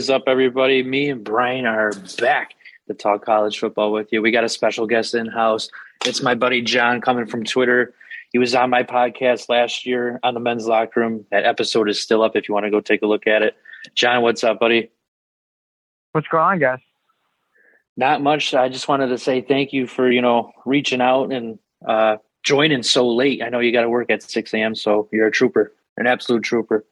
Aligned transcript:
Is 0.00 0.08
up, 0.08 0.22
everybody? 0.26 0.82
Me 0.82 1.10
and 1.10 1.22
Brian 1.22 1.66
are 1.66 1.92
back 2.18 2.54
to 2.88 2.94
talk 2.94 3.22
college 3.22 3.58
football 3.58 3.92
with 3.92 4.10
you. 4.10 4.22
We 4.22 4.30
got 4.30 4.44
a 4.44 4.48
special 4.48 4.86
guest 4.86 5.14
in 5.14 5.26
house. 5.26 5.68
It's 6.06 6.22
my 6.22 6.34
buddy 6.34 6.62
John 6.62 7.02
coming 7.02 7.26
from 7.26 7.44
Twitter. 7.44 7.92
He 8.32 8.38
was 8.38 8.54
on 8.54 8.70
my 8.70 8.82
podcast 8.82 9.50
last 9.50 9.84
year 9.84 10.18
on 10.22 10.32
the 10.32 10.40
men's 10.40 10.66
locker 10.66 11.00
room. 11.00 11.26
That 11.30 11.44
episode 11.44 11.90
is 11.90 12.00
still 12.00 12.22
up 12.22 12.34
if 12.34 12.48
you 12.48 12.54
want 12.54 12.64
to 12.64 12.70
go 12.70 12.80
take 12.80 13.02
a 13.02 13.06
look 13.06 13.26
at 13.26 13.42
it. 13.42 13.56
John, 13.94 14.22
what's 14.22 14.42
up, 14.42 14.58
buddy? 14.58 14.90
What's 16.12 16.28
going 16.28 16.44
on, 16.44 16.58
guys? 16.58 16.78
Not 17.98 18.22
much. 18.22 18.54
I 18.54 18.70
just 18.70 18.88
wanted 18.88 19.08
to 19.08 19.18
say 19.18 19.42
thank 19.42 19.74
you 19.74 19.86
for, 19.86 20.10
you 20.10 20.22
know, 20.22 20.50
reaching 20.64 21.02
out 21.02 21.30
and 21.30 21.58
uh, 21.86 22.16
joining 22.42 22.82
so 22.84 23.06
late. 23.06 23.42
I 23.42 23.50
know 23.50 23.60
you 23.60 23.70
got 23.70 23.82
to 23.82 23.90
work 23.90 24.08
at 24.10 24.22
6 24.22 24.54
a.m., 24.54 24.74
so 24.74 25.10
you're 25.12 25.26
a 25.26 25.30
trooper, 25.30 25.74
an 25.98 26.06
absolute 26.06 26.42
trooper. 26.42 26.86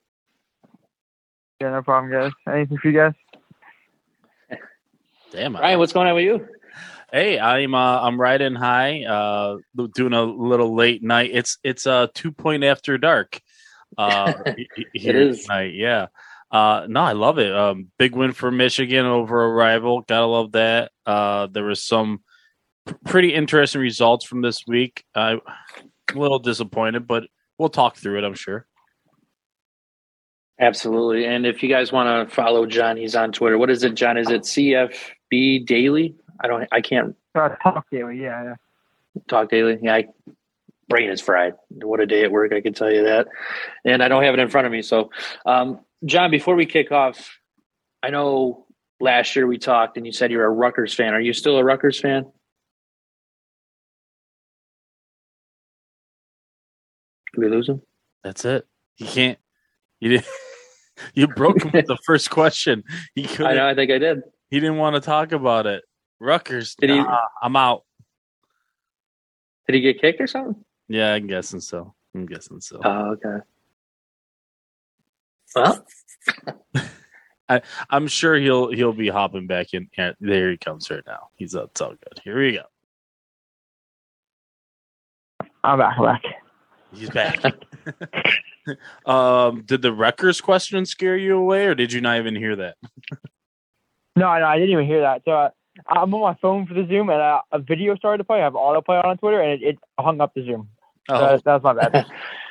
Yeah, 1.60 1.70
no 1.70 1.82
problem, 1.82 2.12
guys. 2.12 2.32
Anything 2.52 2.78
for 2.78 2.88
you 2.88 2.94
guys? 2.98 3.12
Damn. 5.32 5.56
I- 5.56 5.60
Brian, 5.60 5.78
what's 5.78 5.92
going 5.92 6.08
on 6.08 6.14
with 6.14 6.24
you? 6.24 6.46
Hey, 7.10 7.38
I'm 7.38 7.74
uh, 7.74 8.00
I'm 8.02 8.20
riding 8.20 8.54
high, 8.54 9.04
uh, 9.04 9.56
doing 9.94 10.12
a 10.12 10.22
little 10.24 10.74
late 10.74 11.02
night. 11.02 11.30
It's 11.32 11.56
it's 11.64 11.86
uh 11.86 12.08
two 12.12 12.32
point 12.32 12.64
after 12.64 12.98
dark. 12.98 13.40
Uh, 13.96 14.34
he- 14.76 14.86
here 14.92 15.16
is. 15.16 15.44
tonight. 15.44 15.72
Yeah. 15.74 16.08
Uh, 16.50 16.86
no, 16.88 17.00
I 17.00 17.12
love 17.12 17.38
it. 17.38 17.54
Um, 17.54 17.88
big 17.98 18.14
win 18.14 18.32
for 18.32 18.50
Michigan 18.50 19.06
over 19.06 19.42
a 19.42 19.48
rival. 19.50 20.02
Gotta 20.02 20.26
love 20.26 20.52
that. 20.52 20.92
Uh, 21.06 21.46
there 21.46 21.64
was 21.64 21.82
some 21.82 22.20
pretty 23.06 23.34
interesting 23.34 23.80
results 23.80 24.26
from 24.26 24.42
this 24.42 24.66
week. 24.66 25.02
I'm 25.14 25.40
a 26.14 26.18
little 26.18 26.38
disappointed, 26.38 27.06
but 27.06 27.24
we'll 27.58 27.68
talk 27.70 27.96
through 27.96 28.18
it. 28.18 28.24
I'm 28.24 28.34
sure. 28.34 28.66
Absolutely. 30.60 31.24
And 31.24 31.46
if 31.46 31.62
you 31.62 31.68
guys 31.68 31.92
want 31.92 32.28
to 32.28 32.34
follow 32.34 32.66
John, 32.66 32.96
he's 32.96 33.14
on 33.14 33.30
Twitter. 33.32 33.56
What 33.58 33.70
is 33.70 33.84
it, 33.84 33.94
John? 33.94 34.16
Is 34.16 34.28
it 34.28 34.42
CFB 34.42 35.66
Daily? 35.66 36.16
I 36.40 36.48
don't. 36.48 36.66
I 36.72 36.80
can't 36.80 37.14
Uh, 37.34 37.50
talk 37.62 37.86
daily, 37.90 38.20
yeah, 38.22 38.42
yeah. 38.44 38.54
talk 39.28 39.50
daily. 39.50 39.78
Yeah, 39.80 39.94
I, 39.94 40.04
brain 40.88 41.10
is 41.10 41.20
fried. 41.20 41.54
What 41.70 42.00
a 42.00 42.06
day 42.06 42.24
at 42.24 42.30
work! 42.32 42.52
I 42.52 42.60
can 42.60 42.72
tell 42.74 42.90
you 42.92 43.04
that. 43.04 43.28
And 43.84 44.02
I 44.02 44.08
don't 44.08 44.22
have 44.24 44.34
it 44.34 44.40
in 44.40 44.48
front 44.48 44.66
of 44.66 44.72
me. 44.72 44.82
So, 44.82 45.10
um, 45.46 45.80
John, 46.04 46.30
before 46.30 46.54
we 46.56 46.66
kick 46.66 46.90
off, 46.92 47.38
I 48.02 48.10
know 48.10 48.66
last 49.00 49.36
year 49.36 49.46
we 49.46 49.58
talked, 49.58 49.96
and 49.96 50.06
you 50.06 50.12
said 50.12 50.30
you're 50.32 50.44
a 50.44 50.50
Rutgers 50.50 50.94
fan. 50.94 51.14
Are 51.14 51.20
you 51.20 51.32
still 51.32 51.56
a 51.58 51.64
Rutgers 51.64 52.00
fan? 52.00 52.24
Did 57.34 57.40
we 57.44 57.48
lose 57.48 57.68
him? 57.68 57.82
That's 58.24 58.44
it. 58.44 58.66
You 58.96 59.06
can't. 59.06 59.38
You 60.00 60.08
did. 60.10 60.24
You 61.14 61.28
broke 61.28 61.62
him 61.62 61.70
with 61.72 61.86
the 61.86 61.96
first 62.04 62.28
question. 62.28 62.82
He 63.14 63.22
I 63.24 63.28
couldn't. 63.28 63.54
know. 63.56 63.68
I 63.68 63.74
think 63.76 63.92
I 63.92 63.98
did. 63.98 64.20
He 64.50 64.58
didn't 64.58 64.78
want 64.78 64.96
to 64.96 65.00
talk 65.00 65.30
about 65.30 65.64
it. 65.64 65.84
Rutgers. 66.18 66.74
Did 66.74 66.90
he- 66.90 67.04
I'm 67.40 67.54
out. 67.54 67.84
Did 69.68 69.76
he 69.76 69.80
get 69.80 70.00
kicked 70.00 70.20
or 70.20 70.26
something? 70.26 70.56
Yeah, 70.88 71.12
I'm 71.14 71.28
guessing 71.28 71.60
so. 71.60 71.94
I'm 72.16 72.26
guessing 72.26 72.60
so. 72.60 72.80
Oh, 72.84 73.12
okay. 73.12 73.44
Well, 75.54 75.86
I'm 77.90 78.08
sure 78.08 78.34
he'll 78.34 78.72
he'll 78.72 78.92
be 78.92 79.08
hopping 79.08 79.46
back 79.46 79.74
in. 79.74 79.88
Yeah, 79.96 80.14
there 80.18 80.50
he 80.50 80.56
comes 80.56 80.90
right 80.90 81.04
now. 81.06 81.28
He's 81.36 81.54
up. 81.54 81.70
It's 81.70 81.80
all 81.80 81.90
good. 81.90 82.20
Here 82.24 82.40
we 82.40 82.52
go. 82.54 82.62
I'm 85.62 85.78
back, 85.78 85.96
I'm 85.96 86.04
back. 86.04 86.22
He's 86.92 87.10
back. 87.10 87.40
Um, 89.06 89.62
did 89.64 89.82
the 89.82 89.92
Rutgers 89.92 90.40
question 90.40 90.86
scare 90.86 91.16
you 91.16 91.36
away, 91.36 91.66
or 91.66 91.74
did 91.74 91.92
you 91.92 92.00
not 92.00 92.18
even 92.18 92.36
hear 92.36 92.56
that? 92.56 92.76
No, 94.16 94.36
no, 94.38 94.46
I 94.46 94.56
didn't 94.56 94.70
even 94.70 94.86
hear 94.86 95.02
that. 95.02 95.22
So 95.24 95.32
uh, 95.32 95.50
I'm 95.86 96.12
on 96.12 96.20
my 96.20 96.34
phone 96.40 96.66
for 96.66 96.74
the 96.74 96.86
Zoom, 96.86 97.08
and 97.08 97.20
uh, 97.20 97.40
a 97.52 97.58
video 97.58 97.94
started 97.96 98.18
to 98.18 98.24
play. 98.24 98.40
I 98.40 98.44
have 98.44 98.54
autoplay 98.54 99.04
on 99.04 99.16
Twitter, 99.18 99.40
and 99.40 99.62
it, 99.62 99.66
it 99.66 99.78
hung 99.98 100.20
up 100.20 100.34
the 100.34 100.44
Zoom. 100.44 100.68
Oh, 101.08 101.20
that's, 101.20 101.42
that's 101.44 101.62
my 101.62 101.72
bad. 101.72 102.06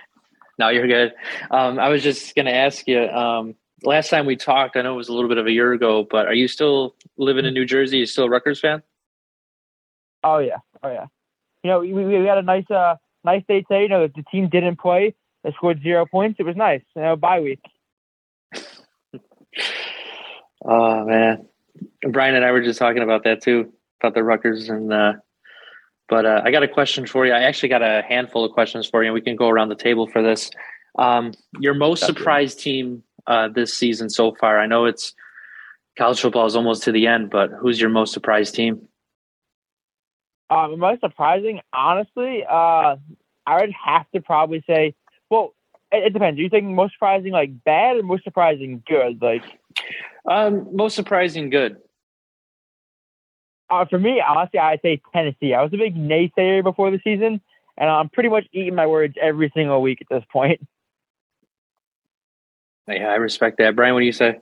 no, 0.59 0.69
you're 0.69 0.88
good. 0.88 1.13
Um, 1.51 1.77
I 1.77 1.89
was 1.89 2.03
just 2.03 2.35
going 2.35 2.45
to 2.45 2.53
ask 2.53 2.88
you. 2.88 3.01
Um, 3.09 3.56
last 3.83 4.09
time 4.09 4.25
we 4.25 4.35
talked, 4.35 4.77
I 4.77 4.81
know 4.81 4.94
it 4.94 4.97
was 4.97 5.09
a 5.09 5.13
little 5.13 5.29
bit 5.29 5.38
of 5.38 5.45
a 5.45 5.51
year 5.51 5.73
ago, 5.73 6.07
but 6.09 6.25
are 6.25 6.33
you 6.33 6.47
still 6.47 6.95
living 7.17 7.45
in 7.45 7.53
New 7.53 7.66
Jersey? 7.66 7.97
You 7.97 8.06
still 8.06 8.25
a 8.25 8.29
Rutgers 8.29 8.59
fan? 8.59 8.81
oh 10.23 10.39
yeah, 10.39 10.57
oh 10.83 10.89
yeah. 10.89 11.06
You 11.63 11.72
know, 11.72 11.79
we, 11.79 11.94
we 11.94 12.25
had 12.25 12.38
a 12.38 12.44
nice, 12.44 12.69
uh, 12.69 12.95
nice 13.23 13.44
day 13.47 13.61
today. 13.61 13.83
You 13.83 13.89
know, 13.89 14.07
the 14.07 14.23
team 14.31 14.50
didn't 14.50 14.77
play. 14.79 15.16
They 15.47 15.53
scored 15.53 15.81
zero 15.81 16.05
points. 16.05 16.41
It 16.41 16.43
was 16.43 16.57
nice. 16.57 16.81
You 16.93 17.01
know, 17.03 17.15
bye 17.15 17.39
week. 17.39 17.61
Oh 20.65 21.05
man, 21.05 21.47
Brian 22.09 22.35
and 22.35 22.43
I 22.43 22.51
were 22.51 22.61
just 22.63 22.79
talking 22.79 23.03
about 23.03 23.23
that 23.23 23.41
too, 23.41 23.71
about 24.01 24.15
the 24.15 24.23
Rutgers 24.23 24.69
and. 24.69 24.91
Uh, 24.91 25.13
but 26.09 26.25
uh, 26.25 26.41
I 26.43 26.51
got 26.51 26.63
a 26.63 26.67
question 26.67 27.05
for 27.05 27.25
you. 27.25 27.31
I 27.31 27.43
actually 27.43 27.69
got 27.69 27.81
a 27.83 28.03
handful 28.07 28.43
of 28.43 28.51
questions 28.51 28.89
for 28.89 29.03
you. 29.03 29.07
and 29.07 29.13
We 29.13 29.21
can 29.21 29.35
go 29.35 29.47
around 29.49 29.69
the 29.69 29.75
table 29.75 30.07
for 30.07 30.21
this. 30.21 30.49
Um, 30.97 31.33
your 31.59 31.73
most 31.73 32.01
Definitely. 32.01 32.19
surprised 32.19 32.59
team 32.59 33.03
uh, 33.27 33.49
this 33.49 33.73
season 33.73 34.09
so 34.09 34.33
far? 34.35 34.59
I 34.59 34.65
know 34.65 34.85
it's 34.85 35.13
college 35.97 36.19
football 36.19 36.45
is 36.47 36.55
almost 36.55 36.83
to 36.83 36.91
the 36.91 37.07
end, 37.07 37.29
but 37.29 37.51
who's 37.51 37.79
your 37.79 37.89
most 37.89 38.13
surprised 38.13 38.55
team? 38.55 38.87
Um, 40.49 40.79
most 40.79 41.01
surprising, 41.01 41.61
honestly, 41.71 42.43
uh, 42.49 42.95
I 43.45 43.61
would 43.61 43.73
have 43.85 44.09
to 44.11 44.21
probably 44.21 44.63
say, 44.67 44.95
well, 45.29 45.53
it, 45.91 46.07
it 46.07 46.13
depends. 46.13 46.39
Are 46.39 46.41
you 46.43 46.49
thinking 46.49 46.75
most 46.75 46.93
surprising 46.93 47.31
like 47.31 47.63
bad 47.63 47.97
or 47.97 48.03
most 48.03 48.23
surprising 48.23 48.83
good? 48.88 49.21
Like, 49.21 49.43
Um, 50.25 50.75
most 50.75 50.95
surprising, 50.95 51.49
good. 51.49 51.77
uh, 53.69 53.85
for 53.85 53.99
me, 53.99 54.21
honestly, 54.25 54.59
I'd 54.59 54.81
say 54.81 55.01
Tennessee. 55.13 55.53
I 55.53 55.61
was 55.61 55.73
a 55.73 55.77
big 55.77 55.95
naysayer 55.95 56.63
before 56.63 56.89
the 56.91 56.99
season, 57.03 57.41
and 57.77 57.89
I'm 57.89 58.09
pretty 58.09 58.29
much 58.29 58.45
eating 58.53 58.75
my 58.75 58.88
words 58.88 59.15
every 59.21 59.51
single 59.53 59.81
week 59.81 59.99
at 60.01 60.07
this 60.09 60.23
point. 60.31 60.65
Yeah, 62.89 63.09
I 63.09 63.15
respect 63.15 63.57
that. 63.57 63.75
Brian, 63.75 63.94
what 63.95 63.99
do 63.99 64.05
you 64.05 64.13
say? 64.13 64.39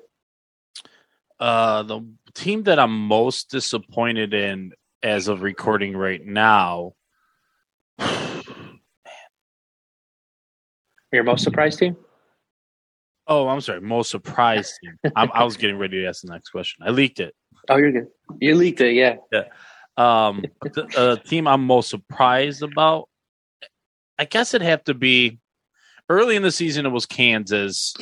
uh, 1.39 1.83
the 1.83 2.05
team 2.33 2.63
that 2.63 2.79
I'm 2.79 3.07
most 3.07 3.49
disappointed 3.49 4.33
in 4.33 4.71
as 5.03 5.27
of 5.27 5.41
recording 5.41 5.97
right 5.97 6.23
now. 6.23 6.93
Your 11.15 11.23
most 11.23 11.43
surprised 11.43 11.79
team? 11.79 11.95
Oh, 13.27 13.47
I'm 13.47 13.61
sorry. 13.61 13.81
Most 13.81 14.11
surprised 14.11 14.73
team. 14.83 14.97
I'm, 15.15 15.31
I 15.33 15.43
was 15.43 15.57
getting 15.57 15.77
ready 15.77 16.01
to 16.01 16.07
ask 16.07 16.21
the 16.21 16.31
next 16.31 16.49
question. 16.49 16.85
I 16.85 16.91
leaked 16.91 17.19
it. 17.19 17.33
Oh, 17.69 17.77
you're 17.77 17.91
good. 17.91 18.07
You 18.39 18.55
leaked 18.55 18.81
it, 18.81 18.93
yeah. 18.93 19.15
Um, 19.97 20.43
the 20.61 20.87
uh, 20.97 21.15
team 21.15 21.47
I'm 21.47 21.65
most 21.65 21.89
surprised 21.89 22.61
about, 22.61 23.07
I 24.19 24.25
guess 24.25 24.53
it'd 24.53 24.67
have 24.67 24.83
to 24.83 24.93
be 24.93 25.39
early 26.09 26.35
in 26.35 26.43
the 26.43 26.51
season. 26.51 26.85
It 26.85 26.89
was 26.89 27.05
Kansas. 27.05 27.95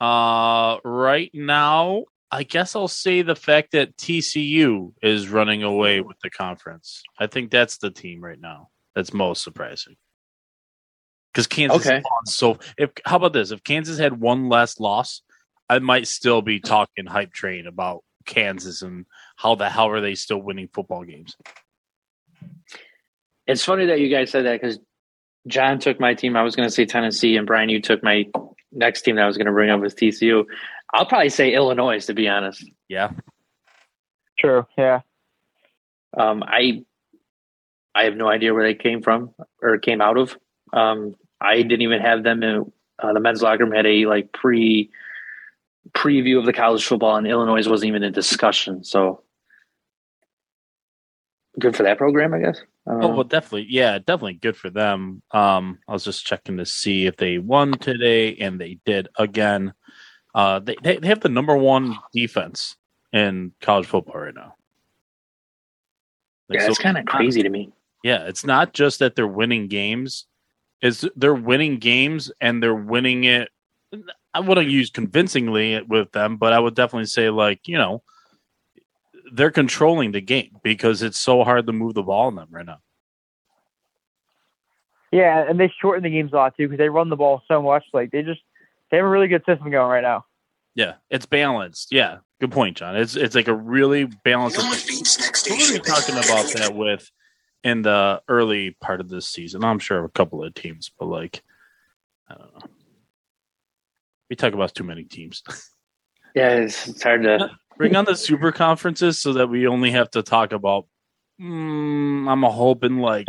Uh, 0.00 0.78
right 0.84 1.30
now, 1.34 2.04
I 2.30 2.44
guess 2.44 2.74
I'll 2.74 2.88
say 2.88 3.22
the 3.22 3.36
fact 3.36 3.72
that 3.72 3.96
TCU 3.98 4.94
is 5.02 5.28
running 5.28 5.62
away 5.62 6.00
with 6.00 6.16
the 6.22 6.30
conference. 6.30 7.02
I 7.18 7.26
think 7.26 7.50
that's 7.50 7.76
the 7.76 7.90
team 7.90 8.24
right 8.24 8.40
now 8.40 8.70
that's 8.94 9.12
most 9.12 9.42
surprising. 9.42 9.96
Because 11.32 11.46
Kansas 11.46 11.86
Okay. 11.86 12.02
lost. 12.02 12.36
So, 12.36 12.58
if 12.76 12.90
how 13.06 13.16
about 13.16 13.32
this? 13.32 13.50
If 13.50 13.64
Kansas 13.64 13.98
had 13.98 14.20
one 14.20 14.48
less 14.48 14.78
loss, 14.78 15.22
I 15.68 15.78
might 15.78 16.06
still 16.06 16.42
be 16.42 16.60
talking 16.60 17.06
hype 17.06 17.32
train 17.32 17.66
about 17.66 18.04
Kansas 18.26 18.82
and 18.82 19.06
how 19.36 19.54
the 19.54 19.68
hell 19.70 19.88
are 19.88 20.00
they 20.00 20.14
still 20.14 20.38
winning 20.38 20.68
football 20.72 21.04
games? 21.04 21.36
It's 23.46 23.64
funny 23.64 23.86
that 23.86 23.98
you 24.00 24.08
guys 24.08 24.30
said 24.30 24.44
that 24.44 24.60
because 24.60 24.78
John 25.46 25.78
took 25.78 25.98
my 25.98 26.14
team. 26.14 26.36
I 26.36 26.42
was 26.42 26.54
going 26.54 26.68
to 26.68 26.74
say 26.74 26.84
Tennessee, 26.84 27.36
and 27.36 27.46
Brian, 27.46 27.68
you 27.68 27.80
took 27.80 28.02
my 28.02 28.26
next 28.70 29.02
team 29.02 29.16
that 29.16 29.22
I 29.22 29.26
was 29.26 29.36
going 29.36 29.46
to 29.46 29.52
bring 29.52 29.70
up 29.70 29.80
was 29.80 29.94
TCU. 29.94 30.44
I'll 30.94 31.06
probably 31.06 31.30
say 31.30 31.54
Illinois 31.54 32.04
to 32.06 32.14
be 32.14 32.28
honest. 32.28 32.70
Yeah. 32.88 33.10
True. 34.38 34.66
Yeah. 34.76 35.00
Um, 36.16 36.42
I 36.46 36.84
I 37.94 38.04
have 38.04 38.16
no 38.16 38.28
idea 38.28 38.54
where 38.54 38.64
they 38.64 38.74
came 38.74 39.02
from 39.02 39.34
or 39.60 39.78
came 39.78 40.00
out 40.00 40.18
of. 40.18 40.36
Um, 40.72 41.14
I 41.42 41.56
didn't 41.62 41.82
even 41.82 42.00
have 42.00 42.22
them 42.22 42.42
in 42.42 42.72
uh, 42.98 43.12
the 43.12 43.20
men's 43.20 43.42
locker 43.42 43.64
room 43.64 43.74
had 43.74 43.86
a 43.86 44.06
like 44.06 44.32
pre 44.32 44.90
preview 45.90 46.38
of 46.38 46.46
the 46.46 46.52
college 46.52 46.84
football, 46.84 47.16
and 47.16 47.26
Illinois 47.26 47.68
wasn't 47.68 47.88
even 47.88 48.02
in 48.02 48.12
discussion. 48.12 48.84
So 48.84 49.22
good 51.58 51.76
for 51.76 51.82
that 51.82 51.98
program, 51.98 52.34
I 52.34 52.38
guess. 52.38 52.60
I 52.86 52.92
Oh 52.92 52.98
know. 52.98 53.08
well, 53.08 53.24
definitely, 53.24 53.66
yeah, 53.68 53.98
definitely 53.98 54.34
good 54.34 54.56
for 54.56 54.70
them. 54.70 55.22
Um, 55.30 55.78
I 55.88 55.92
was 55.92 56.04
just 56.04 56.26
checking 56.26 56.56
to 56.58 56.66
see 56.66 57.06
if 57.06 57.16
they 57.16 57.38
won 57.38 57.72
today, 57.78 58.36
and 58.36 58.60
they 58.60 58.78
did 58.84 59.08
again. 59.18 59.74
Uh, 60.34 60.60
they 60.60 60.76
they 60.82 60.96
they 60.96 61.08
have 61.08 61.20
the 61.20 61.28
number 61.28 61.56
one 61.56 61.96
defense 62.12 62.76
in 63.12 63.52
college 63.60 63.86
football 63.86 64.20
right 64.20 64.34
now. 64.34 64.54
Like, 66.48 66.60
yeah, 66.60 66.66
so 66.66 66.70
it's 66.70 66.78
kind 66.78 66.98
of 66.98 67.04
crazy 67.06 67.42
to 67.42 67.48
me. 67.48 67.72
Yeah, 68.02 68.24
it's 68.26 68.44
not 68.44 68.72
just 68.72 68.98
that 68.98 69.14
they're 69.14 69.26
winning 69.26 69.68
games; 69.68 70.26
it's 70.82 71.04
they're 71.16 71.34
winning 71.34 71.78
games 71.78 72.30
and 72.40 72.62
they're 72.62 72.74
winning 72.74 73.24
it. 73.24 73.48
I 74.34 74.40
wouldn't 74.40 74.68
use 74.68 74.90
convincingly 74.90 75.80
with 75.82 76.12
them, 76.12 76.36
but 76.36 76.52
I 76.52 76.58
would 76.58 76.74
definitely 76.74 77.06
say 77.06 77.30
like 77.30 77.68
you 77.68 77.78
know 77.78 78.02
they're 79.32 79.50
controlling 79.50 80.12
the 80.12 80.20
game 80.20 80.58
because 80.62 81.02
it's 81.02 81.18
so 81.18 81.44
hard 81.44 81.66
to 81.66 81.72
move 81.72 81.94
the 81.94 82.02
ball 82.02 82.28
in 82.28 82.34
them 82.34 82.48
right 82.50 82.66
now. 82.66 82.80
Yeah, 85.12 85.48
and 85.48 85.60
they 85.60 85.72
shorten 85.80 86.02
the 86.02 86.10
games 86.10 86.32
a 86.32 86.36
lot 86.36 86.56
too 86.56 86.66
because 86.66 86.78
they 86.78 86.88
run 86.88 87.08
the 87.08 87.16
ball 87.16 87.42
so 87.46 87.62
much. 87.62 87.84
Like 87.92 88.10
they 88.10 88.22
just 88.22 88.40
they 88.90 88.96
have 88.96 89.06
a 89.06 89.08
really 89.08 89.28
good 89.28 89.44
system 89.46 89.70
going 89.70 89.90
right 89.90 90.02
now. 90.02 90.24
Yeah, 90.74 90.94
it's 91.10 91.26
balanced. 91.26 91.92
Yeah, 91.92 92.18
good 92.40 92.50
point, 92.50 92.76
John. 92.76 92.96
It's 92.96 93.14
it's 93.14 93.34
like 93.34 93.48
a 93.48 93.54
really 93.54 94.06
balanced. 94.24 94.56
Who 94.56 94.68
were 94.68 95.72
we 95.72 95.78
talking 95.80 96.16
about 96.16 96.50
that 96.54 96.72
with 96.74 97.10
in 97.64 97.82
the 97.82 98.22
early 98.28 98.72
part 98.80 99.00
of 99.00 99.08
this 99.08 99.28
season? 99.28 99.64
I'm 99.64 99.78
sure 99.78 99.98
of 99.98 100.04
a 100.04 100.10
couple 100.10 100.42
of 100.42 100.54
teams, 100.54 100.90
but 100.98 101.06
like 101.06 101.42
I 102.28 102.34
don't 102.34 102.54
know. 102.54 102.70
We 104.30 104.36
talk 104.36 104.54
about 104.54 104.74
too 104.74 104.84
many 104.84 105.04
teams. 105.04 105.42
Yeah, 106.34 106.56
it's, 106.56 106.88
it's 106.88 107.02
hard 107.02 107.24
to. 107.24 107.50
Bring 107.76 107.96
on 107.96 108.04
the 108.04 108.16
super 108.16 108.52
conferences 108.52 109.18
so 109.18 109.32
that 109.34 109.48
we 109.48 109.66
only 109.66 109.90
have 109.90 110.10
to 110.12 110.22
talk 110.22 110.52
about. 110.52 110.86
Mm, 111.40 112.28
I'm 112.28 112.42
hoping 112.42 112.98
like 112.98 113.26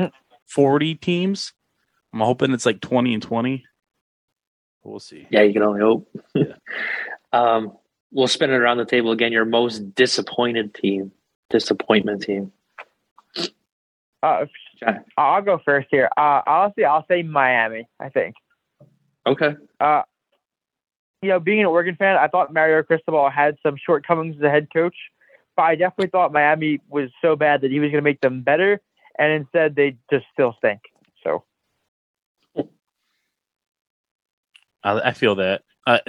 40 0.48 0.96
teams. 0.96 1.54
I'm 2.14 2.20
hoping 2.20 2.52
it's 2.52 2.66
like 2.66 2.82
20 2.82 3.14
and 3.14 3.24
20. 3.24 3.64
We'll 4.84 5.00
see. 5.00 5.28
Yeah, 5.30 5.42
you 5.44 5.54
can 5.54 5.64
only 5.64 5.82
hope. 5.82 6.10
Yeah. 6.36 6.56
um, 7.34 7.78
we'll 8.12 8.28
spin 8.28 8.52
it 8.52 8.56
around 8.56 8.78
the 8.78 8.86
table 8.86 9.12
again. 9.12 9.32
Your 9.32 9.46
most 9.46 9.96
disappointed 9.96 10.76
team, 10.76 11.12
disappointment 11.50 12.22
team. 12.22 12.52
Uh, 14.24 14.46
I'll 15.18 15.42
go 15.42 15.60
first 15.64 15.90
here. 15.92 16.10
Uh, 16.18 16.42
honestly, 16.48 16.86
I'll 16.86 17.06
say 17.08 17.22
Miami. 17.22 17.88
I 18.00 18.10
think. 18.10 18.36
Okay. 19.28 19.56
Uh, 19.80 20.04
you 21.22 21.30
know, 21.30 21.40
being 21.40 21.60
an 21.60 21.66
Oregon 21.66 21.96
fan, 21.96 22.18
I 22.18 22.28
thought 22.28 22.54
Mario 22.54 22.82
Cristobal 22.84 23.30
had 23.30 23.58
some 23.62 23.76
shortcomings 23.78 24.38
as 24.38 24.44
a 24.44 24.50
head 24.50 24.68
coach, 24.74 24.96
but 25.56 25.64
I 25.64 25.76
definitely 25.76 26.08
thought 26.08 26.34
Miami 26.34 26.80
was 26.90 27.10
so 27.22 27.36
bad 27.36 27.62
that 27.62 27.72
he 27.72 27.80
was 27.80 27.92
going 27.92 28.02
to 28.04 28.10
make 28.10 28.22
them 28.22 28.42
better, 28.42 28.82
and 29.20 29.32
instead 29.32 29.76
they 29.76 29.98
just 30.12 30.26
still 30.34 30.56
stink. 30.58 30.82
So 31.24 31.44
I, 34.84 35.00
I 35.00 35.12
feel 35.12 35.36
that. 35.36 35.64
Uh, 35.86 36.00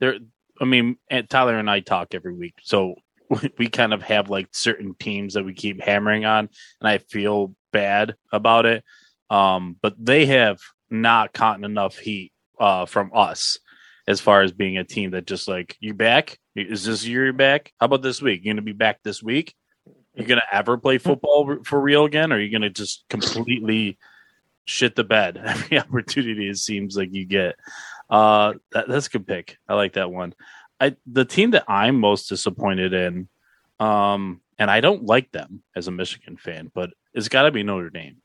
there, 0.00 0.18
I 0.60 0.64
mean, 0.64 0.96
and 1.10 1.28
Tyler 1.28 1.58
and 1.58 1.70
I 1.70 1.80
talk 1.80 2.14
every 2.14 2.34
week, 2.34 2.54
so 2.62 2.94
we, 3.58 3.68
kind 3.68 3.92
of 3.92 4.02
have 4.02 4.30
like 4.30 4.48
certain 4.52 4.94
teams 4.98 5.34
that 5.34 5.44
we 5.44 5.54
keep 5.54 5.80
hammering 5.80 6.24
on, 6.24 6.48
and 6.80 6.88
I 6.88 6.98
feel 6.98 7.54
bad 7.72 8.14
about 8.32 8.66
it. 8.66 8.84
Um, 9.30 9.76
but 9.80 9.94
they 9.98 10.26
have 10.26 10.60
not 10.90 11.32
gotten 11.32 11.64
enough 11.64 11.96
heat 11.96 12.32
uh, 12.60 12.86
from 12.86 13.10
us 13.14 13.58
as 14.06 14.20
far 14.20 14.42
as 14.42 14.52
being 14.52 14.76
a 14.76 14.84
team 14.84 15.12
that 15.12 15.26
just 15.26 15.48
like 15.48 15.76
you 15.80 15.94
back. 15.94 16.38
Is 16.54 16.84
this 16.84 17.06
year 17.06 17.24
you're 17.24 17.32
back? 17.32 17.72
How 17.80 17.86
about 17.86 18.02
this 18.02 18.20
week? 18.20 18.42
You're 18.44 18.54
gonna 18.54 18.62
be 18.62 18.72
back 18.72 19.02
this 19.02 19.22
week. 19.22 19.54
You're 20.14 20.26
gonna 20.26 20.42
ever 20.52 20.76
play 20.76 20.98
football 20.98 21.58
for 21.64 21.80
real 21.80 22.04
again, 22.04 22.32
or 22.32 22.36
are 22.36 22.40
you 22.40 22.52
gonna 22.52 22.70
just 22.70 23.04
completely 23.08 23.98
shit 24.66 24.96
the 24.96 25.04
bed 25.04 25.36
every 25.44 25.78
opportunity 25.78 26.48
it 26.48 26.58
seems 26.58 26.96
like 26.96 27.12
you 27.12 27.24
get. 27.26 27.56
Uh, 28.10 28.54
that, 28.72 28.88
that's 28.88 29.06
a 29.06 29.10
good 29.10 29.26
pick. 29.26 29.56
I 29.68 29.74
like 29.74 29.94
that 29.94 30.10
one. 30.10 30.34
I 30.80 30.96
the 31.06 31.24
team 31.24 31.52
that 31.52 31.64
I'm 31.68 31.98
most 31.98 32.28
disappointed 32.28 32.92
in, 32.92 33.28
um, 33.80 34.40
and 34.58 34.70
I 34.70 34.80
don't 34.80 35.04
like 35.04 35.30
them 35.32 35.62
as 35.74 35.88
a 35.88 35.92
Michigan 35.92 36.36
fan, 36.36 36.70
but 36.74 36.90
it's 37.12 37.28
got 37.28 37.42
to 37.42 37.50
be 37.50 37.62
Notre 37.62 37.90
Dame. 37.90 38.16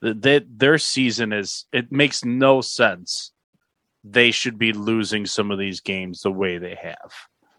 That 0.00 0.46
their 0.48 0.78
season 0.78 1.32
is 1.32 1.66
it 1.72 1.92
makes 1.92 2.24
no 2.24 2.60
sense. 2.60 3.32
They 4.04 4.32
should 4.32 4.58
be 4.58 4.72
losing 4.72 5.26
some 5.26 5.52
of 5.52 5.58
these 5.58 5.80
games 5.80 6.22
the 6.22 6.32
way 6.32 6.58
they 6.58 6.74
have, 6.74 7.12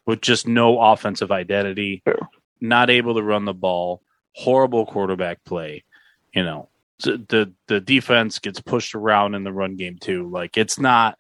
with 0.06 0.20
just 0.20 0.46
no 0.46 0.80
offensive 0.80 1.32
identity, 1.32 2.04
True. 2.06 2.28
not 2.60 2.90
able 2.90 3.16
to 3.16 3.24
run 3.24 3.46
the 3.46 3.54
ball, 3.54 4.02
horrible 4.34 4.86
quarterback 4.86 5.44
play. 5.46 5.86
You 6.34 6.44
know, 6.44 6.70
the 7.00 7.24
the 7.30 7.54
the 7.68 7.80
defense 7.80 8.40
gets 8.40 8.60
pushed 8.60 8.94
around 8.94 9.36
in 9.36 9.46
the 9.46 9.54
run 9.54 9.78
game 9.78 9.98
too. 10.00 10.30
Like 10.30 10.58
it's 10.58 10.78
not 10.78 11.18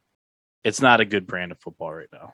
it's 0.63 0.81
not 0.81 1.01
a 1.01 1.05
good 1.05 1.27
brand 1.27 1.51
of 1.51 1.59
football 1.59 1.93
right 1.93 2.09
now. 2.11 2.33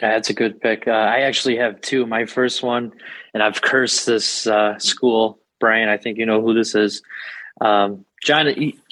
That's 0.00 0.30
a 0.30 0.34
good 0.34 0.60
pick. 0.60 0.86
Uh, 0.86 0.92
I 0.92 1.20
actually 1.20 1.56
have 1.56 1.80
two. 1.80 2.06
My 2.06 2.26
first 2.26 2.62
one, 2.62 2.92
and 3.34 3.42
I've 3.42 3.60
cursed 3.60 4.06
this 4.06 4.46
uh, 4.46 4.78
school. 4.78 5.40
Brian, 5.58 5.88
I 5.88 5.96
think 5.96 6.18
you 6.18 6.26
know 6.26 6.40
who 6.40 6.54
this 6.54 6.74
is. 6.74 7.02
Um, 7.60 8.04
John, 8.22 8.46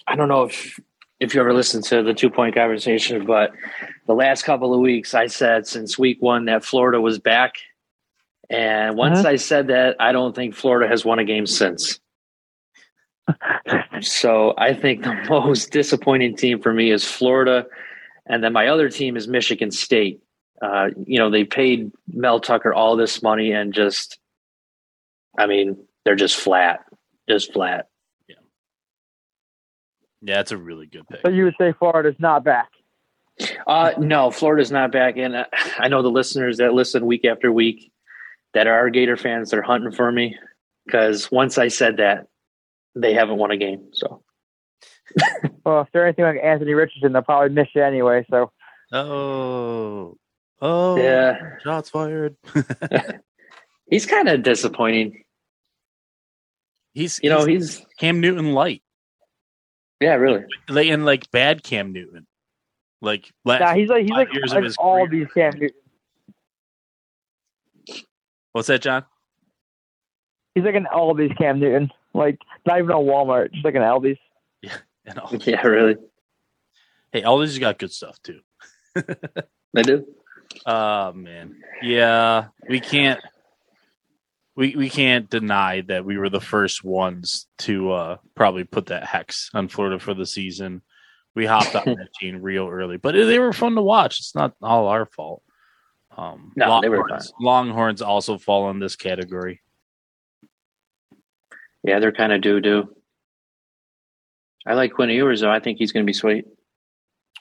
I 0.06 0.16
don't 0.16 0.28
know 0.28 0.44
if 0.44 0.80
if 1.20 1.34
you 1.34 1.40
ever 1.40 1.54
listened 1.54 1.84
to 1.84 2.02
the 2.02 2.12
two 2.12 2.28
point 2.28 2.56
conversation, 2.56 3.24
but 3.24 3.52
the 4.06 4.14
last 4.14 4.42
couple 4.42 4.74
of 4.74 4.80
weeks, 4.80 5.14
I 5.14 5.28
said 5.28 5.66
since 5.66 5.96
week 5.96 6.20
one 6.20 6.46
that 6.46 6.64
Florida 6.64 7.00
was 7.00 7.20
back, 7.20 7.54
and 8.50 8.96
once 8.96 9.24
I 9.24 9.36
said 9.36 9.68
that, 9.68 9.96
I 10.00 10.10
don't 10.10 10.34
think 10.34 10.56
Florida 10.56 10.88
has 10.88 11.04
won 11.04 11.20
a 11.20 11.24
game 11.24 11.46
since. 11.46 12.00
So 14.00 14.54
I 14.56 14.74
think 14.74 15.02
the 15.02 15.14
most 15.28 15.70
disappointing 15.70 16.36
team 16.36 16.60
for 16.60 16.72
me 16.72 16.90
is 16.90 17.04
Florida, 17.04 17.66
and 18.26 18.42
then 18.42 18.52
my 18.52 18.68
other 18.68 18.88
team 18.88 19.16
is 19.16 19.28
Michigan 19.28 19.70
State. 19.70 20.20
Uh, 20.60 20.88
you 21.06 21.18
know, 21.18 21.30
they 21.30 21.44
paid 21.44 21.92
Mel 22.12 22.40
Tucker 22.40 22.72
all 22.72 22.96
this 22.96 23.22
money 23.22 23.52
and 23.52 23.74
just, 23.74 24.18
I 25.38 25.46
mean, 25.46 25.76
they're 26.04 26.14
just 26.14 26.36
flat, 26.36 26.80
just 27.28 27.52
flat. 27.52 27.88
Yeah, 28.26 28.36
yeah, 30.22 30.36
that's 30.36 30.52
a 30.52 30.56
really 30.56 30.86
good 30.86 31.06
pick. 31.08 31.20
so 31.24 31.30
you 31.30 31.44
would 31.44 31.56
say 31.58 31.74
Florida's 31.78 32.16
not 32.18 32.42
back. 32.42 32.70
Uh, 33.66 33.92
no, 33.98 34.30
Florida's 34.30 34.72
not 34.72 34.92
back 34.92 35.18
in. 35.18 35.36
I 35.78 35.88
know 35.88 36.00
the 36.00 36.10
listeners 36.10 36.56
that 36.56 36.72
listen 36.72 37.04
week 37.04 37.26
after 37.26 37.52
week 37.52 37.92
that 38.54 38.66
are 38.66 38.88
Gator 38.88 39.18
fans, 39.18 39.50
they're 39.50 39.60
hunting 39.60 39.92
for 39.92 40.10
me 40.10 40.38
because 40.86 41.30
once 41.30 41.58
I 41.58 41.68
said 41.68 41.98
that, 41.98 42.28
they 42.96 43.14
haven't 43.14 43.36
won 43.36 43.50
a 43.52 43.56
game. 43.56 43.88
So 43.92 44.22
Well, 45.64 45.82
if 45.82 45.88
they're 45.92 46.06
anything 46.06 46.24
like 46.24 46.40
Anthony 46.42 46.74
Richardson, 46.74 47.12
they'll 47.12 47.22
probably 47.22 47.50
miss 47.54 47.68
you 47.74 47.82
anyway. 47.82 48.26
So 48.30 48.50
Oh, 48.92 50.16
oh, 50.60 50.96
Yeah. 51.02 51.38
shots 51.62 51.90
fired. 51.90 52.36
he's 53.90 54.06
kind 54.06 54.28
of 54.28 54.42
disappointing. 54.42 55.22
he's 56.94 57.20
You 57.22 57.30
know, 57.30 57.44
he's 57.44 57.78
he's 57.78 57.86
Cam 57.98 58.20
Newton 58.20 58.52
light, 58.52 58.82
yeah, 60.00 60.14
really. 60.14 60.44
like 60.68 60.88
and 60.88 61.04
like 61.04 61.30
bad 61.30 61.62
Cam 61.62 61.92
Newton. 61.92 62.26
Like 63.02 63.30
last, 63.44 63.60
nah, 63.60 63.74
he's 63.74 63.88
like 63.88 64.02
he's 64.02 64.10
like, 64.10 64.32
years 64.32 64.52
of 64.52 64.56
like 64.56 64.64
his 64.64 64.76
all 64.78 65.06
career. 65.06 65.24
these 65.24 65.32
Cam 65.34 65.52
Newton. 65.58 65.76
what's 68.52 68.68
that, 68.68 68.82
John? 68.82 69.04
He's 70.54 70.64
like 70.64 70.74
an 70.74 70.86
all 70.86 71.14
these 71.14 71.32
Cam 71.36 71.60
Newton. 71.60 71.92
Like 72.16 72.38
not 72.66 72.78
even 72.78 72.90
a 72.90 72.94
Walmart, 72.94 73.52
just 73.52 73.64
like 73.64 73.74
an 73.74 73.82
Aldi's. 73.82 74.18
And 75.04 75.18
all, 75.18 75.34
Yeah, 75.36 75.62
really. 75.66 75.96
hey, 77.12 77.22
all 77.22 77.38
these 77.38 77.58
got 77.58 77.78
good 77.78 77.92
stuff 77.92 78.18
too. 78.22 78.40
They 79.74 79.82
do. 79.82 80.06
Oh 80.64 81.12
man, 81.12 81.56
yeah, 81.82 82.46
we 82.66 82.80
can't. 82.80 83.20
We 84.54 84.74
we 84.74 84.88
can't 84.88 85.28
deny 85.28 85.82
that 85.88 86.06
we 86.06 86.16
were 86.16 86.30
the 86.30 86.40
first 86.40 86.82
ones 86.82 87.46
to 87.58 87.92
uh, 87.92 88.16
probably 88.34 88.64
put 88.64 88.86
that 88.86 89.04
hex 89.04 89.50
on 89.52 89.68
Florida 89.68 89.98
for 89.98 90.14
the 90.14 90.24
season. 90.24 90.80
We 91.34 91.44
hopped 91.44 91.74
on 91.76 91.84
that 91.84 92.08
team 92.20 92.40
real 92.40 92.66
early, 92.68 92.96
but 92.96 93.12
they 93.14 93.38
were 93.38 93.52
fun 93.52 93.74
to 93.74 93.82
watch. 93.82 94.18
It's 94.20 94.34
not 94.34 94.54
all 94.62 94.86
our 94.86 95.04
fault. 95.04 95.42
Um, 96.16 96.52
No, 96.56 96.80
they 96.80 96.88
were 96.88 96.98
Longhorns, 97.06 97.32
Longhorns 97.38 98.00
also 98.02 98.38
fall 98.38 98.70
in 98.70 98.78
this 98.78 98.96
category. 98.96 99.60
Yeah, 101.86 102.00
they're 102.00 102.12
kind 102.12 102.32
of 102.32 102.40
doo 102.40 102.60
doo. 102.60 102.94
I 104.66 104.74
like 104.74 104.92
Quinn 104.92 105.08
Ewers 105.10 105.40
though. 105.40 105.50
I 105.50 105.60
think 105.60 105.78
he's 105.78 105.92
going 105.92 106.04
to 106.04 106.08
be 106.08 106.12
sweet 106.12 106.44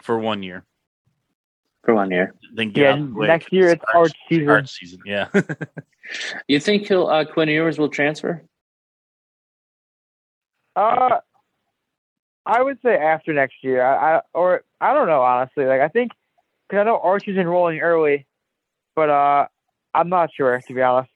for 0.03 0.19
one 0.19 0.43
year. 0.43 0.63
for 1.83 1.93
one 1.95 2.11
year. 2.11 2.33
Then 2.53 2.71
get 2.71 2.81
Yeah, 2.81 2.91
out 2.93 2.99
of 2.99 3.09
the 3.09 3.15
way 3.15 3.27
next 3.27 3.45
'cause 3.45 3.53
year 3.53 3.69
it's 3.69 3.83
arch 3.93 4.11
season. 4.29 4.49
Arch 4.49 4.69
season, 4.71 4.99
yeah. 5.05 5.27
You 6.47 6.59
think 6.59 6.87
he'll 6.87 7.07
uh, 7.07 7.25
Quinn 7.25 7.49
Ewers 7.49 7.79
will 7.79 7.89
transfer? 7.89 8.43
Uh, 10.75 11.19
I 12.45 12.61
would 12.61 12.77
say 12.83 12.95
after 12.95 13.33
next 13.33 13.55
year. 13.63 13.81
I, 13.83 14.17
I 14.17 14.21
or 14.33 14.63
I 14.79 14.93
don't 14.93 15.07
know 15.07 15.21
honestly. 15.23 15.65
Like 15.65 15.81
I 15.81 15.87
think 15.87 16.11
because 16.69 16.81
I 16.81 16.83
know 16.83 16.99
Arch 16.99 17.27
is 17.27 17.37
enrolling 17.37 17.79
early, 17.79 18.27
but 18.95 19.09
uh, 19.09 19.47
I'm 19.95 20.09
not 20.09 20.29
sure 20.35 20.61
to 20.67 20.73
be 20.73 20.81
honest. 20.83 21.09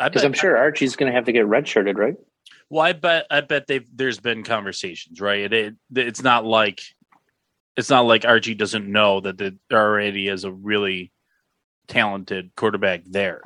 I 0.00 0.08
Because 0.08 0.24
I'm 0.24 0.32
sure 0.32 0.56
Archie's 0.56 0.96
going 0.96 1.12
to 1.12 1.14
have 1.14 1.26
to 1.26 1.32
get 1.32 1.46
redshirted, 1.46 1.96
right? 1.96 2.16
Well, 2.70 2.82
I 2.82 2.92
bet 2.92 3.26
I 3.30 3.42
bet 3.42 3.66
they've 3.66 3.86
there's 3.94 4.18
been 4.18 4.42
conversations, 4.42 5.20
right? 5.20 5.40
It, 5.40 5.52
it 5.52 5.74
it's 5.94 6.22
not 6.22 6.44
like 6.46 6.80
it's 7.76 7.90
not 7.90 8.06
like 8.06 8.24
Archie 8.24 8.54
doesn't 8.54 8.90
know 8.90 9.20
that 9.20 9.38
there 9.38 9.54
already 9.72 10.28
is 10.28 10.44
a 10.44 10.52
really 10.52 11.12
talented 11.88 12.52
quarterback 12.56 13.02
there. 13.04 13.42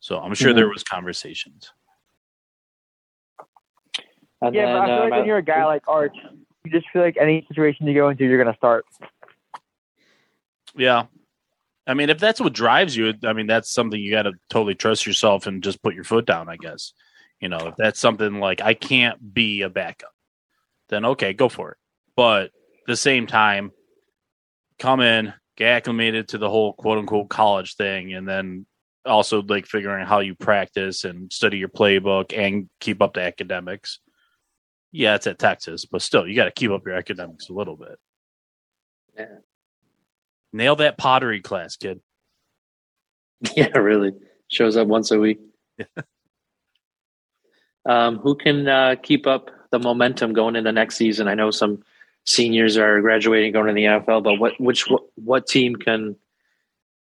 So 0.00 0.18
I'm 0.18 0.34
sure 0.34 0.52
there 0.52 0.68
was 0.68 0.84
conversations. 0.84 1.72
And 4.40 4.54
Yeah, 4.54 4.72
but 4.72 4.82
I 4.82 4.86
then, 4.86 4.96
feel 4.96 5.04
like 5.04 5.12
um, 5.12 5.18
when 5.18 5.26
you're 5.26 5.38
a 5.38 5.42
guy 5.42 5.64
like 5.64 5.88
Arch, 5.88 6.16
you 6.64 6.70
just 6.70 6.86
feel 6.92 7.02
like 7.02 7.16
any 7.18 7.44
situation 7.48 7.86
you 7.86 7.94
go 7.94 8.08
into, 8.08 8.24
you're 8.24 8.42
gonna 8.42 8.56
start. 8.56 8.86
Yeah. 10.76 11.06
I 11.86 11.94
mean, 11.94 12.08
if 12.08 12.18
that's 12.18 12.40
what 12.40 12.52
drives 12.52 12.96
you, 12.96 13.14
I 13.24 13.32
mean, 13.34 13.46
that's 13.46 13.70
something 13.70 14.00
you 14.00 14.10
got 14.10 14.22
to 14.22 14.32
totally 14.48 14.74
trust 14.74 15.06
yourself 15.06 15.46
and 15.46 15.62
just 15.62 15.82
put 15.82 15.94
your 15.94 16.04
foot 16.04 16.26
down, 16.26 16.48
I 16.48 16.56
guess. 16.56 16.92
You 17.40 17.48
know, 17.48 17.58
if 17.58 17.74
that's 17.76 18.00
something 18.00 18.40
like 18.40 18.62
I 18.62 18.74
can't 18.74 19.34
be 19.34 19.62
a 19.62 19.68
backup, 19.68 20.12
then 20.88 21.04
okay, 21.04 21.34
go 21.34 21.48
for 21.48 21.72
it. 21.72 21.76
But 22.16 22.52
the 22.86 22.96
same 22.96 23.26
time, 23.26 23.72
come 24.78 25.00
in, 25.00 25.34
get 25.56 25.68
acclimated 25.68 26.28
to 26.28 26.38
the 26.38 26.48
whole 26.48 26.72
quote 26.72 26.98
unquote 26.98 27.28
college 27.28 27.74
thing, 27.74 28.14
and 28.14 28.26
then 28.26 28.66
also 29.04 29.42
like 29.42 29.66
figuring 29.66 30.02
out 30.02 30.08
how 30.08 30.20
you 30.20 30.34
practice 30.34 31.04
and 31.04 31.30
study 31.30 31.58
your 31.58 31.68
playbook 31.68 32.36
and 32.36 32.70
keep 32.80 33.02
up 33.02 33.14
the 33.14 33.22
academics. 33.22 33.98
Yeah, 34.90 35.16
it's 35.16 35.26
at 35.26 35.38
Texas, 35.38 35.84
but 35.84 36.02
still, 36.02 36.26
you 36.26 36.36
got 36.36 36.44
to 36.44 36.52
keep 36.52 36.70
up 36.70 36.86
your 36.86 36.94
academics 36.94 37.48
a 37.48 37.52
little 37.52 37.76
bit. 37.76 37.98
Yeah. 39.18 39.26
Nail 40.54 40.76
that 40.76 40.96
pottery 40.96 41.40
class, 41.40 41.76
kid. 41.76 42.00
Yeah, 43.56 43.76
really. 43.76 44.12
Shows 44.48 44.76
up 44.76 44.86
once 44.86 45.10
a 45.10 45.18
week. 45.18 45.40
um, 47.86 48.18
who 48.18 48.36
can 48.36 48.66
uh, 48.66 48.94
keep 49.02 49.26
up 49.26 49.50
the 49.70 49.80
momentum 49.80 50.32
going 50.32 50.56
into 50.56 50.70
next 50.72 50.96
season? 50.96 51.28
I 51.28 51.34
know 51.34 51.50
some 51.50 51.82
seniors 52.24 52.78
are 52.78 53.00
graduating, 53.00 53.52
going 53.52 53.66
to 53.66 53.72
the 53.74 53.82
NFL, 53.84 54.22
but 54.22 54.38
what 54.38 54.58
which 54.60 54.88
what, 54.88 55.02
what 55.16 55.46
team 55.46 55.74
can 55.74 56.16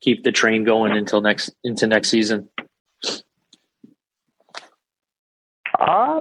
keep 0.03 0.25
the 0.25 0.33
train 0.33 0.65
going 0.65 0.93
until 0.93 1.21
next 1.21 1.55
into 1.63 1.87
next 1.87 2.11
season? 2.11 2.49
Uh, 5.79 6.21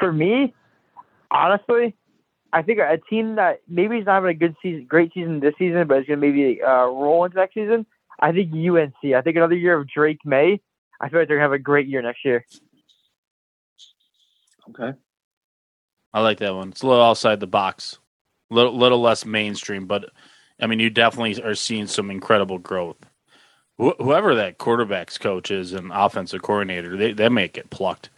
for 0.00 0.12
me, 0.12 0.54
honestly, 1.30 1.94
I 2.54 2.62
think 2.62 2.78
a 2.78 2.98
team 3.10 3.34
that 3.34 3.62
maybe 3.68 3.96
is 3.96 4.06
not 4.06 4.14
having 4.14 4.30
a 4.30 4.34
good 4.38 4.54
season, 4.62 4.86
great 4.88 5.12
season 5.12 5.40
this 5.40 5.54
season, 5.58 5.88
but 5.88 5.98
is 5.98 6.06
going 6.06 6.20
to 6.20 6.26
maybe 6.26 6.62
uh, 6.62 6.86
roll 6.86 7.24
into 7.24 7.36
next 7.36 7.54
season. 7.54 7.84
I 8.20 8.30
think 8.30 8.52
UNC. 8.52 9.12
I 9.12 9.22
think 9.22 9.36
another 9.36 9.56
year 9.56 9.76
of 9.76 9.88
Drake 9.88 10.20
Maye. 10.24 10.60
I 11.00 11.08
feel 11.08 11.18
like 11.18 11.28
they're 11.28 11.38
going 11.38 11.40
to 11.40 11.42
have 11.42 11.52
a 11.52 11.58
great 11.58 11.88
year 11.88 12.00
next 12.00 12.24
year. 12.24 12.46
Okay. 14.70 14.96
I 16.12 16.20
like 16.20 16.38
that 16.38 16.54
one. 16.54 16.68
It's 16.68 16.82
a 16.82 16.86
little 16.86 17.02
outside 17.02 17.40
the 17.40 17.48
box, 17.48 17.98
a 18.52 18.54
little, 18.54 18.76
little 18.76 19.00
less 19.00 19.26
mainstream, 19.26 19.86
but 19.86 20.10
I 20.60 20.68
mean, 20.68 20.78
you 20.78 20.90
definitely 20.90 21.42
are 21.42 21.56
seeing 21.56 21.88
some 21.88 22.08
incredible 22.08 22.58
growth. 22.58 22.98
Wh- 23.82 23.98
whoever 23.98 24.36
that 24.36 24.58
quarterbacks 24.58 25.18
coach 25.18 25.50
is 25.50 25.72
and 25.72 25.90
offensive 25.92 26.42
coordinator, 26.42 26.96
they 26.96 27.12
they 27.12 27.28
may 27.28 27.48
get 27.48 27.70
plucked 27.70 28.10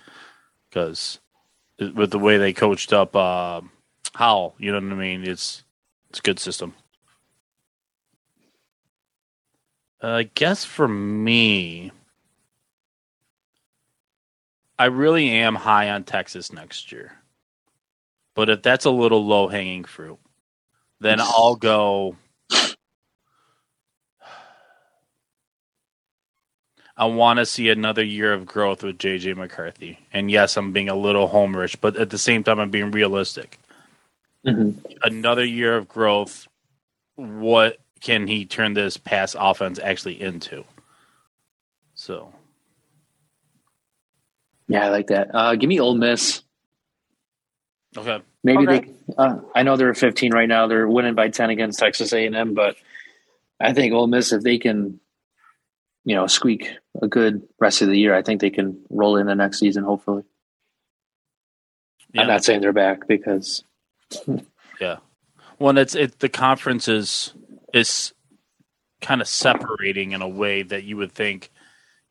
because 0.69 1.21
with 1.79 2.11
the 2.11 2.19
way 2.19 2.37
they 2.37 2.53
coached 2.53 2.93
up 2.93 3.17
uh, 3.17 3.63
Howell, 4.17 4.55
you 4.59 4.73
know 4.73 4.81
what 4.81 4.93
I 4.95 4.97
mean? 4.97 5.25
It's 5.25 5.63
it's 6.09 6.21
a 6.21 6.23
good 6.23 6.39
system. 6.39 6.75
Uh, 10.03 10.09
I 10.09 10.23
guess 10.23 10.65
for 10.65 10.89
me, 10.89 11.93
I 14.79 14.87
really 14.87 15.29
am 15.29 15.55
high 15.55 15.91
on 15.91 16.05
Texas 16.05 16.51
next 16.51 16.93
year. 16.93 17.13
But 18.35 18.49
if 18.49 18.63
that's 18.63 18.87
a 18.87 18.91
little 18.91 19.25
low 19.25 19.49
hanging 19.49 19.85
fruit, 19.85 20.19
then 20.99 21.21
I'll 21.21 21.57
go. 21.57 22.17
I 26.97 27.05
want 27.05 27.39
to 27.39 27.45
see 27.45 27.69
another 27.69 28.03
year 28.03 28.33
of 28.33 28.47
growth 28.47 28.83
with 28.83 28.97
JJ 28.97 29.37
McCarthy. 29.37 29.99
And 30.11 30.31
yes, 30.31 30.57
I'm 30.57 30.73
being 30.73 30.89
a 30.89 30.97
little 30.97 31.29
homerish, 31.29 31.77
but 31.79 31.97
at 31.97 32.09
the 32.09 32.17
same 32.17 32.43
time, 32.45 32.59
I'm 32.59 32.71
being 32.71 32.91
realistic. 32.91 33.59
Mhm. 34.47 34.97
Another 35.03 35.45
year 35.45 35.77
of 35.77 35.89
growth. 35.89 36.47
What 37.17 37.79
can 38.01 38.27
he 38.27 38.45
turn 38.47 38.75
this 38.75 38.97
pass 38.97 39.35
offense 39.39 39.79
actually 39.79 40.21
into? 40.21 40.65
So, 41.95 42.33
Yeah, 44.69 44.87
I 44.87 44.91
like 44.91 45.09
that. 45.09 45.31
Uh, 45.35 45.55
give 45.57 45.69
me 45.69 45.81
Ole 45.81 45.95
Miss. 45.95 46.43
okay. 47.97 48.23
Maybe 48.45 48.67
Okay. 48.69 48.81
they. 49.09 49.15
Uh, 49.17 49.41
I 49.55 49.63
know 49.63 49.77
they're 49.77 49.95
15 49.95 50.33
right 50.33 50.49
now. 50.49 50.67
They're 50.67 50.89
winning 50.89 51.15
by 51.15 51.29
10 51.31 51.51
against 51.51 51.79
Texas 51.79 52.13
A&M, 52.13 52.55
but 52.55 52.77
I 53.61 53.73
think 53.73 53.93
Ole 53.93 54.07
Miss, 54.09 54.33
if 54.33 54.43
they 54.43 54.59
can, 54.59 55.01
you 56.05 56.15
know, 56.15 56.27
squeak 56.27 56.71
a 57.01 57.09
good 57.09 57.49
rest 57.59 57.83
of 57.83 57.89
the 57.89 57.99
year, 57.99 58.15
I 58.15 58.23
think 58.23 58.41
they 58.41 58.51
can 58.51 58.85
roll 58.91 59.17
in 59.17 59.27
the 59.27 59.35
next 59.35 59.59
season. 59.59 59.83
Hopefully, 59.85 60.25
Yeah. 62.13 62.23
I'm 62.23 62.29
not 62.29 62.45
saying 62.45 62.61
they're 62.61 62.73
back 62.73 63.07
because 63.09 63.65
Well, 65.59 65.79
it's 65.79 65.95
it 65.95 66.19
the 66.19 66.29
conference 66.29 66.89
is 66.89 67.33
is 67.73 68.13
kind 69.01 69.21
of 69.21 69.29
separating 69.29 70.13
in 70.13 70.23
a 70.23 70.29
way 70.29 70.63
that 70.63 70.85
you 70.85 70.97
would 70.97 71.13
think 71.13 71.51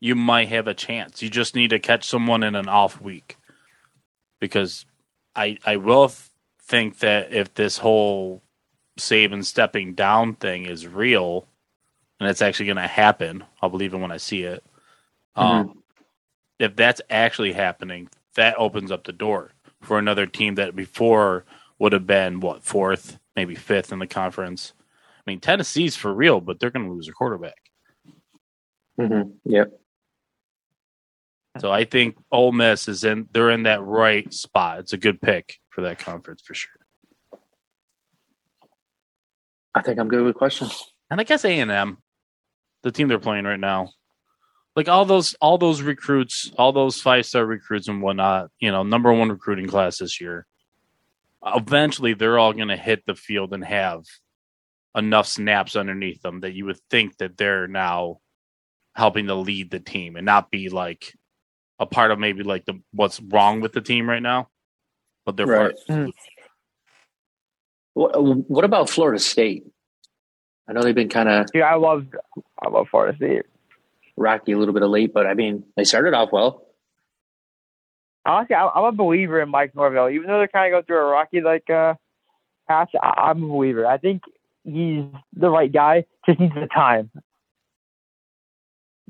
you 0.00 0.14
might 0.14 0.48
have 0.48 0.66
a 0.66 0.74
chance. 0.74 1.22
You 1.22 1.30
just 1.30 1.54
need 1.54 1.70
to 1.70 1.78
catch 1.78 2.04
someone 2.04 2.42
in 2.42 2.54
an 2.54 2.68
off 2.68 3.00
week. 3.00 3.36
Because 4.40 4.84
I 5.34 5.58
I 5.64 5.76
will 5.76 6.08
th- 6.08 6.30
think 6.62 6.98
that 6.98 7.32
if 7.32 7.54
this 7.54 7.78
whole 7.78 8.42
Saban 8.98 9.44
stepping 9.44 9.94
down 9.94 10.34
thing 10.34 10.66
is 10.66 10.86
real 10.86 11.46
and 12.18 12.28
it's 12.28 12.42
actually 12.42 12.66
going 12.66 12.76
to 12.76 12.86
happen, 12.86 13.44
I'll 13.62 13.68
believe 13.68 13.94
it 13.94 13.98
when 13.98 14.10
I 14.10 14.16
see 14.16 14.42
it. 14.42 14.64
Um, 15.36 15.82
if 16.58 16.74
that's 16.76 17.00
actually 17.10 17.52
happening, 17.52 18.08
that 18.34 18.56
opens 18.58 18.90
up 18.90 19.04
the 19.04 19.12
door 19.12 19.52
for 19.82 19.98
another 19.98 20.26
team 20.26 20.54
that 20.56 20.74
before 20.74 21.44
would 21.78 21.92
have 21.92 22.06
been 22.06 22.40
what 22.40 22.62
fourth, 22.62 23.18
maybe 23.34 23.54
fifth 23.54 23.92
in 23.92 23.98
the 23.98 24.06
conference. 24.06 24.72
I 24.80 25.30
mean, 25.30 25.40
Tennessee's 25.40 25.96
for 25.96 26.12
real, 26.12 26.40
but 26.40 26.58
they're 26.58 26.70
going 26.70 26.86
to 26.86 26.92
lose 26.92 27.08
a 27.08 27.12
quarterback. 27.12 27.58
Mhm. 28.98 29.34
yep. 29.44 29.78
So 31.60 31.70
I 31.70 31.84
think 31.84 32.16
Ole 32.30 32.52
Miss 32.52 32.88
is 32.88 33.04
in. 33.04 33.28
They're 33.32 33.50
in 33.50 33.64
that 33.64 33.82
right 33.82 34.32
spot. 34.32 34.78
It's 34.80 34.92
a 34.92 34.98
good 34.98 35.20
pick 35.20 35.58
for 35.70 35.82
that 35.82 35.98
conference 35.98 36.42
for 36.42 36.54
sure. 36.54 36.72
I 39.74 39.82
think 39.82 39.98
I'm 39.98 40.08
good 40.08 40.24
with 40.24 40.36
questions. 40.36 40.82
And 41.10 41.20
I 41.20 41.24
guess 41.24 41.44
A 41.44 41.60
and 41.60 41.70
M, 41.70 41.98
the 42.82 42.90
team 42.90 43.08
they're 43.08 43.18
playing 43.18 43.44
right 43.44 43.60
now, 43.60 43.90
like 44.74 44.88
all 44.88 45.04
those 45.04 45.34
all 45.40 45.58
those 45.58 45.82
recruits, 45.82 46.50
all 46.58 46.72
those 46.72 47.00
five 47.00 47.26
star 47.26 47.44
recruits 47.44 47.88
and 47.88 48.02
whatnot. 48.02 48.50
You 48.58 48.70
know, 48.70 48.82
number 48.82 49.12
one 49.12 49.30
recruiting 49.30 49.66
class 49.66 49.98
this 49.98 50.20
year. 50.20 50.46
Eventually, 51.46 52.14
they're 52.14 52.38
all 52.38 52.52
going 52.52 52.68
to 52.68 52.76
hit 52.76 53.04
the 53.06 53.14
field 53.14 53.52
and 53.54 53.64
have 53.64 54.02
enough 54.96 55.26
snaps 55.26 55.76
underneath 55.76 56.22
them 56.22 56.40
that 56.40 56.54
you 56.54 56.64
would 56.64 56.80
think 56.90 57.16
that 57.18 57.36
they're 57.36 57.68
now 57.68 58.18
helping 58.94 59.26
to 59.26 59.34
lead 59.34 59.70
the 59.70 59.78
team 59.78 60.16
and 60.16 60.24
not 60.24 60.50
be 60.50 60.68
like 60.70 61.12
a 61.78 61.86
part 61.86 62.10
of 62.10 62.18
maybe 62.18 62.42
like 62.42 62.64
the 62.64 62.80
what's 62.92 63.20
wrong 63.20 63.60
with 63.60 63.72
the 63.72 63.80
team 63.82 64.08
right 64.08 64.22
now. 64.22 64.48
But 65.24 65.36
they're 65.36 65.46
Right. 65.46 65.58
part. 65.58 65.76
Mm-hmm. 65.88 66.10
What, 67.94 68.50
what 68.50 68.64
about 68.64 68.90
Florida 68.90 69.18
State? 69.18 69.64
I 70.68 70.72
know 70.72 70.82
they've 70.82 70.94
been 70.94 71.08
kind 71.08 71.28
of 71.28 71.46
Dude, 71.52 71.62
I 71.62 71.76
love 71.76 72.06
I 72.62 72.68
love 72.68 72.88
Florida 72.90 73.16
State. 73.16 73.42
rocky 74.16 74.52
a 74.52 74.58
little 74.58 74.74
bit 74.74 74.82
of 74.82 74.90
late, 74.90 75.12
but 75.14 75.26
I 75.26 75.34
mean, 75.34 75.64
they 75.76 75.84
started 75.84 76.14
off 76.14 76.32
well. 76.32 76.65
Honestly, 78.26 78.56
I- 78.56 78.68
I'm 78.74 78.84
a 78.84 78.92
believer 78.92 79.40
in 79.40 79.48
Mike 79.48 79.74
Norvell. 79.74 80.10
Even 80.10 80.26
though 80.26 80.38
they're 80.38 80.48
kind 80.48 80.66
of 80.66 80.76
going 80.76 80.84
through 80.84 81.06
a 81.06 81.10
rocky 81.10 81.40
like 81.40 81.70
uh, 81.70 81.94
patch, 82.68 82.90
I- 83.00 83.28
I'm 83.30 83.44
a 83.44 83.48
believer. 83.48 83.86
I 83.86 83.98
think 83.98 84.22
he's 84.64 85.04
the 85.32 85.48
right 85.48 85.72
guy. 85.72 86.04
Just 86.26 86.40
needs 86.40 86.54
the 86.54 86.66
time. 86.66 87.10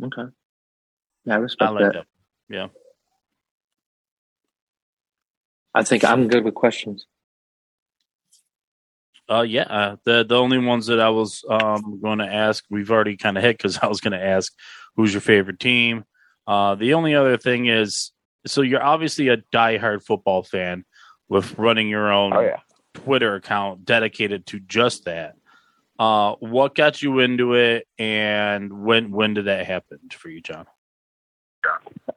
Okay. 0.02 0.30
Yeah, 1.24 1.34
I 1.34 1.36
respect 1.38 1.68
I 1.70 1.72
like 1.72 1.92
that. 1.92 2.06
that. 2.50 2.70
I 5.74 5.82
think 5.82 6.04
I'm 6.04 6.28
good 6.28 6.44
with 6.44 6.54
questions. 6.54 7.06
Uh, 9.28 9.42
yeah. 9.42 9.62
Uh, 9.62 9.96
the 10.04 10.24
the 10.24 10.36
only 10.36 10.58
ones 10.58 10.86
that 10.86 11.00
I 11.00 11.08
was 11.10 11.44
um 11.50 12.00
going 12.00 12.18
to 12.18 12.26
ask, 12.32 12.64
we've 12.70 12.90
already 12.90 13.16
kind 13.16 13.36
of 13.36 13.42
hit 13.42 13.56
because 13.58 13.78
I 13.78 13.86
was 13.86 14.00
going 14.00 14.12
to 14.12 14.22
ask, 14.24 14.52
who's 14.94 15.12
your 15.12 15.20
favorite 15.20 15.58
team? 15.58 16.04
Uh, 16.46 16.76
the 16.76 16.94
only 16.94 17.14
other 17.14 17.36
thing 17.36 17.66
is, 17.66 18.12
so 18.46 18.62
you're 18.62 18.82
obviously 18.82 19.28
a 19.28 19.38
diehard 19.52 20.02
football 20.02 20.42
fan 20.42 20.84
with 21.28 21.58
running 21.58 21.88
your 21.88 22.12
own 22.12 22.32
Oh 22.32 22.40
yeah. 22.40 22.60
Twitter 22.94 23.34
account 23.34 23.84
dedicated 23.84 24.46
to 24.46 24.60
just 24.60 25.04
that. 25.04 25.36
Uh, 25.98 26.34
what 26.40 26.74
got 26.74 27.00
you 27.02 27.20
into 27.20 27.54
it, 27.54 27.86
and 27.98 28.84
when 28.84 29.10
when 29.10 29.34
did 29.34 29.46
that 29.46 29.66
happen 29.66 29.98
for 30.10 30.28
you, 30.28 30.40
John? 30.40 30.66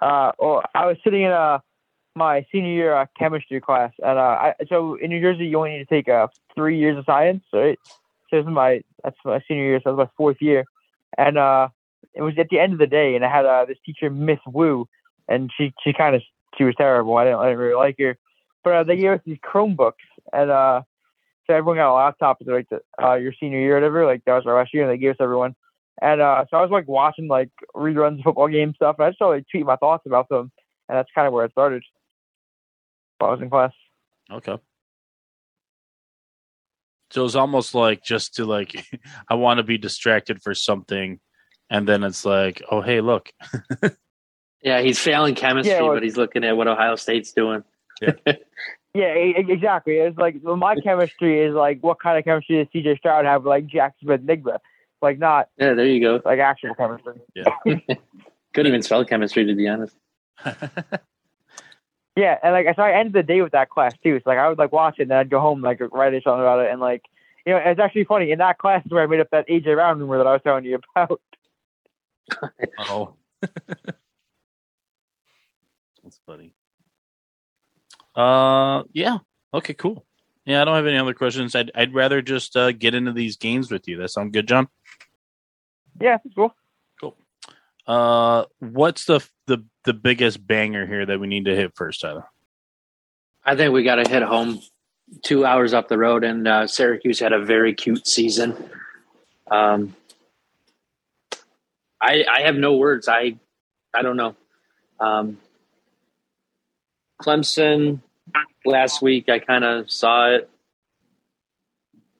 Uh, 0.02 0.32
well, 0.38 0.64
I 0.76 0.86
was 0.86 0.98
sitting 1.04 1.24
in 1.24 1.32
uh, 1.32 1.60
my 2.16 2.46
senior 2.52 2.72
year 2.72 2.94
uh, 2.94 3.06
chemistry 3.18 3.62
class, 3.62 3.92
and 4.00 4.18
uh, 4.18 4.22
I, 4.22 4.54
so 4.68 4.96
in 4.96 5.10
New 5.10 5.22
Jersey, 5.22 5.48
you 5.48 5.58
only 5.58 5.72
need 5.72 5.80
to 5.80 5.86
take 5.86 6.10
uh, 6.10 6.28
three 6.56 6.78
years 6.78 6.98
of 6.98 7.06
science, 7.06 7.44
right? 7.54 7.80
So 8.30 8.38
this 8.38 8.44
is 8.44 8.52
my 8.52 8.82
that's 9.04 9.18
my 9.24 9.42
senior 9.48 9.64
year, 9.64 9.80
so 9.84 9.92
that 9.92 9.96
was 9.96 10.08
my 10.08 10.12
fourth 10.18 10.38
year, 10.42 10.66
and 11.18 11.38
uh, 11.38 11.70
it 12.14 12.22
was 12.22 12.34
at 12.38 12.50
the 12.50 12.60
end 12.60 12.74
of 12.74 12.80
the 12.80 12.88
day, 12.88 13.16
and 13.16 13.24
I 13.24 13.30
had 13.30 13.46
uh, 13.46 13.66
this 13.66 13.78
teacher, 13.86 14.10
Miss 14.10 14.40
Wu, 14.46 14.88
and 15.30 15.50
she 15.56 15.74
she 15.84 15.94
kind 15.94 16.16
of 16.16 16.22
she 16.58 16.66
was 16.66 16.76
terrible. 16.76 17.16
I 17.16 17.26
didn't, 17.26 17.40
I 17.40 17.44
didn't 17.46 17.60
really 17.60 17.76
like 17.76 17.96
her, 18.00 18.18
but 18.64 18.74
uh, 18.74 18.84
they 18.84 18.98
gave 18.98 19.12
us 19.12 19.22
these 19.26 19.38
Chromebooks, 19.38 19.94
and 20.34 20.52
uh, 20.52 20.82
so 21.48 21.54
everyone 21.54 21.78
got 21.78 21.94
a 21.94 21.96
laptop 21.96 22.38
like 22.46 22.68
the, 22.70 22.82
uh, 23.02 23.16
your 23.16 23.34
senior 23.40 23.60
year 23.60 23.74
or 23.74 23.76
whatever. 23.76 24.06
Like 24.06 24.26
that 24.26 24.34
was 24.34 24.46
our 24.46 24.58
last 24.58 24.74
year, 24.74 24.84
and 24.84 24.92
they 24.92 24.98
gave 24.98 25.12
us 25.12 25.18
everyone. 25.22 25.56
And 26.02 26.22
uh, 26.22 26.46
so 26.50 26.58
I 26.58 26.62
was 26.62 26.72
like 26.72 26.88
watching 26.88 27.28
like 27.28 27.50
reruns 27.76 28.20
of 28.20 28.24
football 28.24 28.48
game 28.48 28.74
stuff, 28.76 28.96
and 28.98 29.06
I 29.06 29.10
just 29.10 29.18
started 29.18 29.38
like, 29.38 29.46
tweeting 29.54 29.68
my 29.68 29.76
thoughts 29.78 30.04
about 30.06 30.28
them, 30.30 30.52
and 30.90 30.98
that's 30.98 31.10
kind 31.14 31.28
of 31.28 31.34
where 31.34 31.46
it 31.46 31.52
started. 31.52 31.84
While 33.20 33.32
I 33.32 33.34
was 33.34 33.42
in 33.42 33.50
class. 33.50 33.72
Okay. 34.32 34.58
So 37.12 37.26
it's 37.26 37.36
almost 37.36 37.74
like 37.74 38.04
just 38.04 38.36
to 38.36 38.46
like, 38.46 38.86
I 39.30 39.36
want 39.36 39.58
to 39.58 39.64
be 39.64 39.78
distracted 39.78 40.42
for 40.42 40.54
something, 40.54 41.20
and 41.70 41.88
then 41.88 42.04
it's 42.04 42.26
like, 42.26 42.64
oh 42.72 42.82
hey, 42.82 43.02
look, 43.02 43.30
Yeah, 44.62 44.82
he's 44.82 45.00
failing 45.00 45.36
chemistry, 45.36 45.74
Yeah, 45.74 45.82
well- 45.84 45.94
but 45.94 46.04
he's 46.04 46.18
looking 46.18 46.44
at 46.44 46.56
what 46.58 46.68
Ohio 46.68 46.96
State's 46.96 47.32
doing. 47.34 47.64
Yeah, 48.02 48.12
e- 49.16 49.36
exactly. 49.38 49.96
It's 49.98 50.18
like 50.18 50.38
well, 50.42 50.56
my 50.58 50.76
chemistry 50.76 51.42
is 51.46 51.54
like 51.54 51.80
what 51.82 52.00
kind 52.02 52.18
of 52.18 52.24
chemistry 52.26 52.58
does 52.58 52.68
CJ 52.74 52.98
Stroud 52.98 53.26
have? 53.26 53.46
Like 53.46 53.68
Jack 53.68 53.96
Smith-Njigba, 54.02 54.58
like 55.02 55.20
not 55.20 55.50
Yeah, 55.58 55.74
there 55.74 55.86
you 55.86 56.02
go. 56.02 56.22
like 56.26 56.40
actual 56.40 56.76
chemistry. 56.76 57.14
Yeah. 57.36 57.46
Couldn't 58.54 58.68
even 58.70 58.82
spell 58.82 59.06
chemistry, 59.06 59.46
to 59.46 59.54
be 59.56 59.68
honest. 59.68 59.96
Yeah, 62.16 62.38
and 62.44 62.52
like 62.52 62.66
so 62.76 62.82
I 62.82 63.00
ended 63.00 63.14
the 63.14 63.24
day 63.24 63.42
with 63.42 63.54
that 63.54 63.70
class 63.70 63.94
too. 64.04 64.20
So 64.22 64.30
like 64.30 64.40
I 64.40 64.50
would 64.50 64.58
like 64.58 64.74
watch 64.74 64.96
it, 65.00 65.04
and 65.04 65.12
then 65.12 65.20
I'd 65.20 65.30
go 65.30 65.40
home 65.40 65.62
like 65.62 65.80
write 65.80 66.12
something 66.22 66.42
about 66.42 66.60
it, 66.66 66.70
and 66.70 66.82
like 66.82 67.04
you 67.46 67.54
know 67.54 67.62
it's 67.64 67.80
actually 67.80 68.04
funny. 68.04 68.32
In 68.32 68.40
that 68.40 68.58
class 68.58 68.86
is 68.86 68.92
where 68.92 69.04
I 69.04 69.08
made 69.08 69.22
up 69.22 69.30
that 69.32 69.48
AJ 69.48 69.76
Brown 69.76 70.00
rumor 70.00 70.18
that 70.18 70.28
I 70.28 70.34
was 70.34 70.42
telling 70.44 70.66
you 70.66 70.80
about. 70.96 71.22
oh, 72.90 73.14
that's 76.10 76.22
funny. 76.26 76.56
Uh, 78.16 78.84
yeah. 78.94 79.20
Okay, 79.54 79.76
cool. 79.76 80.06
Yeah, 80.46 80.62
I 80.62 80.66
don't 80.66 80.76
have 80.76 80.88
any 80.88 80.98
other 80.98 81.14
questions. 81.14 81.56
I'd 81.56 81.72
I'd 81.76 81.94
rather 81.94 82.24
just 82.24 82.58
uh, 82.58 82.72
get 82.72 82.96
into 82.96 83.14
these 83.14 83.38
games 83.38 83.70
with 83.70 83.88
you. 83.88 83.98
That 83.98 84.10
sound 84.10 84.34
good, 84.34 84.48
John? 84.48 84.68
Yeah, 86.02 86.18
cool. 86.36 86.56
cool. 87.00 87.16
Uh, 87.86 88.46
what's 88.58 89.06
the 89.06 89.20
the 89.46 89.64
the 89.84 89.94
biggest 89.94 90.46
banger 90.46 90.88
here 90.88 91.06
that 91.06 91.20
we 91.20 91.28
need 91.28 91.46
to 91.46 91.56
hit 91.56 91.76
first, 91.76 92.02
Tyler? 92.02 92.26
I 93.46 93.56
think 93.56 93.72
we 93.72 93.84
got 93.84 93.96
to 93.96 94.10
hit 94.10 94.24
home 94.24 94.62
two 95.24 95.46
hours 95.46 95.74
up 95.74 95.90
the 95.90 95.98
road, 95.98 96.24
and 96.24 96.48
uh, 96.48 96.66
Syracuse 96.66 97.20
had 97.20 97.34
a 97.34 97.40
very 97.40 97.76
cute 97.76 98.08
season. 98.08 98.56
Um, 99.52 99.96
I 102.02 102.26
I 102.32 102.42
have 102.42 102.56
no 102.56 102.78
words. 102.78 103.08
I 103.08 103.38
I 103.94 104.02
don't 104.02 104.18
know. 104.18 104.36
Um, 105.00 105.38
Clemson 107.22 108.00
last 108.66 109.02
week, 109.02 109.30
I 109.30 109.40
kind 109.40 109.64
of 109.64 109.92
saw 109.92 110.30
it, 110.32 110.50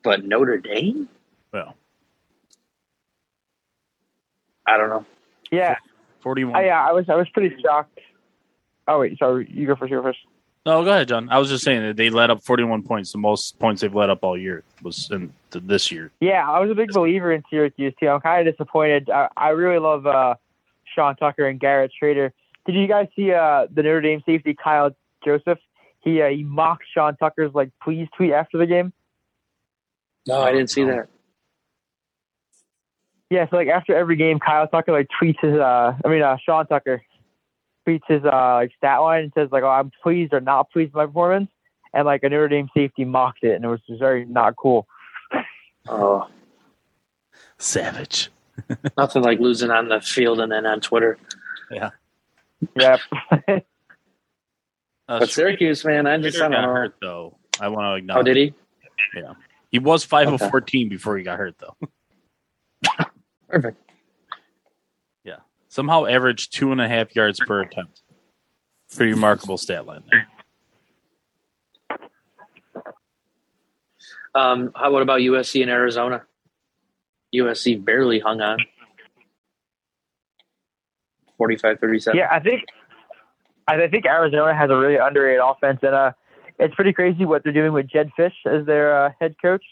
but 0.04 0.26
Notre 0.26 0.58
Dame, 0.58 1.08
Well, 1.54 1.76
I 4.68 4.78
don't 4.78 4.90
know. 4.90 5.06
Yeah, 5.52 5.76
forty-one. 6.22 6.56
I, 6.56 6.66
yeah, 6.66 6.86
I 6.88 6.92
was 6.92 7.10
I 7.10 7.16
was 7.16 7.28
pretty 7.30 7.56
shocked. 7.62 8.00
Oh 8.88 9.00
wait, 9.00 9.18
sorry, 9.18 9.50
you 9.52 9.68
go 9.68 9.76
first. 9.76 9.92
You 9.92 9.98
go 9.98 10.04
first. 10.04 10.20
No, 10.66 10.84
go 10.84 10.92
ahead, 10.92 11.08
John. 11.08 11.30
I 11.30 11.40
was 11.40 11.50
just 11.50 11.64
saying 11.64 11.82
that 11.82 11.96
they 11.96 12.10
let 12.10 12.30
up 12.30 12.44
41 12.44 12.84
points. 12.84 13.14
The 13.14 13.18
most 13.18 13.58
points 13.60 13.82
they've 13.82 13.96
let 13.96 14.10
up 14.10 14.20
all 14.24 14.38
year 14.38 14.64
was 14.84 15.10
in 15.10 15.32
th- 15.52 15.64
this 15.66 15.90
year. 15.90 16.12
Yeah, 16.20 16.48
I 16.48 16.60
was 16.60 16.70
a 16.70 16.76
big 16.76 16.92
believer 16.92 17.32
in 17.32 17.44
Syracuse 17.50 17.94
too. 18.00 18.10
I'm 18.10 18.20
kind 18.20 18.46
of 18.46 18.54
disappointed. 18.54 19.10
I, 19.10 19.30
I 19.38 19.50
really 19.50 19.80
love 19.80 20.06
uh, 20.06 20.36
Sean 20.94 21.16
Tucker 21.16 21.48
and 21.48 21.60
Garrett 21.62 21.92
Shrader. 22.00 22.32
Did 22.70 22.82
you 22.82 22.88
guys 22.88 23.08
see 23.16 23.34
uh, 23.34 23.66
the 23.74 23.82
Notre 23.82 24.00
Dame 24.00 24.22
safety 24.28 24.54
Kyle 24.54 24.92
Joseph? 25.26 25.58
He 26.02 26.22
uh, 26.22 26.28
he 26.28 26.44
mocked 26.44 26.84
Sean 26.94 27.18
Tucker's 27.18 27.52
like 27.56 27.72
please 27.82 28.08
tweet 28.16 28.32
after 28.32 28.60
the 28.60 28.68
game. 28.68 28.94
No, 30.28 30.40
I 30.40 30.52
didn't 30.52 30.70
see 30.70 30.84
that. 30.84 31.10
Yeah, 33.32 33.50
so 33.50 33.56
like 33.56 33.70
after 33.70 33.96
every 33.96 34.18
game, 34.18 34.38
Kyle 34.38 34.68
Tucker 34.68 34.92
like 34.92 35.08
tweets 35.20 35.40
his 35.42 35.56
uh, 35.56 35.94
I 36.06 36.08
mean 36.08 36.22
uh, 36.22 36.38
Sean 36.46 36.68
Tucker 36.68 37.02
tweets 37.88 38.04
his 38.08 38.24
uh 38.24 38.54
like 38.58 38.72
stat 38.78 39.00
line 39.00 39.24
and 39.24 39.34
says 39.34 39.50
like 39.52 39.64
oh 39.64 39.70
I'm 39.70 39.92
pleased 40.04 40.32
or 40.32 40.40
not 40.40 40.70
pleased 40.70 40.94
with 40.94 40.98
my 40.98 41.06
performance, 41.08 41.50
and 41.92 42.06
like 42.06 42.22
a 42.22 42.30
Notre 42.30 42.50
Dame 42.50 42.70
safety 42.78 43.04
mocked 43.04 43.44
it 43.44 43.56
and 43.56 43.66
it 43.66 43.68
was 43.68 43.82
just 43.88 44.00
very 44.00 44.26
not 44.26 44.56
cool. 44.58 44.86
Oh, 45.88 46.28
Savage. 47.58 48.30
nothing 48.96 49.24
like 49.24 49.40
losing 49.40 49.72
on 49.72 49.88
the 49.88 50.02
field 50.02 50.40
and 50.40 50.52
then 50.52 50.68
on 50.68 50.82
Twitter. 50.82 51.18
Yep. 52.76 53.00
Uh, 55.08 55.20
But 55.20 55.30
Syracuse, 55.30 55.84
man, 55.86 56.06
I 56.08 56.18
just 56.18 56.38
I 56.38 56.42
Shrader 56.42 56.42
don't 56.42 56.52
got 56.52 56.62
know. 56.62 56.74
hurt 56.74 56.96
though. 57.02 57.38
I 57.60 57.68
want 57.70 57.86
to 57.86 57.96
acknowledge. 57.96 58.22
Oh, 58.22 58.24
did 58.24 58.38
he? 58.38 58.54
Yeah, 59.16 59.34
he 59.72 59.80
was 59.80 60.04
five 60.04 60.28
Okay. 60.28 60.44
of 60.46 60.52
14 60.52 60.88
before 60.90 61.18
he 61.18 61.24
got 61.24 61.38
hurt 61.40 61.56
though. 61.58 61.76
Perfect. 63.50 63.78
Yeah, 65.24 65.38
somehow 65.68 66.06
averaged 66.06 66.54
two 66.54 66.72
and 66.72 66.80
a 66.80 66.88
half 66.88 67.16
yards 67.16 67.40
per 67.40 67.62
attempt. 67.62 68.02
Pretty 68.96 69.14
remarkable 69.14 69.58
stat 69.58 69.86
line 69.86 70.04
there. 70.12 70.28
Um, 74.36 74.72
how 74.76 74.92
what 74.92 75.02
about 75.02 75.22
USC 75.22 75.62
and 75.62 75.72
Arizona? 75.72 76.24
USC 77.34 77.84
barely 77.84 78.20
hung 78.20 78.42
on. 78.42 78.60
45-37. 81.40 82.14
Yeah, 82.14 82.28
I 82.32 82.40
think 82.40 82.66
I 83.68 83.88
think 83.88 84.06
Arizona 84.06 84.56
has 84.56 84.70
a 84.70 84.76
really 84.76 84.98
underrated 84.98 85.42
offense, 85.44 85.80
and 85.84 85.94
uh, 85.94 86.12
it's 86.58 86.74
pretty 86.76 86.94
crazy 86.94 87.26
what 87.26 87.44
they're 87.44 87.54
doing 87.54 87.72
with 87.72 87.88
Jedd 87.88 88.12
Fisch 88.18 88.34
as 88.46 88.66
their 88.66 89.06
uh, 89.06 89.12
head 89.20 89.36
coach. 89.42 89.64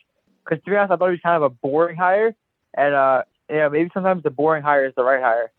Because 0.43 0.63
to 0.63 0.69
be 0.69 0.77
honest, 0.77 0.91
I 0.91 0.95
thought 0.97 1.08
he 1.08 1.12
was 1.12 1.19
kind 1.21 1.36
of 1.36 1.43
a 1.43 1.49
boring 1.49 1.97
hire, 1.97 2.36
and 2.75 2.93
uh, 2.93 3.23
you 3.49 3.58
know, 3.58 3.69
maybe 3.69 3.89
sometimes 3.93 4.23
the 4.23 4.30
boring 4.30 4.63
hire 4.63 4.86
is 4.86 4.93
the 4.95 5.03
right 5.03 5.21
hire. 5.21 5.51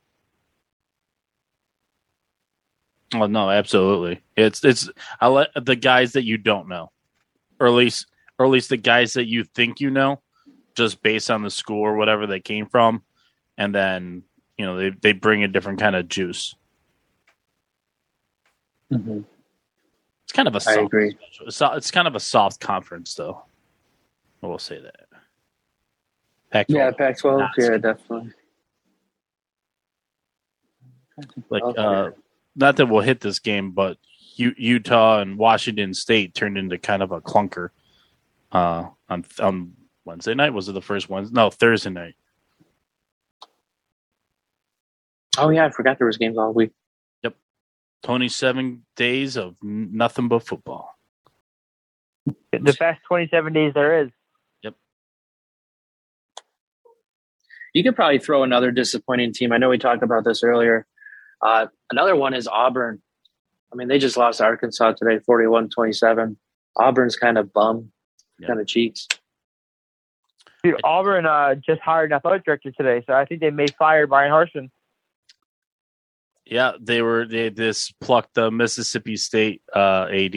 Oh 3.14 3.26
no, 3.26 3.50
absolutely. 3.50 4.22
It's 4.36 4.64
it's 4.64 4.88
I 5.20 5.28
let 5.28 5.50
the 5.54 5.76
guys 5.76 6.12
that 6.12 6.24
you 6.24 6.38
don't 6.38 6.68
know, 6.68 6.90
or 7.58 7.66
at 7.66 7.72
least 7.72 8.06
or 8.38 8.46
at 8.46 8.52
least 8.52 8.68
the 8.68 8.76
guys 8.76 9.14
that 9.14 9.26
you 9.26 9.44
think 9.44 9.80
you 9.80 9.90
know, 9.90 10.20
just 10.74 11.02
based 11.02 11.30
on 11.30 11.42
the 11.42 11.50
school 11.50 11.80
or 11.80 11.96
whatever 11.96 12.26
they 12.26 12.40
came 12.40 12.66
from, 12.66 13.02
and 13.56 13.74
then 13.74 14.22
you 14.58 14.66
know 14.66 14.76
they 14.76 14.90
they 14.90 15.12
bring 15.12 15.44
a 15.44 15.48
different 15.48 15.78
kind 15.80 15.96
of 15.96 16.08
juice. 16.08 16.54
Mhm. 18.92 19.24
It's 20.24 20.32
kind 20.32 20.48
of 20.48 20.54
a 20.54 20.58
I 20.58 20.60
soft, 20.74 20.78
agree. 20.86 21.16
It's, 21.46 21.60
it's 21.62 21.90
kind 21.90 22.06
of 22.06 22.14
a 22.14 22.20
soft 22.20 22.60
conference, 22.60 23.14
though. 23.14 23.42
I 24.42 24.46
will 24.46 24.58
say 24.58 24.80
that. 24.80 25.06
Pac-12, 26.50 26.74
Yeah, 26.74 26.90
Pac-12. 26.90 27.38
Not 27.38 27.50
Yeah, 27.56 27.76
definitely. 27.78 28.32
like 31.50 31.62
Okay. 31.62 31.82
uh, 31.82 32.10
not 32.56 32.76
that 32.76 32.86
we'll 32.86 33.00
hit 33.02 33.20
this 33.20 33.38
game, 33.38 33.70
but 33.72 33.96
U- 34.36 34.54
Utah 34.56 35.20
and 35.20 35.38
Washington 35.38 35.94
State 35.94 36.34
turned 36.34 36.56
into 36.58 36.78
kind 36.78 37.02
of 37.02 37.10
a 37.10 37.20
clunker 37.20 37.70
uh, 38.52 38.88
on 39.08 39.24
on 39.40 39.74
Wednesday 40.04 40.34
night. 40.34 40.50
Was 40.54 40.68
it 40.68 40.72
the 40.72 40.82
first 40.82 41.08
Wednesday? 41.08 41.34
No, 41.34 41.50
Thursday 41.50 41.90
night. 41.90 42.14
Oh 45.38 45.50
yeah, 45.50 45.66
I 45.66 45.70
forgot 45.70 45.98
there 45.98 46.06
was 46.06 46.16
games 46.16 46.36
all 46.38 46.52
week. 46.52 46.72
Yep, 47.22 47.34
Twenty-seven 48.02 48.84
days 48.96 49.36
of 49.36 49.56
nothing 49.62 50.28
but 50.28 50.46
football. 50.46 50.94
The 52.52 52.76
best 52.78 53.00
27 53.08 53.52
days 53.52 53.72
there 53.74 54.02
is. 54.04 54.10
Yep. 54.62 54.74
You 57.74 57.82
could 57.84 57.96
probably 57.96 58.18
throw 58.18 58.42
another 58.42 58.70
disappointing 58.70 59.32
team. 59.32 59.52
I 59.52 59.58
know 59.58 59.68
we 59.70 59.78
talked 59.78 60.02
about 60.02 60.24
this 60.24 60.42
earlier. 60.42 60.86
Uh, 61.40 61.66
another 61.90 62.16
one 62.16 62.34
is 62.34 62.46
Auburn. 62.48 63.00
I 63.72 63.76
mean, 63.76 63.88
they 63.88 63.98
just 63.98 64.16
lost 64.16 64.38
to 64.38 64.44
Arkansas 64.44 64.92
today, 64.92 65.20
41-27. 65.28 66.36
Auburn's 66.76 67.16
kind 67.16 67.38
of 67.38 67.52
bum, 67.52 67.92
Yeah. 68.38 68.48
kind 68.48 68.60
of 68.60 68.66
cheeks. 68.66 69.06
Dude, 70.64 70.80
Auburn 70.84 71.24
uh, 71.26 71.54
just 71.54 71.80
hired 71.80 72.10
an 72.10 72.16
athletic 72.16 72.44
director 72.44 72.72
today, 72.72 73.04
so 73.06 73.12
I 73.12 73.24
think 73.24 73.40
they 73.40 73.50
may 73.50 73.66
fire 73.78 74.06
Bryan 74.06 74.32
Harsin. 74.32 74.70
Yeah, 76.48 76.72
they 76.80 77.02
were 77.02 77.26
they 77.26 77.50
this 77.50 77.92
plucked 78.00 78.34
the 78.34 78.50
Mississippi 78.50 79.16
State 79.18 79.60
uh, 79.74 80.06
AD. 80.10 80.34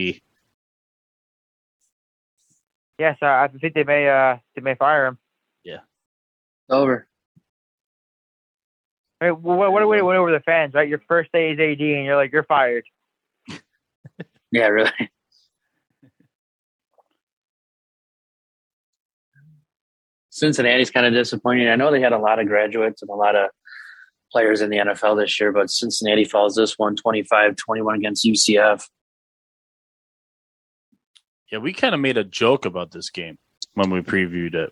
Yes, 3.00 3.18
uh, 3.22 3.26
I 3.26 3.48
think 3.48 3.74
they 3.74 3.86
may 3.86 4.10
uh, 4.10 4.38
they 4.54 4.62
may 4.62 4.76
fire 4.76 5.06
him. 5.08 5.18
Yeah, 5.64 5.80
over. 6.70 7.08
I 9.22 9.26
mean, 9.26 9.36
what, 9.42 9.72
what 9.72 9.82
a 9.82 9.88
way 9.88 10.00
to 10.00 10.06
win 10.06 10.18
over 10.18 10.32
the 10.32 10.42
fans, 10.42 10.74
right? 10.74 10.90
Your 10.90 11.02
first 11.08 11.32
day 11.32 11.52
is 11.52 11.60
AD, 11.60 11.80
and 11.80 12.06
you're 12.06 12.16
like, 12.16 12.32
you're 12.32 12.44
fired. 12.44 12.86
Yeah, 14.54 14.68
really. 14.68 14.92
Cincinnati's 20.30 20.92
kind 20.92 21.06
of 21.06 21.14
disappointing. 21.14 21.70
I 21.70 21.78
know 21.78 21.90
they 21.90 22.02
had 22.02 22.12
a 22.12 22.18
lot 22.18 22.40
of 22.40 22.48
graduates 22.48 23.02
and 23.02 23.10
a 23.10 23.16
lot 23.16 23.38
of 23.38 23.50
players 24.32 24.62
in 24.62 24.70
the 24.70 24.78
NFL 24.78 25.18
this 25.20 25.40
year, 25.40 25.52
but 25.52 25.70
Cincinnati 25.70 26.24
falls 26.26 26.56
this 26.56 26.78
one 26.78 26.96
25 26.96 27.56
21 27.56 27.96
against 27.96 28.26
UCF. 28.26 28.88
Yeah, 31.52 31.60
we 31.60 31.74
kind 31.74 31.94
of 31.94 32.00
made 32.00 32.18
a 32.18 32.24
joke 32.24 32.66
about 32.66 32.92
this 32.92 33.10
game 33.10 33.38
when 33.74 33.90
we 33.90 34.00
previewed 34.02 34.56
it 34.56 34.72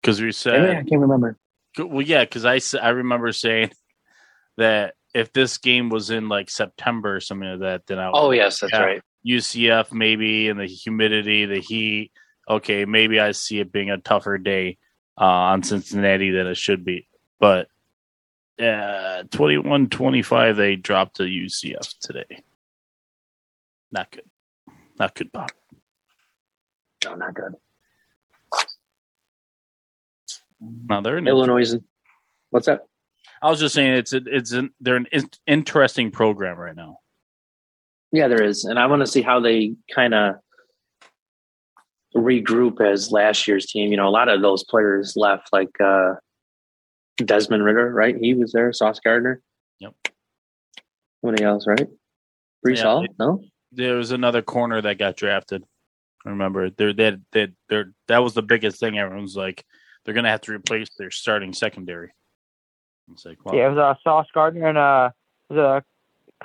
because 0.00 0.20
we 0.20 0.32
Maybe? 0.50 0.70
I 0.70 0.82
can't 0.82 1.00
remember. 1.02 1.36
well, 1.78 2.02
yeah, 2.02 2.24
because 2.24 2.44
I, 2.46 2.60
I 2.80 2.90
remember 2.90 3.30
saying 3.32 3.72
that 4.56 4.94
if 5.14 5.32
this 5.32 5.58
game 5.58 5.90
was 5.90 6.10
in 6.10 6.28
like 6.28 6.50
September 6.50 7.16
or 7.16 7.20
something 7.20 7.48
like 7.48 7.60
that, 7.60 7.86
then 7.86 7.98
I 7.98 8.06
would 8.08 8.16
Oh, 8.18 8.30
yes, 8.30 8.60
that's 8.60 8.72
Yeah. 8.72 8.80
right. 8.82 9.02
UCF 9.26 9.92
maybe 9.92 10.48
and 10.48 10.58
the 10.58 10.66
humidity, 10.66 11.44
the 11.44 11.60
heat. 11.60 12.12
Okay, 12.48 12.86
maybe 12.86 13.20
I 13.20 13.32
see 13.32 13.60
it 13.60 13.70
being 13.72 13.90
a 13.90 13.98
tougher 13.98 14.38
day 14.38 14.78
uh, 15.20 15.24
on 15.24 15.62
Cincinnati 15.62 16.30
than 16.30 16.46
it 16.46 16.56
should 16.56 16.84
be. 16.84 17.08
But 17.40 17.68
uh, 18.60 19.22
21 19.30 19.88
25, 19.88 20.56
they 20.56 20.76
dropped 20.76 21.16
to 21.16 21.22
UCF 21.24 21.98
today. 22.00 22.42
Not 23.92 24.10
good. 24.10 24.24
Not 24.98 25.14
good, 25.14 25.30
Bob. 25.32 25.50
No, 27.04 27.14
not 27.14 27.34
good. 27.34 27.54
No, 30.60 31.00
they're 31.00 31.16
an 31.18 31.28
Illinois. 31.28 31.62
is- 31.62 31.78
What's 32.50 32.66
that? 32.66 32.86
I 33.40 33.50
was 33.50 33.60
just 33.60 33.74
saying 33.74 33.92
it's 33.94 34.12
a, 34.12 34.20
it's 34.26 34.52
an, 34.52 34.70
they're 34.80 34.96
an 34.96 35.06
in- 35.12 35.30
interesting 35.46 36.10
program 36.10 36.58
right 36.58 36.74
now. 36.74 36.98
Yeah, 38.10 38.26
there 38.28 38.42
is. 38.42 38.64
And 38.64 38.78
I 38.78 38.86
want 38.86 39.00
to 39.00 39.06
see 39.06 39.22
how 39.22 39.38
they 39.38 39.74
kind 39.94 40.14
of 40.14 40.36
regroup 42.16 42.80
as 42.80 43.12
last 43.12 43.46
year's 43.46 43.66
team. 43.66 43.90
You 43.90 43.96
know, 43.98 44.08
a 44.08 44.10
lot 44.10 44.28
of 44.28 44.42
those 44.42 44.64
players 44.64 45.14
left, 45.14 45.50
like 45.52 45.70
uh, 45.80 46.14
Desmond 47.24 47.64
Ridder, 47.64 47.90
right? 47.92 48.16
He 48.16 48.34
was 48.34 48.52
there. 48.52 48.72
Sauce 48.72 49.00
Gardner. 49.00 49.42
Yep. 49.80 49.94
Somebody 51.20 51.44
else, 51.44 51.66
right? 51.66 51.88
Brees 52.64 52.76
Yeah, 52.76 52.82
Hall? 52.84 53.00
they- 53.02 53.08
No? 53.18 53.42
There 53.72 53.96
was 53.96 54.12
another 54.12 54.40
corner 54.40 54.80
that 54.80 54.98
got 54.98 55.16
drafted. 55.16 55.62
I 56.24 56.30
remember 56.30 56.70
they're 56.70 56.92
they 56.94 57.16
they 57.32 57.48
they're 57.68 57.92
that 58.08 58.18
was 58.18 58.34
the 58.34 58.42
biggest 58.42 58.80
thing. 58.80 58.98
Everyone's 58.98 59.36
like 59.36 59.62
they're 60.04 60.14
gonna 60.14 60.30
have 60.30 60.40
to 60.42 60.52
replace 60.52 60.88
their 60.96 61.10
starting 61.10 61.52
secondary. 61.52 62.10
It's 63.12 63.24
like 63.26 63.44
well, 63.44 63.54
Yeah, 63.54 63.66
it 63.66 63.70
was 63.74 63.78
uh, 63.78 63.94
Sauce 64.02 64.26
Gardner 64.32 64.66
and 64.68 64.78
uh, 64.78 65.10
was 65.50 65.58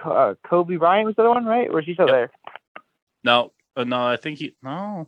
uh, 0.06 0.08
uh, 0.10 0.36
Coby 0.46 0.78
Bryant 0.78 1.06
was 1.06 1.16
the 1.16 1.22
other 1.22 1.30
one, 1.30 1.46
right? 1.46 1.70
Or 1.70 1.80
is 1.80 1.86
he 1.86 1.94
still 1.94 2.08
Yep. 2.08 2.14
there? 2.14 2.32
no, 3.24 3.52
uh, 3.78 3.84
no, 3.86 4.06
I 4.06 4.18
think 4.18 4.40
he 4.40 4.56
no. 4.62 5.08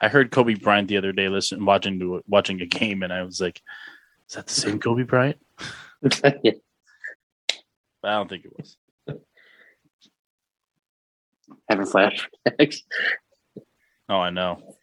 I 0.00 0.08
heard 0.08 0.30
Coby 0.30 0.60
Bryant 0.60 0.88
the 0.88 0.96
other 0.96 1.12
day, 1.12 1.28
listening, 1.28 1.64
watching 1.66 2.22
watching 2.26 2.60
a 2.62 2.66
game, 2.66 3.02
and 3.02 3.12
I 3.12 3.22
was 3.22 3.40
like, 3.42 3.60
"Is 4.32 4.36
that 4.36 4.46
the 4.46 4.54
same 4.54 4.78
Kobe 4.78 5.02
Bryant?" 5.02 5.36
yeah. 6.42 6.52
I 8.02 8.12
don't 8.14 8.30
think 8.30 8.46
it 8.46 8.52
was. 8.56 8.78
Having 11.68 11.86
flashbacks. 11.86 12.78
Oh, 14.08 14.16
I 14.16 14.30
know. 14.30 14.76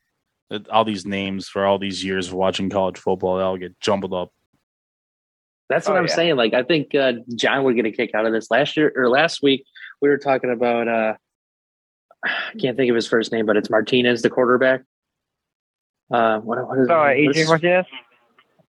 All 0.71 0.85
these 0.85 1.07
names 1.07 1.47
for 1.47 1.65
all 1.65 1.79
these 1.79 2.03
years 2.05 2.27
of 2.27 2.35
watching 2.35 2.69
college 2.69 2.99
football, 2.99 3.37
they 3.37 3.43
all 3.43 3.57
get 3.57 3.79
jumbled 3.79 4.13
up. 4.13 4.31
That's 5.67 5.87
what 5.87 5.95
Oh, 5.95 5.99
I'm 5.99 6.05
yeah. 6.07 6.13
saying. 6.13 6.35
Like, 6.35 6.53
I 6.53 6.61
think 6.61 6.93
uh, 6.93 7.13
John 7.35 7.63
would 7.63 7.75
get 7.75 7.87
a 7.87 7.91
kick 7.91 8.13
out 8.13 8.27
of 8.27 8.33
this. 8.33 8.51
Last 8.51 8.77
year 8.77 8.93
or 8.95 9.09
last 9.09 9.41
week, 9.41 9.65
we 9.99 10.09
were 10.09 10.19
talking 10.19 10.51
about. 10.51 10.87
Uh, 10.87 11.13
I 12.23 12.53
can't 12.59 12.77
think 12.77 12.91
of 12.91 12.95
his 12.95 13.07
first 13.07 13.31
name, 13.31 13.47
but 13.47 13.57
it's 13.57 13.71
Martinez, 13.71 14.21
the 14.21 14.29
quarterback. 14.29 14.81
Uh, 16.11 16.37
what, 16.39 16.67
what 16.67 16.77
is 16.79 16.87
So 16.87 16.97
what 16.99 17.17
is 17.17 17.27
Adrian 17.29 17.47
Martinez. 17.47 17.85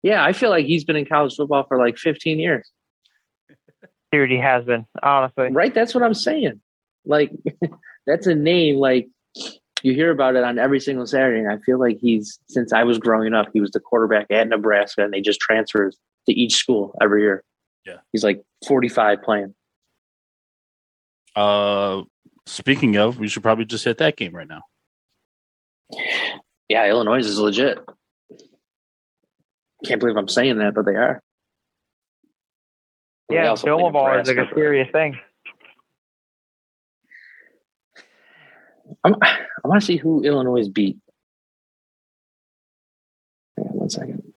Yeah, 0.03 0.25
I 0.25 0.33
feel 0.33 0.51
like 0.51 0.67
he's 0.67 0.85
been 0.85 0.97
in 0.97 1.07
college 1.07 1.37
football 1.37 1.65
for 1.69 1.79
like 1.79 1.99
15 1.99 2.39
years. 2.39 2.71
Dude, 4.13 4.31
he 4.31 4.39
has 4.39 4.65
been 4.65 4.87
honestly. 5.03 5.51
Right? 5.51 5.75
That's 5.75 5.95
what 5.95 6.03
I'm 6.03 6.15
saying. 6.15 6.61
Like, 7.05 7.33
that's 8.07 8.27
a 8.27 8.35
name. 8.35 8.77
Like, 8.77 9.09
you 9.83 9.95
hear 9.95 10.11
about 10.11 10.37
it 10.37 10.45
on 10.45 10.59
every 10.59 10.81
single 10.81 11.07
Saturday, 11.07 11.39
and 11.39 11.51
I 11.51 11.59
feel 11.65 11.79
like 11.79 11.99
he's 12.01 12.39
since 12.49 12.73
I 12.73 12.85
was 12.85 12.99
growing 12.99 13.33
up, 13.35 13.49
he 13.53 13.61
was 13.61 13.71
the 13.71 13.81
quarterback 13.81 14.27
at 14.31 14.49
Nebraska, 14.49 15.05
and 15.05 15.13
they 15.13 15.21
just 15.21 15.41
transfers 15.41 15.97
to 16.29 16.33
each 16.35 16.57
school 16.57 16.95
every 17.01 17.23
year. 17.23 17.45
Yeah. 17.87 17.97
he's 18.13 18.23
like 18.23 18.43
45 18.69 19.23
playing. 19.23 19.55
Uh, 21.35 22.03
speaking 22.47 22.97
of, 22.97 23.19
we 23.19 23.29
should 23.29 23.43
probably 23.43 23.65
just 23.65 23.85
hit 23.85 23.99
that 23.99 24.17
game 24.17 24.35
right 24.35 24.49
now. 24.49 24.63
Yeah, 26.69 26.87
Illinois 26.89 27.27
is 27.27 27.39
legit. 27.39 27.79
Can't 29.85 30.01
believe 30.01 30.17
I'm 30.17 30.29
saying 30.29 30.59
that, 30.59 30.75
but 30.75 30.85
they 30.85 30.95
are. 30.95 31.23
Yeah, 33.31 33.49
also 33.49 33.63
play 33.63 33.71
Domo 33.71 33.91
ball 33.91 34.19
is 34.19 34.29
like 34.29 34.37
a 34.37 34.41
Nebraska. 34.41 34.55
serious 34.57 34.89
thing. 34.93 35.19
I'm, 39.05 39.15
I 39.23 39.69
want 39.69 39.81
to 39.81 39.87
see 39.87 39.97
who 39.97 40.23
Illinois 40.23 40.69
beat. 40.69 40.99
Hang 43.57 43.67
on 43.69 43.79
one 43.79 43.91
second. 43.91 44.33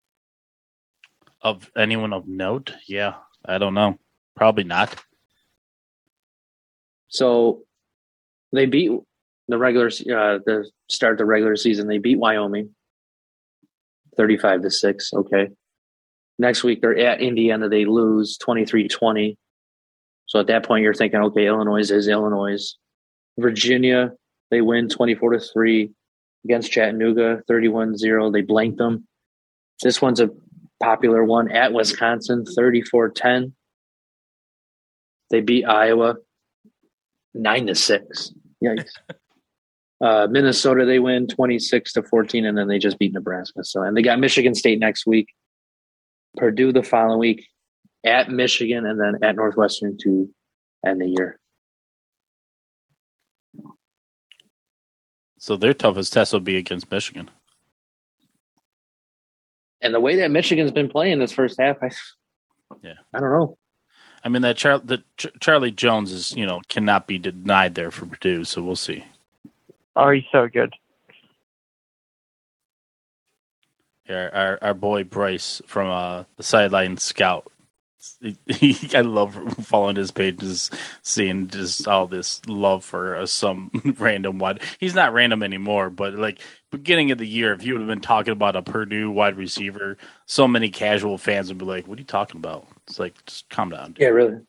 Of 1.41 1.69
anyone 1.75 2.13
of 2.13 2.27
note, 2.27 2.73
yeah, 2.87 3.15
I 3.43 3.57
don't 3.57 3.73
know. 3.73 3.97
Probably 4.35 4.63
not. 4.63 4.95
So 7.09 7.63
they 8.53 8.65
beat 8.65 8.91
the 9.49 9.57
regular, 9.57 9.87
uh, 9.87 10.39
the 10.45 10.69
start 10.89 11.17
the 11.17 11.25
regular 11.25 11.55
season. 11.57 11.87
They 11.87 11.97
beat 11.97 12.17
Wyoming, 12.17 12.69
thirty-five 14.17 14.61
to 14.61 14.71
six. 14.71 15.11
Okay. 15.13 15.49
Next 16.39 16.63
week 16.63 16.81
they're 16.81 16.97
at 16.97 17.21
Indiana. 17.21 17.69
They 17.69 17.85
lose 17.85 18.37
23-20. 18.39 19.37
So 20.25 20.39
at 20.39 20.47
that 20.47 20.65
point 20.65 20.83
you're 20.83 20.93
thinking, 20.93 21.19
okay, 21.19 21.45
Illinois 21.45 21.91
is 21.91 22.07
Illinois. 22.07 22.75
Virginia 23.37 24.11
they 24.51 24.61
win 24.61 24.89
twenty-four 24.89 25.31
to 25.31 25.39
three 25.39 25.91
against 26.45 26.71
Chattanooga, 26.71 27.41
31-0. 27.49 28.33
They 28.33 28.41
blanked 28.41 28.77
them. 28.77 29.07
This 29.81 30.01
one's 30.01 30.19
a 30.19 30.29
popular 30.81 31.23
one 31.23 31.49
at 31.49 31.73
Wisconsin, 31.73 32.43
34-10. 32.43 33.53
They 35.29 35.41
beat 35.41 35.65
Iowa 35.65 36.15
nine 37.33 37.67
to 37.67 37.75
six. 37.75 38.31
Yikes. 38.63 38.89
Uh, 40.03 40.27
Minnesota, 40.29 40.83
they 40.85 40.99
win 40.99 41.27
26 41.27 41.93
to 41.93 42.03
14, 42.03 42.45
and 42.45 42.57
then 42.57 42.67
they 42.67 42.77
just 42.77 42.99
beat 42.99 43.13
Nebraska. 43.13 43.63
So, 43.63 43.81
and 43.83 43.95
they 43.95 44.01
got 44.01 44.19
Michigan 44.19 44.53
State 44.53 44.77
next 44.77 45.05
week, 45.07 45.29
Purdue 46.35 46.73
the 46.73 46.83
following 46.83 47.19
week, 47.19 47.47
at 48.05 48.29
Michigan, 48.29 48.85
and 48.85 48.99
then 48.99 49.23
at 49.23 49.37
Northwestern 49.37 49.97
to 49.99 50.29
end 50.85 50.99
the 50.99 51.07
year. 51.07 51.39
So 55.37 55.55
their 55.55 55.73
toughest 55.73 56.11
test 56.11 56.33
will 56.33 56.41
be 56.41 56.57
against 56.57 56.91
Michigan. 56.91 57.29
And 59.81 59.93
the 59.93 60.01
way 60.01 60.17
that 60.17 60.31
Michigan's 60.31 60.71
been 60.71 60.89
playing 60.89 61.19
this 61.19 61.31
first 61.31 61.59
half, 61.59 61.77
I, 61.81 61.89
Yeah. 62.81 62.93
I 63.13 63.19
don't 63.21 63.31
know. 63.31 63.57
I 64.23 64.29
mean 64.29 64.41
that 64.41 64.57
Char- 64.57 64.79
the 64.79 65.03
Ch- 65.17 65.27
Charlie 65.41 65.71
Jones 65.71 66.11
is 66.13 66.31
you 66.31 66.45
know 66.45 66.61
cannot 66.69 67.07
be 67.07 67.19
denied 67.19 67.75
there 67.75 67.91
for 67.91 68.05
Purdue, 68.05 68.45
so 68.45 68.61
we'll 68.63 68.77
see. 68.77 69.03
Oh, 69.95 70.11
he's 70.11 70.23
so 70.31 70.47
good. 70.47 70.73
Our 74.09 74.33
our, 74.35 74.59
our 74.61 74.73
boy 74.75 75.03
Bryce 75.05 75.61
from 75.67 75.89
uh, 75.89 76.25
the 76.37 76.43
sideline 76.43 76.97
scout. 76.97 77.47
He, 78.21 78.37
he- 78.47 78.89
I 78.97 79.01
love 79.01 79.35
following 79.65 79.95
his 79.97 80.11
pages, 80.11 80.71
seeing 81.03 81.47
just 81.47 81.87
all 81.87 82.07
this 82.07 82.41
love 82.47 82.85
for 82.85 83.15
uh, 83.17 83.25
some 83.27 83.71
random 83.99 84.39
wide. 84.39 84.61
He's 84.79 84.95
not 84.95 85.13
random 85.13 85.43
anymore, 85.43 85.89
but 85.89 86.15
like 86.15 86.41
beginning 86.71 87.11
of 87.11 87.17
the 87.19 87.27
year, 87.27 87.53
if 87.53 87.61
he 87.61 87.71
would 87.73 87.81
have 87.81 87.87
been 87.89 88.01
talking 88.01 88.33
about 88.33 88.55
a 88.57 88.63
Purdue 88.63 89.11
wide 89.11 89.37
receiver, 89.37 89.97
so 90.27 90.47
many 90.47 90.69
casual 90.69 91.17
fans 91.17 91.49
would 91.49 91.59
be 91.59 91.65
like, 91.65 91.87
"What 91.87 91.97
are 91.99 92.01
you 92.01 92.07
talking 92.07 92.37
about?" 92.39 92.67
It's 92.87 92.99
like, 92.99 93.23
just 93.25 93.49
calm 93.49 93.69
down. 93.71 93.93
dude. 93.93 93.99
Yeah, 93.99 94.09
really. 94.09 94.41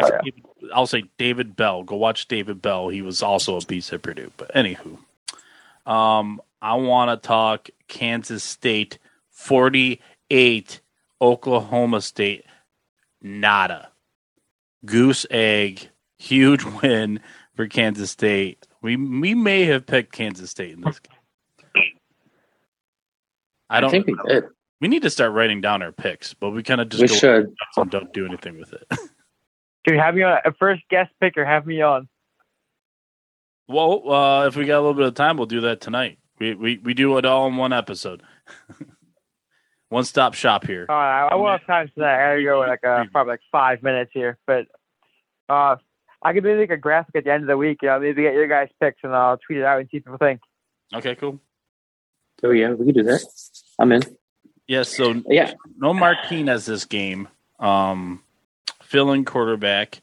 Oh, 0.00 0.10
yeah. 0.22 0.45
I'll 0.74 0.86
say 0.86 1.04
David 1.18 1.56
Bell. 1.56 1.82
Go 1.82 1.96
watch 1.96 2.28
David 2.28 2.60
Bell. 2.62 2.88
He 2.88 3.02
was 3.02 3.22
also 3.22 3.56
a 3.58 3.64
beast 3.64 3.92
at 3.92 4.02
Purdue. 4.02 4.30
But 4.36 4.52
anywho, 4.54 4.98
um, 5.90 6.40
I 6.62 6.74
want 6.74 7.10
to 7.22 7.26
talk 7.26 7.68
Kansas 7.88 8.42
State 8.44 8.98
forty 9.30 10.00
eight, 10.30 10.80
Oklahoma 11.20 12.00
State 12.00 12.44
nada. 13.22 13.90
Goose 14.84 15.26
egg, 15.30 15.88
huge 16.18 16.64
win 16.82 17.20
for 17.54 17.66
Kansas 17.66 18.10
State. 18.10 18.66
We 18.82 18.96
we 18.96 19.34
may 19.34 19.64
have 19.64 19.86
picked 19.86 20.12
Kansas 20.12 20.50
State 20.50 20.72
in 20.74 20.80
this 20.82 20.98
game. 21.00 21.12
I 23.68 23.78
I, 23.78 23.80
don't. 23.80 23.90
think 23.90 24.06
we 24.06 24.14
did. 24.28 24.44
we 24.80 24.86
need 24.88 25.02
to 25.02 25.10
start 25.10 25.32
writing 25.32 25.60
down 25.60 25.82
our 25.82 25.90
picks, 25.90 26.34
but 26.34 26.50
we 26.50 26.62
kind 26.62 26.80
of 26.80 26.88
just 26.88 27.02
We 27.02 27.08
go 27.08 27.14
should. 27.14 27.54
and 27.76 27.90
don't 27.90 28.12
do 28.12 28.24
anything 28.26 28.58
with 28.60 28.72
it. 28.72 28.86
Dude, 29.86 29.98
have 29.98 30.14
me 30.14 30.22
on 30.22 30.38
a 30.44 30.52
first 30.52 30.82
guest 30.90 31.10
picker. 31.20 31.44
Have 31.44 31.66
me 31.66 31.80
on. 31.82 32.08
Well, 33.68 34.10
uh, 34.12 34.46
if 34.46 34.56
we 34.56 34.64
got 34.64 34.78
a 34.78 34.80
little 34.82 34.94
bit 34.94 35.06
of 35.06 35.14
time, 35.14 35.36
we'll 35.36 35.46
do 35.46 35.60
that 35.62 35.80
tonight. 35.80 36.18
We 36.38 36.54
we, 36.54 36.78
we 36.78 36.94
do 36.94 37.16
it 37.18 37.24
all 37.24 37.46
in 37.46 37.56
one 37.56 37.72
episode. 37.72 38.22
one 39.88 40.04
stop 40.04 40.34
shop 40.34 40.66
here. 40.66 40.86
Uh, 40.88 40.92
I, 40.92 41.28
I 41.32 41.34
won't 41.36 41.60
have 41.60 41.66
time 41.66 41.90
tonight. 41.94 42.14
I 42.16 42.32
gotta 42.34 42.42
go 42.44 42.62
in 42.62 42.68
like 42.68 42.84
uh, 42.84 43.04
probably 43.12 43.32
like 43.32 43.40
five 43.52 43.82
minutes 43.82 44.10
here, 44.12 44.38
but 44.46 44.66
uh, 45.48 45.76
I 46.22 46.32
could 46.32 46.44
maybe 46.44 46.58
make 46.58 46.70
a 46.70 46.76
graphic 46.76 47.16
at 47.16 47.24
the 47.24 47.32
end 47.32 47.44
of 47.44 47.48
the 47.48 47.56
week. 47.56 47.78
You 47.82 47.88
know, 47.88 48.00
maybe 48.00 48.22
get 48.22 48.34
your 48.34 48.48
guys' 48.48 48.68
picks 48.80 48.98
and 49.02 49.14
I'll 49.14 49.38
tweet 49.38 49.58
it 49.58 49.64
out 49.64 49.80
and 49.80 49.88
see 49.90 49.98
what 49.98 50.04
people 50.04 50.18
think. 50.18 50.40
Okay, 50.94 51.14
cool. 51.14 51.40
Oh 52.42 52.50
yeah, 52.50 52.72
we 52.72 52.86
can 52.86 52.94
do 52.94 53.02
that. 53.04 53.20
I'm 53.78 53.92
in. 53.92 54.02
Yes, 54.66 54.88
so 54.88 55.22
Yeah. 55.28 55.54
no 55.78 55.94
Martinez 55.94 56.66
this 56.66 56.84
game. 56.84 57.28
Um, 57.60 58.22
filling 58.86 59.24
quarterback 59.24 60.00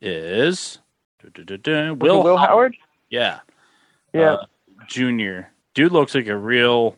is 0.00 0.78
Will, 1.22 1.96
Will, 1.96 2.22
Will 2.22 2.36
Howard? 2.36 2.76
Yeah, 3.08 3.40
Yeah. 4.12 4.34
uh, 4.34 4.46
junior. 4.88 5.50
Dude 5.74 5.92
looks 5.92 6.14
like 6.14 6.26
a 6.26 6.36
real 6.36 6.96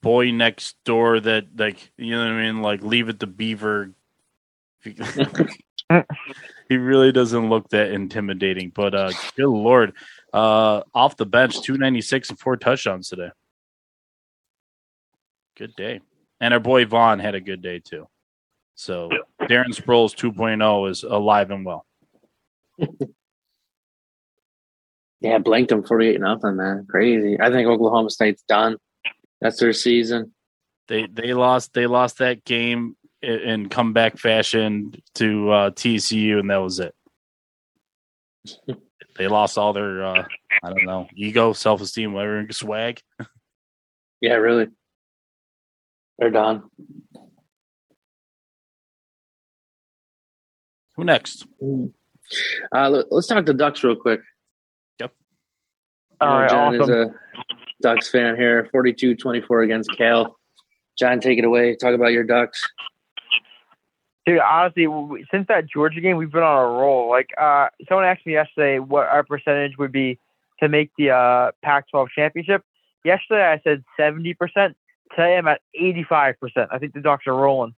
boy 0.00 0.30
next 0.30 0.76
door. 0.84 1.20
That 1.20 1.46
like 1.56 1.90
you 1.96 2.10
know 2.12 2.24
what 2.24 2.32
I 2.32 2.42
mean. 2.42 2.62
Like 2.62 2.82
leave 2.82 3.08
it 3.08 3.20
to 3.20 3.26
Beaver. 3.26 3.92
he 4.84 6.76
really 6.76 7.12
doesn't 7.12 7.48
look 7.48 7.68
that 7.70 7.92
intimidating. 7.92 8.70
But 8.74 8.94
uh, 8.94 9.12
good 9.36 9.48
lord, 9.48 9.92
uh, 10.32 10.82
off 10.94 11.16
the 11.16 11.26
bench, 11.26 11.60
two 11.62 11.78
ninety 11.78 12.00
six 12.02 12.28
and 12.30 12.38
four 12.38 12.56
touchdowns 12.56 13.08
today. 13.08 13.30
Good 15.56 15.74
day, 15.76 16.00
and 16.40 16.52
our 16.54 16.60
boy 16.60 16.86
Vaughn 16.86 17.18
had 17.20 17.34
a 17.34 17.40
good 17.40 17.62
day 17.62 17.78
too. 17.78 18.08
So 18.82 19.10
Darren 19.42 19.72
Sproles 19.72 20.12
2.0 20.16 20.90
is 20.90 21.04
alive 21.04 21.50
and 21.50 21.64
well. 21.64 21.86
Yeah, 25.24 25.38
blanked 25.38 25.68
them 25.68 25.84
48 25.84 26.20
nothing, 26.20 26.56
man. 26.56 26.84
Crazy. 26.90 27.38
I 27.40 27.48
think 27.48 27.68
Oklahoma 27.68 28.10
State's 28.10 28.42
done. 28.42 28.76
That's 29.40 29.60
their 29.60 29.72
season. 29.72 30.32
They 30.88 31.06
they 31.06 31.32
lost 31.32 31.74
they 31.74 31.86
lost 31.86 32.18
that 32.18 32.44
game 32.44 32.96
in 33.22 33.68
comeback 33.68 34.18
fashion 34.18 34.94
to 35.14 35.48
uh, 35.48 35.70
TCU, 35.70 36.40
and 36.40 36.50
that 36.50 36.56
was 36.56 36.80
it. 36.80 36.92
they 39.16 39.28
lost 39.28 39.58
all 39.58 39.72
their 39.72 40.04
uh, 40.04 40.24
I 40.60 40.70
don't 40.70 40.86
know 40.86 41.06
ego, 41.14 41.52
self 41.52 41.80
esteem, 41.80 42.14
whatever 42.14 42.44
swag. 42.50 43.00
Yeah, 44.20 44.34
really. 44.34 44.66
They're 46.18 46.30
done. 46.30 46.64
Who 50.96 51.04
next? 51.04 51.46
Uh, 52.74 52.88
let- 52.88 53.10
let's 53.12 53.26
talk 53.26 53.44
the 53.46 53.54
Ducks 53.54 53.82
real 53.84 53.96
quick. 53.96 54.20
All 55.00 56.28
I 56.28 56.34
know 56.34 56.40
right, 56.42 56.50
John 56.50 56.80
awesome. 56.80 56.82
is 56.82 56.88
a 57.08 57.14
Ducks 57.82 58.08
fan 58.08 58.36
here. 58.36 58.68
42-24 58.72 59.64
against 59.64 59.90
Cal. 59.96 60.38
John, 60.96 61.18
take 61.18 61.36
it 61.38 61.44
away. 61.44 61.74
Talk 61.74 61.94
about 61.94 62.12
your 62.12 62.22
Ducks. 62.22 62.62
Dude, 64.24 64.38
honestly, 64.38 64.86
since 65.32 65.48
that 65.48 65.66
Georgia 65.68 66.00
game, 66.00 66.16
we've 66.16 66.30
been 66.30 66.44
on 66.44 66.64
a 66.64 66.68
roll. 66.78 67.10
Like, 67.10 67.30
uh, 67.36 67.68
someone 67.88 68.04
asked 68.04 68.24
me 68.24 68.34
yesterday 68.34 68.78
what 68.78 69.08
our 69.08 69.24
percentage 69.24 69.76
would 69.78 69.90
be 69.90 70.16
to 70.60 70.68
make 70.68 70.92
the 70.96 71.10
uh, 71.10 71.50
Pac-12 71.64 72.06
championship. 72.14 72.62
Yesterday, 73.04 73.42
I 73.44 73.60
said 73.64 73.82
seventy 73.96 74.32
percent. 74.32 74.76
Today, 75.10 75.36
I'm 75.36 75.48
at 75.48 75.60
eighty-five 75.74 76.38
percent. 76.38 76.68
I 76.70 76.78
think 76.78 76.94
the 76.94 77.00
Ducks 77.00 77.26
are 77.26 77.34
rolling. 77.34 77.74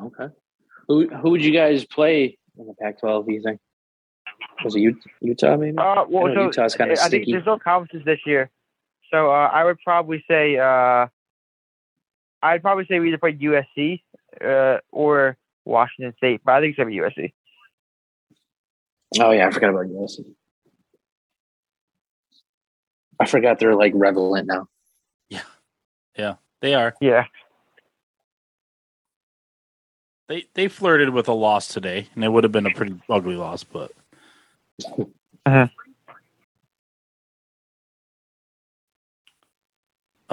Okay. 0.00 0.32
Who 0.90 1.06
who 1.06 1.30
would 1.30 1.44
you 1.44 1.52
guys 1.52 1.84
play 1.84 2.36
in 2.58 2.66
the 2.66 2.74
Pac-12? 2.74 3.24
Do 3.24 3.32
you 3.32 3.40
think? 3.40 3.60
Was 4.64 4.74
it 4.74 4.80
Ut- 4.88 5.10
Utah? 5.20 5.56
Maybe. 5.56 5.78
Uh, 5.78 6.04
well, 6.08 6.26
I 6.26 6.34
so 6.34 6.42
Utah's 6.46 6.74
kinda 6.74 6.96
I 7.00 7.08
think 7.08 7.26
there's 7.28 7.46
no 7.46 7.60
conferences 7.60 8.04
this 8.04 8.18
year, 8.26 8.50
so 9.12 9.30
uh, 9.30 9.48
I 9.52 9.62
would 9.62 9.78
probably 9.84 10.24
say 10.26 10.58
uh, 10.58 11.06
I'd 12.42 12.60
probably 12.60 12.86
say 12.86 12.98
we 12.98 13.06
either 13.06 13.18
play 13.18 13.34
USC 13.34 14.02
uh, 14.44 14.78
or 14.90 15.36
Washington 15.64 16.12
State, 16.16 16.40
but 16.44 16.56
I 16.56 16.60
think 16.60 16.70
it's 16.70 16.78
gonna 16.78 16.90
be 16.90 16.96
USC. 16.96 17.32
Oh 19.20 19.30
yeah, 19.30 19.46
I 19.46 19.52
forgot 19.52 19.70
about 19.70 19.86
USC. 19.86 20.24
I 23.20 23.26
forgot 23.26 23.60
they're 23.60 23.76
like 23.76 23.92
relevant 23.94 24.48
now. 24.48 24.66
Yeah, 25.28 25.42
yeah, 26.18 26.34
they 26.62 26.74
are. 26.74 26.96
Yeah, 27.00 27.26
They 30.30 30.44
they 30.54 30.68
flirted 30.68 31.10
with 31.10 31.26
a 31.26 31.32
loss 31.32 31.66
today, 31.66 32.06
and 32.14 32.22
it 32.22 32.28
would 32.28 32.44
have 32.44 32.52
been 32.52 32.64
a 32.64 32.70
pretty 32.70 32.94
ugly 33.10 33.34
loss, 33.34 33.64
but. 33.64 33.90
Uh-huh. 35.44 35.66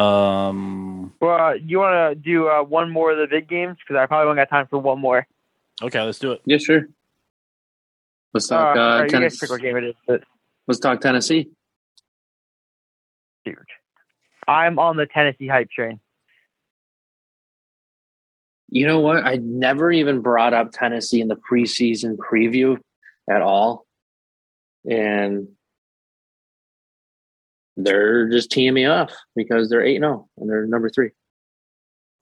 Um. 0.02 1.14
well, 1.20 1.40
uh, 1.40 1.54
you 1.54 1.80
want 1.80 2.12
to 2.12 2.16
do 2.16 2.48
uh, 2.48 2.62
one 2.62 2.92
more 2.92 3.12
of 3.12 3.18
the 3.18 3.26
big 3.26 3.50
games 3.50 3.78
because 3.80 4.00
I 4.00 4.06
probably 4.06 4.30
only 4.30 4.40
got 4.42 4.50
time 4.52 4.68
for 4.68 4.78
one 4.78 5.00
more. 5.00 5.26
Okay, 5.82 6.00
let's 6.04 6.20
do 6.20 6.32
it. 6.34 6.42
Yeah, 6.46 6.60
sure. 6.60 6.88
Let's 8.36 8.52
Uh, 8.52 8.58
talk. 8.58 8.78
all 8.78 8.82
Uh, 8.84 8.88
right, 9.00 9.04
you 9.06 9.10
guys 9.10 9.12
tennis. 9.12 9.40
pick 9.40 9.50
what 9.50 9.62
game 9.62 9.78
it 9.78 9.84
is. 9.84 9.96
But, 10.06 10.22
Let's 10.68 10.80
talk 10.80 11.02
Tennessee. 11.02 11.50
dude, 13.46 13.58
I'm 14.48 14.78
on 14.78 14.98
the 14.98 15.08
Tennessee 15.08 15.48
hype 15.48 15.72
train. 15.72 16.00
You 18.70 18.86
know 18.86 19.00
what? 19.00 19.26
I 19.26 19.38
never 19.42 19.92
even 19.92 20.22
brought 20.22 20.54
up 20.54 20.72
Tennessee 20.72 21.22
in 21.22 21.30
the 21.30 21.38
preseason 21.38 22.18
preview 22.18 22.78
at 23.30 23.42
all, 23.42 23.86
and 24.90 25.48
they're 27.78 28.30
just 28.30 28.52
teeing 28.52 28.74
me 28.74 28.86
off 28.86 29.14
because 29.36 29.70
they're 29.70 29.86
eight 29.86 30.00
zero 30.00 30.28
and 30.38 30.50
they're 30.50 30.66
number 30.66 30.90
three. 30.90 31.12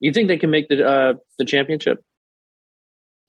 You 0.00 0.12
think 0.12 0.28
they 0.28 0.36
can 0.36 0.50
make 0.50 0.68
the 0.68 0.86
uh, 0.86 1.14
the 1.38 1.44
championship? 1.44 2.04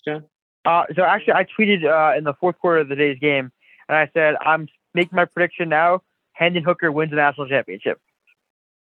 John? 0.05 0.25
Uh, 0.65 0.83
so 0.95 1.03
actually, 1.03 1.33
I 1.33 1.45
tweeted 1.45 1.85
uh, 1.85 2.17
in 2.17 2.23
the 2.23 2.33
fourth 2.39 2.59
quarter 2.59 2.81
of 2.81 2.89
the 2.89 2.95
day's 2.95 3.19
game, 3.19 3.51
and 3.87 3.97
I 3.97 4.09
said 4.13 4.35
I'm 4.41 4.67
making 4.93 5.15
my 5.15 5.25
prediction 5.25 5.69
now. 5.69 6.01
Hendon 6.33 6.63
Hooker 6.63 6.91
wins 6.91 7.11
the 7.11 7.15
national 7.15 7.47
championship. 7.47 7.99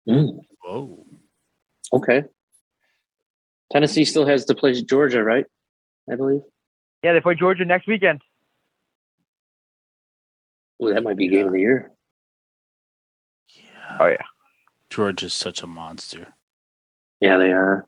Mm, 0.08 0.38
Whoa. 0.62 1.04
okay. 1.92 2.24
Tennessee 3.72 4.04
still 4.04 4.26
has 4.26 4.44
to 4.46 4.54
play 4.54 4.80
Georgia, 4.82 5.22
right? 5.22 5.46
I 6.10 6.16
believe. 6.16 6.42
Yeah, 7.02 7.14
they 7.14 7.20
play 7.20 7.34
Georgia 7.34 7.64
next 7.64 7.86
weekend. 7.86 8.22
Well, 10.78 10.94
that 10.94 11.02
might 11.02 11.16
be 11.16 11.28
game 11.28 11.46
of 11.46 11.52
the 11.52 11.60
year. 11.60 11.92
Yeah. 13.54 13.96
Oh 14.00 14.06
yeah. 14.06 14.22
George 14.90 15.22
is 15.22 15.32
such 15.32 15.62
a 15.62 15.66
monster. 15.66 16.28
Yeah, 17.20 17.38
they 17.38 17.52
are. 17.52 17.86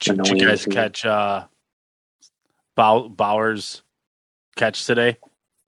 Did, 0.00 0.22
did 0.22 0.40
you 0.40 0.46
guys 0.46 0.66
catch 0.66 1.04
uh, 1.06 1.44
Bow- 2.74 3.08
Bowers 3.08 3.82
catch 4.56 4.86
today? 4.86 5.18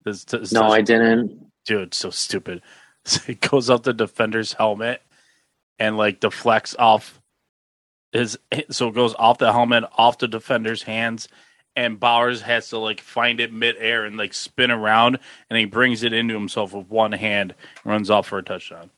This, 0.05 0.25
this, 0.25 0.53
No, 0.53 0.63
I 0.63 0.81
didn't. 0.81 1.51
dude, 1.67 1.95
so 1.95 2.11
stupid. 2.11 2.63
It 3.29 3.41
goes 3.43 3.69
off 3.69 3.83
the 3.83 3.93
defender's 3.93 4.55
helmet 4.55 5.03
and 5.79 5.99
like 5.99 6.21
deflects 6.21 6.75
off 6.79 7.21
his. 8.15 8.39
So 8.71 8.89
it 8.89 8.95
goes 8.95 9.15
off 9.19 9.37
the 9.39 9.53
helmet, 9.53 9.85
off 9.99 10.17
the 10.19 10.29
defender's 10.29 10.83
hands, 10.85 11.29
and 11.77 12.01
Bowers 12.01 12.41
has 12.43 12.71
to 12.71 12.79
like 12.79 13.01
find 13.01 13.41
it 13.41 13.53
midair 13.53 14.07
and 14.07 14.17
like 14.17 14.33
spin 14.33 14.71
around, 14.71 15.19
and 15.51 15.59
he 15.59 15.67
brings 15.67 16.03
it 16.03 16.15
into 16.15 16.33
himself 16.33 16.73
with 16.73 16.89
one 16.89 17.13
hand, 17.13 17.55
and 17.85 17.93
runs 17.93 18.09
off 18.11 18.29
for 18.29 18.39
a 18.39 18.43
touchdown. 18.43 18.89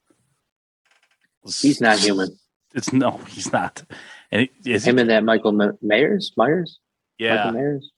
He's 1.61 1.81
not 1.81 1.98
human. 1.98 2.37
It's 2.74 2.92
no, 2.92 3.12
he's 3.29 3.52
not. 3.52 3.83
And 4.31 4.42
he, 4.62 4.70
is 4.72 4.85
he- 4.85 4.90
Him 4.90 4.98
and 4.98 5.11
that 5.11 5.24
Michael 5.24 5.52
Ma- 5.52 5.72
Myers, 5.81 6.33
Myers, 6.37 6.79
yeah, 7.18 7.37
Michael 7.37 7.52
Myers. 7.52 7.90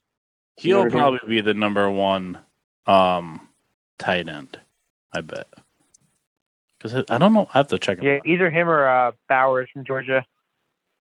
He'll 0.57 0.77
Notre 0.77 0.89
Dame. 0.89 0.99
probably 0.99 1.19
be 1.27 1.41
the 1.41 1.53
number 1.53 1.89
one 1.89 2.37
um 2.85 3.47
tight 3.97 4.29
end, 4.29 4.59
I 5.11 5.21
bet. 5.21 5.47
Because 6.77 7.03
I 7.09 7.17
don't 7.17 7.33
know. 7.33 7.49
I 7.53 7.57
have 7.57 7.67
to 7.69 7.79
check. 7.79 7.99
Yeah, 8.01 8.15
out. 8.17 8.25
either 8.25 8.49
him 8.49 8.69
or 8.69 8.87
uh, 8.87 9.11
Bowers 9.27 9.69
from 9.73 9.83
Georgia. 9.83 10.25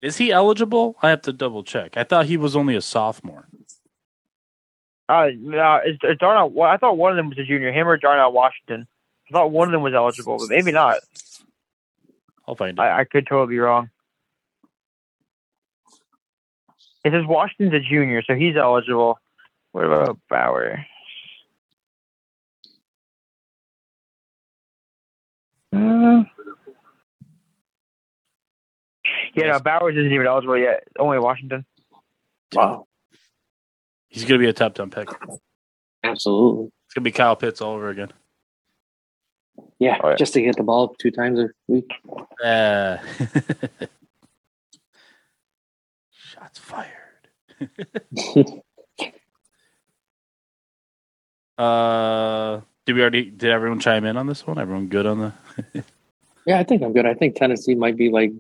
Is 0.05 0.19
he 0.19 0.31
eligible? 0.31 0.97
I 1.01 1.09
have 1.09 1.23
to 1.23 1.33
double 1.33 1.65
check. 1.65 1.97
I 1.97 2.05
thought 2.05 2.27
he 2.27 2.37
was 2.37 2.55
only 2.55 2.77
a 2.77 2.83
sophomore. 2.83 3.49
Uh, 5.09 5.29
no, 5.35 5.81
it's, 5.83 5.99
it's 6.03 6.21
Darnell. 6.21 6.63
I 6.63 6.77
thought 6.77 6.99
one 6.99 7.13
of 7.13 7.17
them 7.17 7.31
was 7.31 7.39
a 7.39 7.45
junior, 7.45 7.73
him 7.73 7.89
or 7.89 7.97
Darnell 7.97 8.31
Washington. 8.31 8.87
I 9.31 9.33
thought 9.33 9.51
one 9.51 9.69
of 9.69 9.73
them 9.73 9.81
was 9.81 9.95
eligible, 9.95 10.37
but 10.37 10.51
maybe 10.51 10.73
not. 10.73 10.99
I'll 12.47 12.55
find 12.55 12.79
it. 12.79 12.83
I, 12.83 13.01
I 13.01 13.05
could 13.05 13.27
totally 13.27 13.55
be 13.55 13.59
wrong. 13.59 13.89
It 17.03 17.13
says 17.13 17.25
Washington's 17.27 17.73
a 17.73 17.81
junior, 17.81 18.23
so 18.27 18.35
he's 18.35 18.57
eligible. 18.57 19.19
What 19.73 19.87
about 19.87 20.19
Bauer? 20.29 20.85
Uh, 25.73 26.25
yeah, 29.35 29.53
no, 29.53 29.59
Bowers 29.61 29.97
isn't 29.97 30.13
even 30.13 30.27
eligible 30.27 30.59
yet. 30.59 30.85
Only 30.99 31.19
Washington. 31.19 31.65
Wow. 32.53 32.87
He's 34.09 34.25
going 34.25 34.41
to 34.41 34.45
be 34.45 34.49
a 34.49 34.53
top 34.53 34.75
10 34.75 34.91
pick. 34.91 35.09
Absolutely. 36.05 36.67
It's 36.87 36.95
going 36.95 37.03
to 37.05 37.09
be 37.09 37.11
Kyle 37.13 37.35
Pitts 37.37 37.61
all 37.61 37.75
over 37.75 37.89
again. 37.89 38.13
Yeah, 39.79 39.99
Oh, 40.03 40.11
yeah. 40.11 40.17
just 40.17 40.35
to 40.35 40.43
get 40.43 40.57
the 40.57 40.63
ball 40.63 40.95
two 40.99 41.11
times 41.11 41.39
a 41.39 41.49
week. 41.69 41.91
Uh, 42.45 42.99
shots 46.11 46.59
fired. 46.59 46.91
Uh, 51.57 52.61
did 52.85 52.95
we 52.97 53.01
already? 53.01 53.31
Did 53.31 53.51
everyone 53.51 53.79
chime 53.81 54.05
in 54.05 54.17
on 54.17 54.27
this 54.27 54.45
one? 54.47 54.59
Everyone 54.59 54.89
good 54.89 55.07
on 55.07 55.19
the? 55.73 55.85
Yeah, 56.47 56.59
I 56.59 56.65
think 56.65 56.83
I'm 56.83 56.93
good. 56.93 57.07
I 57.07 57.15
think 57.15 57.37
Tennessee 57.37 57.75
might 57.75 57.97
be 57.97 58.11
like. 58.11 58.31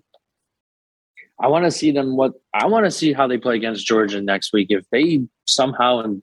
I 1.41 1.49
want 1.49 1.65
to 1.65 1.71
see 1.71 1.91
them. 1.91 2.17
What 2.17 2.33
I 2.53 2.67
want 2.67 2.87
to 2.87 2.91
see 2.91 3.13
how 3.13 3.27
they 3.27 3.39
play 3.39 3.57
against 3.57 3.87
Georgia 3.87 4.21
next 4.21 4.53
week. 4.53 4.69
If 4.71 4.89
they 4.91 5.21
somehow 5.47 6.17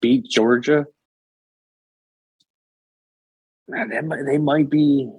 beat 0.00 0.26
Georgia, 0.26 0.86
man, 3.68 3.88
they 3.88 4.00
might, 4.00 4.26
they 4.26 4.38
might 4.38 4.70
be. 4.70 5.10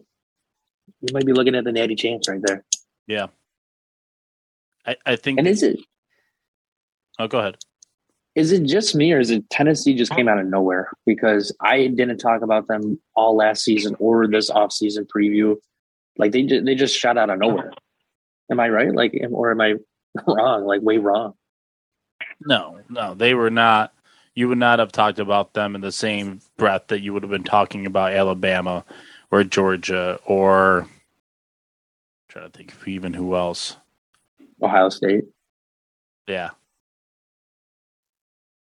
You 1.01 1.13
might 1.13 1.25
be 1.25 1.33
looking 1.33 1.55
at 1.55 1.63
the 1.63 1.71
natty 1.71 1.95
chance 1.95 2.27
right 2.27 2.41
there. 2.43 2.63
I, 4.85 4.95
I 5.05 5.15
think. 5.15 5.39
And 5.39 5.47
is 5.47 5.63
it 5.63 5.79
oh, 7.19 7.27
go 7.27 7.39
ahead. 7.39 7.57
is 8.35 8.51
it 8.51 8.63
just 8.63 8.95
me 8.95 9.13
or 9.13 9.19
is 9.19 9.31
it 9.31 9.49
Tennessee 9.49 9.95
just 9.95 10.11
came 10.11 10.27
out 10.27 10.39
of 10.39 10.47
nowhere? 10.47 10.89
Because 11.05 11.55
I 11.61 11.87
didn't 11.87 12.17
talk 12.17 12.41
about 12.41 12.67
them 12.67 12.99
all 13.15 13.35
last 13.35 13.63
season 13.63 13.95
or 13.99 14.27
this 14.27 14.49
offseason 14.49 15.07
preview. 15.07 15.55
Like 16.17 16.31
they 16.31 16.43
they 16.43 16.75
just 16.75 16.97
shot 16.97 17.17
out 17.17 17.29
of 17.29 17.39
nowhere. 17.39 17.71
Am 18.51 18.59
I 18.59 18.69
right? 18.69 18.93
Like, 18.93 19.13
am- 19.21 19.33
or 19.35 19.51
am 19.51 19.61
I 19.61 19.75
wrong? 20.27 20.65
Like 20.65 20.81
way 20.81 20.97
wrong? 20.97 21.33
No, 22.45 22.79
no, 22.89 23.13
they 23.13 23.33
were 23.33 23.49
not. 23.49 23.93
You 24.35 24.49
would 24.49 24.57
not 24.57 24.79
have 24.79 24.91
talked 24.91 25.19
about 25.19 25.53
them 25.53 25.75
in 25.75 25.81
the 25.81 25.91
same 25.91 26.41
breath 26.57 26.87
that 26.87 26.99
you 27.01 27.13
would 27.13 27.23
have 27.23 27.31
been 27.31 27.43
talking 27.43 27.85
about 27.85 28.13
Alabama 28.13 28.83
or 29.31 29.43
Georgia 29.43 30.19
or. 30.25 30.87
trying 32.27 32.51
to 32.51 32.57
think 32.57 32.73
of 32.73 32.87
even 32.87 33.13
who 33.13 33.35
else. 33.35 33.77
Ohio 34.61 34.89
State. 34.89 35.23
Yeah. 36.27 36.49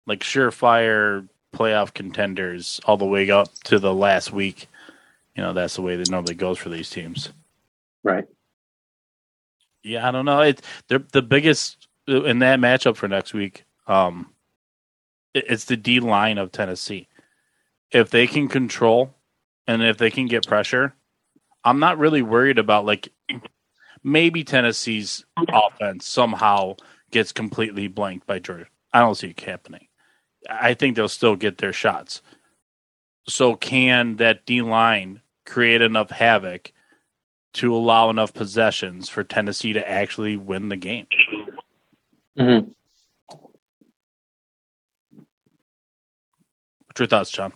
Like 0.08 0.22
surefire 0.22 1.28
playoff 1.56 1.94
contenders 1.94 2.80
all 2.86 2.98
the 2.98 3.06
way 3.06 3.30
up 3.30 3.54
to 3.66 3.78
the 3.80 3.94
last 3.94 4.32
week. 4.32 4.68
You 5.36 5.44
know, 5.44 5.54
that's 5.54 5.76
the 5.76 5.82
way 5.84 5.96
that 5.96 6.10
normally 6.10 6.36
goes 6.36 6.58
for 6.58 6.70
these 6.70 6.90
teams. 6.90 7.30
Right. 8.04 8.26
Yeah, 9.84 10.08
I 10.08 10.12
don't 10.12 10.26
know. 10.26 10.42
It's 10.42 10.62
they're 10.88 11.00
the 11.00 11.22
biggest 11.22 11.88
in 12.08 12.40
that 12.40 12.60
matchup 12.60 12.96
for 12.96 13.08
next 13.08 13.34
week. 13.34 13.66
Um, 13.88 14.34
it- 15.34 15.46
it's 15.50 15.66
the 15.66 15.78
D 15.78 16.00
line 16.00 16.38
of 16.38 16.52
Tennessee. 16.52 17.08
If 17.92 18.10
they 18.10 18.28
can 18.28 18.48
control 18.48 19.16
and 19.68 19.82
if 19.84 19.98
they 19.98 20.12
can 20.12 20.28
get 20.28 20.48
pressure, 20.48 20.96
I'm 21.64 21.80
not 21.80 21.98
really 21.98 22.22
worried 22.22 22.60
about 22.60 22.86
like 22.86 23.10
maybe 24.04 24.44
Tennessee's 24.44 25.26
offense 25.50 26.08
somehow 26.08 26.76
gets 27.12 27.32
completely 27.32 27.88
blanked 27.88 28.28
by 28.28 28.40
Georgia. 28.40 28.68
I 28.94 29.00
don't 29.00 29.16
see 29.16 29.30
it 29.30 29.40
happening. 29.40 29.88
I 30.50 30.74
think 30.74 30.96
they'll 30.96 31.08
still 31.10 31.36
get 31.36 31.58
their 31.58 31.74
shots. 31.74 32.22
So 33.28 33.56
can 33.56 34.18
that 34.18 34.46
D 34.46 34.62
line 34.62 35.22
create 35.46 35.82
enough 35.82 36.10
havoc 36.10 36.72
to 37.54 37.76
allow 37.76 38.10
enough 38.10 38.34
possessions 38.34 39.10
for 39.10 39.24
Tennessee 39.24 39.74
to 39.74 39.90
actually 39.90 40.38
win 40.38 40.70
the 40.70 40.78
game? 40.78 41.08
Mm-hmm. 42.38 42.70
What's 46.88 47.00
your 47.00 47.08
thoughts, 47.08 47.32
John? 47.32 47.54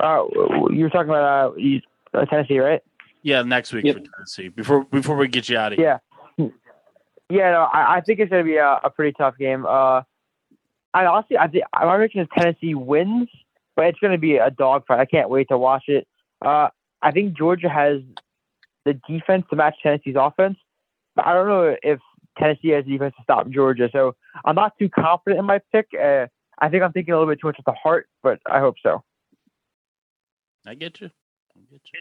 Uh, 0.00 0.24
you 0.70 0.84
were 0.84 0.90
talking 0.90 1.08
about 1.10 1.56
uh, 1.58 2.18
uh, 2.18 2.24
Tennessee, 2.26 2.58
right? 2.58 2.80
Yeah, 3.22 3.42
next 3.42 3.72
week 3.72 3.84
Yep. 3.84 3.96
for 3.96 4.02
Tennessee. 4.14 4.48
Before 4.48 4.84
before 4.84 5.16
we 5.16 5.26
get 5.28 5.48
you 5.48 5.58
out 5.58 5.72
of 5.72 5.78
here. 5.78 6.00
Yeah. 6.38 6.46
Yeah, 7.30 7.50
no, 7.50 7.62
I, 7.64 7.96
I 7.96 8.00
think 8.00 8.20
it's 8.20 8.30
going 8.30 8.42
to 8.42 8.50
be 8.50 8.56
a, 8.56 8.80
a 8.84 8.88
pretty 8.90 9.12
tough 9.18 9.36
game. 9.36 9.66
Uh, 9.66 10.00
I 10.94 11.04
honestly, 11.04 11.36
I 11.36 11.46
think 11.48 11.64
my 11.74 11.96
prediction 11.96 12.22
is 12.22 12.28
Tennessee 12.34 12.74
wins, 12.74 13.28
but 13.76 13.84
it's 13.86 13.98
going 13.98 14.12
to 14.12 14.18
be 14.18 14.36
a 14.36 14.50
dogfight. 14.50 14.98
I 14.98 15.04
can't 15.04 15.28
wait 15.28 15.48
to 15.48 15.58
watch 15.58 15.84
it. 15.88 16.08
Uh, 16.40 16.68
I 17.02 17.12
think 17.12 17.36
Georgia 17.36 17.68
has 17.68 18.00
the 18.84 18.94
defense 19.08 19.44
to 19.50 19.56
match 19.56 19.76
Tennessee's 19.82 20.16
offense, 20.18 20.58
but 21.14 21.26
I 21.26 21.34
don't 21.34 21.48
know 21.48 21.76
if 21.82 22.00
Tennessee 22.38 22.68
has 22.70 22.84
the 22.84 22.92
defense 22.92 23.14
to 23.16 23.22
stop 23.22 23.48
Georgia. 23.50 23.88
So 23.92 24.14
I'm 24.44 24.54
not 24.54 24.78
too 24.78 24.88
confident 24.88 25.40
in 25.40 25.46
my 25.46 25.60
pick. 25.72 25.88
Uh, 25.94 26.26
I 26.58 26.68
think 26.68 26.82
I'm 26.82 26.92
thinking 26.92 27.14
a 27.14 27.18
little 27.18 27.32
bit 27.32 27.40
too 27.40 27.48
much 27.48 27.56
with 27.56 27.66
the 27.66 27.72
heart, 27.72 28.08
but 28.22 28.40
I 28.50 28.60
hope 28.60 28.76
so. 28.82 29.04
I 30.66 30.74
get 30.74 31.00
you. 31.00 31.10
I 31.56 31.60
get 31.70 31.80
you. 31.92 32.00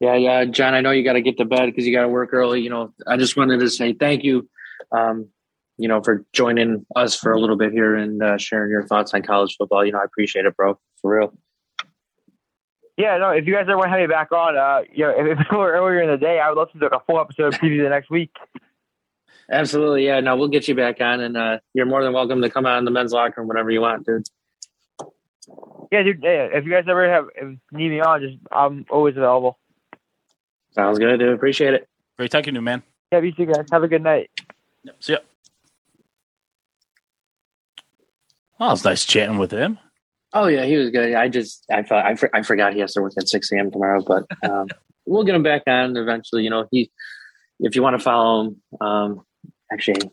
Yeah, 0.00 0.16
yeah, 0.16 0.44
John. 0.46 0.74
I 0.74 0.80
know 0.80 0.90
you 0.90 1.04
got 1.04 1.12
to 1.12 1.22
get 1.22 1.38
to 1.38 1.44
bed 1.44 1.66
because 1.66 1.86
you 1.86 1.94
got 1.94 2.02
to 2.02 2.08
work 2.08 2.30
early. 2.32 2.60
You 2.60 2.70
know, 2.70 2.92
I 3.06 3.16
just 3.16 3.36
wanted 3.36 3.60
to 3.60 3.70
say 3.70 3.92
thank 3.92 4.24
you. 4.24 4.48
Um, 4.90 5.28
you 5.78 5.88
know, 5.88 6.02
for 6.02 6.24
joining 6.32 6.84
us 6.96 7.14
for 7.14 7.32
a 7.32 7.38
little 7.40 7.56
bit 7.56 7.72
here 7.72 7.94
and 7.94 8.22
uh, 8.22 8.36
sharing 8.36 8.70
your 8.70 8.84
thoughts 8.84 9.14
on 9.14 9.22
college 9.22 9.56
football. 9.56 9.84
You 9.84 9.92
know, 9.92 10.00
I 10.00 10.04
appreciate 10.04 10.44
it, 10.44 10.56
bro. 10.56 10.78
For 11.00 11.18
real. 11.18 11.32
Yeah, 12.96 13.16
no, 13.18 13.30
if 13.30 13.46
you 13.46 13.54
guys 13.54 13.62
ever 13.62 13.76
want 13.76 13.86
to 13.86 13.90
have 13.90 14.00
me 14.00 14.06
back 14.06 14.32
on, 14.32 14.56
uh, 14.56 14.82
you 14.92 15.04
know, 15.04 15.10
if 15.10 15.38
it's 15.38 15.48
a 15.50 15.52
little 15.52 15.66
earlier 15.66 16.02
in 16.02 16.10
the 16.10 16.18
day, 16.18 16.38
I 16.38 16.48
would 16.50 16.58
love 16.58 16.70
to 16.72 16.78
do 16.78 16.84
like 16.84 17.00
a 17.00 17.04
full 17.04 17.20
episode 17.20 17.54
of 17.54 17.60
preview 17.60 17.82
the 17.82 17.88
next 17.88 18.10
week. 18.10 18.30
Absolutely. 19.50 20.06
Yeah. 20.06 20.20
No, 20.20 20.36
we'll 20.36 20.48
get 20.48 20.68
you 20.68 20.74
back 20.74 21.00
on, 21.00 21.20
and 21.20 21.36
uh, 21.36 21.58
you're 21.74 21.86
more 21.86 22.04
than 22.04 22.12
welcome 22.12 22.42
to 22.42 22.50
come 22.50 22.66
out 22.66 22.78
in 22.78 22.84
the 22.84 22.90
men's 22.90 23.12
locker 23.12 23.40
room 23.40 23.48
whenever 23.48 23.70
you 23.70 23.80
want, 23.80 24.04
dude. 24.06 24.26
Yeah, 25.90 26.02
dude. 26.02 26.22
Yeah, 26.22 26.48
if 26.52 26.64
you 26.64 26.70
guys 26.70 26.84
ever 26.88 27.10
have 27.10 27.26
if 27.34 27.58
need 27.70 27.90
me 27.90 28.00
on, 28.00 28.20
just 28.20 28.36
I'm 28.50 28.86
always 28.90 29.16
available. 29.16 29.58
Sounds 30.72 30.98
good, 30.98 31.18
dude. 31.18 31.34
Appreciate 31.34 31.74
it. 31.74 31.88
Great 32.16 32.30
talking 32.30 32.54
to 32.54 32.58
you, 32.58 32.62
man. 32.62 32.82
Yeah, 33.10 33.20
you 33.20 33.32
two 33.32 33.46
guys 33.46 33.66
have 33.70 33.82
a 33.82 33.88
good 33.88 34.02
night. 34.02 34.30
Yep. 34.84 34.96
See 35.00 35.12
ya. 35.12 35.18
Well, 38.58 38.72
it's 38.72 38.84
nice 38.84 39.04
chatting 39.04 39.38
with 39.38 39.50
him. 39.50 39.78
Oh 40.32 40.46
yeah, 40.46 40.64
he 40.64 40.76
was 40.76 40.90
good. 40.90 41.14
I 41.14 41.28
just 41.28 41.64
I 41.70 41.82
thought 41.82 42.06
I, 42.06 42.14
for, 42.14 42.30
I 42.34 42.42
forgot 42.42 42.72
he 42.74 42.80
has 42.80 42.94
to 42.94 43.02
work 43.02 43.12
at 43.18 43.28
six 43.28 43.52
a.m. 43.52 43.70
tomorrow, 43.70 44.02
but 44.02 44.24
um, 44.48 44.68
we'll 45.06 45.24
get 45.24 45.34
him 45.34 45.42
back 45.42 45.62
on 45.66 45.96
eventually. 45.96 46.44
You 46.44 46.50
know, 46.50 46.66
he 46.70 46.90
if 47.60 47.76
you 47.76 47.82
want 47.82 47.98
to 47.98 48.02
follow 48.02 48.44
him, 48.44 48.62
um, 48.80 49.20
actually, 49.72 50.10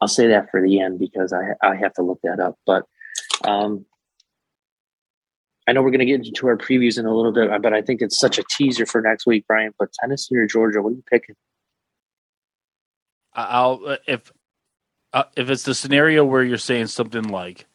I'll 0.00 0.08
say 0.08 0.28
that 0.28 0.50
for 0.50 0.60
the 0.62 0.80
end 0.80 0.98
because 0.98 1.32
I 1.32 1.54
I 1.66 1.76
have 1.76 1.94
to 1.94 2.02
look 2.02 2.20
that 2.24 2.40
up. 2.40 2.56
But 2.66 2.84
um, 3.44 3.86
I 5.66 5.72
know 5.72 5.82
we're 5.82 5.90
going 5.90 6.00
to 6.00 6.06
get 6.06 6.24
into 6.24 6.46
our 6.46 6.56
previews 6.56 6.98
in 6.98 7.06
a 7.06 7.14
little 7.14 7.32
bit, 7.32 7.50
but 7.62 7.72
I 7.72 7.82
think 7.82 8.02
it's 8.02 8.18
such 8.18 8.38
a 8.38 8.44
teaser 8.56 8.86
for 8.86 9.00
next 9.00 9.26
week, 9.26 9.46
Brian. 9.48 9.72
But 9.78 9.92
Tennessee 10.00 10.36
or 10.36 10.46
Georgia, 10.46 10.80
what 10.82 10.90
are 10.90 10.96
you 10.96 11.04
picking? 11.10 11.34
I- 13.34 13.44
I'll 13.44 13.96
if 14.06 14.30
uh, 15.12 15.24
if 15.36 15.48
it's 15.48 15.62
the 15.62 15.74
scenario 15.74 16.24
where 16.24 16.42
you're 16.42 16.58
saying 16.58 16.88
something 16.88 17.24
like 17.24 17.66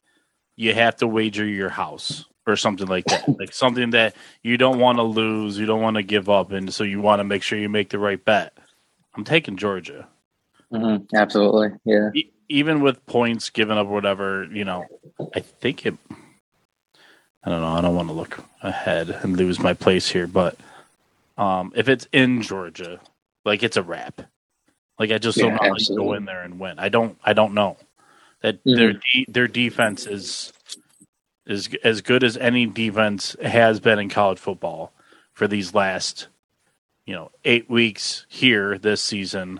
you 0.57 0.73
have 0.73 0.97
to 0.97 1.07
wager 1.07 1.45
your 1.45 1.69
house 1.69 2.25
or 2.47 2.55
something 2.57 2.87
like 2.87 3.09
that, 3.09 3.29
like 3.39 3.53
something 3.53 3.91
that 3.91 4.15
you 4.43 4.57
don't 4.57 4.79
want 4.79 4.99
to 4.99 5.03
lose, 5.03 5.57
you 5.59 5.65
don't 5.67 5.81
want 5.81 5.97
to 5.97 6.03
give 6.03 6.29
up, 6.29 6.51
and 6.51 6.73
so 6.73 6.83
you 6.83 7.01
want 7.01 7.21
to 7.21 7.25
make 7.25 7.43
sure 7.43 7.59
you 7.59 7.69
make 7.69 7.89
the 7.89 7.99
right 7.99 8.23
bet. 8.23 8.57
I'm 9.15 9.25
taking 9.25 9.57
Georgia, 9.57 10.07
Mm-hmm. 10.73 11.15
Absolutely, 11.15 11.69
yeah. 11.85 12.09
e- 12.13 12.31
even 12.49 12.81
with 12.81 13.05
points 13.07 13.49
given 13.51 13.77
up, 13.77 13.87
or 13.87 13.91
whatever. 13.93 14.45
You 14.51 14.65
know, 14.65 14.89
I 15.35 15.41
think 15.41 15.85
it. 15.85 15.95
I 17.43 17.49
don't 17.51 17.61
know. 17.61 17.67
I 17.69 17.81
don't 17.81 17.95
want 17.95 18.09
to 18.09 18.13
look 18.15 18.43
ahead 18.63 19.09
and 19.09 19.37
lose 19.37 19.59
my 19.59 19.73
place 19.73 20.09
here, 20.09 20.27
but 20.27 20.57
um, 21.37 21.73
if 21.75 21.89
it's 21.89 22.07
in 22.13 22.41
Georgia, 22.41 23.01
like 23.45 23.63
it's 23.63 23.77
a 23.77 23.83
wrap. 23.83 24.21
Like 24.99 25.11
I 25.11 25.19
just 25.19 25.39
don't 25.39 25.53
Yeah, 25.53 25.55
know 25.55 25.65
how 25.69 25.77
you 25.77 25.87
go 25.95 26.13
in 26.13 26.25
there 26.25 26.43
and 26.43 26.59
win. 26.59 26.79
I 26.79 26.89
don't. 26.89 27.17
I 27.23 27.33
don't 27.33 27.53
know 27.55 27.77
that 28.41 28.63
Mhm. 28.63 28.75
their 28.75 28.93
de- 28.93 29.25
their 29.27 29.47
defense 29.47 30.05
is 30.05 30.53
is 31.47 31.69
as 31.83 32.01
good 32.01 32.23
as 32.23 32.37
any 32.37 32.65
defense 32.67 33.35
has 33.41 33.79
been 33.79 33.97
in 33.99 34.09
college 34.09 34.37
football 34.37 34.93
for 35.33 35.47
these 35.47 35.73
last, 35.73 36.27
you 37.07 37.13
know, 37.15 37.31
eight 37.45 37.67
weeks 37.69 38.25
here 38.29 38.77
this 38.77 39.01
season, 39.03 39.59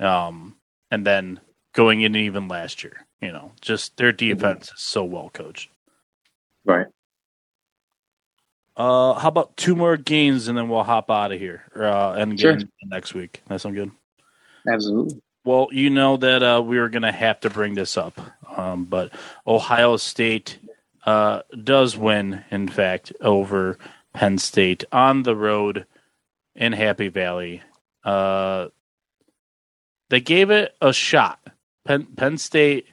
um, 0.00 0.56
and 0.90 1.06
then 1.06 1.38
going 1.74 2.00
in 2.00 2.16
even 2.16 2.48
last 2.48 2.82
year. 2.82 3.06
You 3.20 3.30
know, 3.30 3.52
just 3.60 3.98
their 3.98 4.10
defense 4.10 4.72
is 4.72 4.80
so 4.80 5.04
well 5.04 5.28
coached. 5.30 5.70
Right. 6.64 6.86
Uh, 8.74 9.12
how 9.14 9.28
about 9.28 9.54
two 9.58 9.76
more 9.76 9.98
games 9.98 10.48
and 10.48 10.56
then 10.56 10.68
we'll 10.70 10.82
hop 10.82 11.10
out 11.10 11.30
of 11.30 11.38
here 11.38 11.64
uh, 11.76 12.12
and 12.14 12.40
Sure. 12.40 12.58
next 12.84 13.12
week. 13.12 13.42
That 13.48 13.60
sound 13.60 13.74
good? 13.74 13.90
Absolutely. 14.66 15.20
Well, 15.44 15.68
you 15.72 15.90
know 15.90 16.16
that 16.18 16.42
uh, 16.42 16.62
we 16.64 16.78
were 16.78 16.88
going 16.88 17.02
to 17.02 17.12
have 17.12 17.40
to 17.40 17.50
bring 17.50 17.74
this 17.74 17.96
up, 17.96 18.20
um, 18.56 18.84
but 18.84 19.12
Ohio 19.46 19.96
State 19.96 20.58
uh, 21.04 21.42
does 21.62 21.96
win, 21.96 22.44
in 22.50 22.68
fact, 22.68 23.12
over 23.20 23.76
Penn 24.12 24.38
State 24.38 24.84
on 24.92 25.24
the 25.24 25.34
road 25.34 25.86
in 26.54 26.72
Happy 26.72 27.08
Valley. 27.08 27.62
Uh, 28.04 28.68
they 30.10 30.20
gave 30.20 30.50
it 30.50 30.74
a 30.80 30.92
shot. 30.92 31.40
Penn, 31.84 32.06
Penn 32.16 32.38
State 32.38 32.86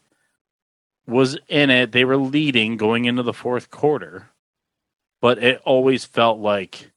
was 1.05 1.37
in 1.47 1.69
it. 1.69 1.91
They 1.91 2.05
were 2.05 2.17
leading 2.17 2.77
going 2.77 3.05
into 3.05 3.23
the 3.23 3.33
fourth 3.33 3.69
quarter, 3.69 4.29
but 5.21 5.37
it 5.37 5.61
always 5.65 6.05
felt 6.05 6.39
like 6.39 6.91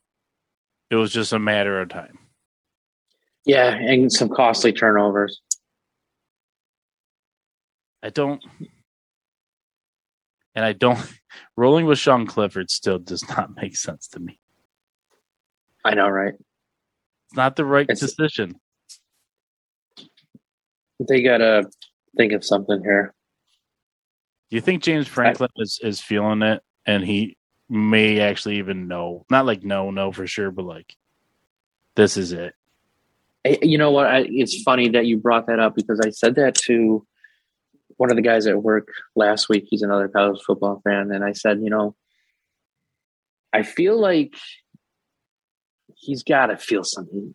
it 0.90 0.96
was 0.96 1.12
just 1.12 1.32
a 1.32 1.38
matter 1.38 1.80
of 1.80 1.88
time. 1.88 2.18
Yeah, 3.44 3.68
and 3.68 4.12
some 4.12 4.28
costly 4.28 4.72
turnovers. 4.72 5.40
I 8.02 8.10
don't, 8.10 8.42
and 10.54 10.64
I 10.64 10.72
don't. 10.72 10.98
Rolling 11.56 11.86
with 11.86 11.98
Sean 11.98 12.26
Clifford 12.26 12.70
still 12.70 12.98
does 12.98 13.26
not 13.28 13.54
make 13.60 13.76
sense 13.76 14.06
to 14.08 14.20
me. 14.20 14.38
I 15.84 15.94
know, 15.94 16.08
right? 16.08 16.34
It's 16.34 17.36
not 17.36 17.56
the 17.56 17.64
right 17.64 17.86
It's- 17.88 18.00
decision. 18.00 18.56
They 21.08 21.22
gotta 21.22 21.64
think 22.16 22.32
of 22.32 22.44
something 22.44 22.80
here. 22.84 23.12
Do 24.50 24.56
you 24.56 24.60
think 24.60 24.84
James 24.84 25.08
Franklin 25.08 25.50
is 25.56 25.80
is 25.82 26.00
feeling 26.00 26.42
it, 26.42 26.62
and 26.86 27.02
he 27.04 27.36
may 27.68 28.20
actually 28.20 28.58
even 28.58 28.86
know? 28.86 29.24
Not 29.28 29.44
like 29.46 29.64
no, 29.64 29.90
no 29.90 30.12
for 30.12 30.28
sure, 30.28 30.52
but 30.52 30.64
like 30.64 30.94
this 31.96 32.16
is 32.16 32.30
it. 32.32 32.54
I, 33.46 33.58
you 33.62 33.78
know 33.78 33.90
what? 33.90 34.06
I, 34.06 34.26
it's 34.28 34.62
funny 34.62 34.88
that 34.90 35.06
you 35.06 35.16
brought 35.16 35.46
that 35.46 35.58
up 35.58 35.74
because 35.74 36.00
I 36.00 36.10
said 36.10 36.36
that 36.36 36.54
to 36.66 37.06
one 37.96 38.10
of 38.10 38.16
the 38.16 38.22
guys 38.22 38.46
at 38.46 38.62
work 38.62 38.88
last 39.16 39.48
week. 39.48 39.66
He's 39.68 39.82
another 39.82 40.08
college 40.08 40.40
football 40.46 40.80
fan, 40.84 41.10
and 41.12 41.24
I 41.24 41.32
said, 41.32 41.60
you 41.60 41.70
know, 41.70 41.94
I 43.52 43.62
feel 43.62 44.00
like 44.00 44.34
he's 45.94 46.22
got 46.22 46.46
to 46.46 46.56
feel 46.56 46.84
something. 46.84 47.34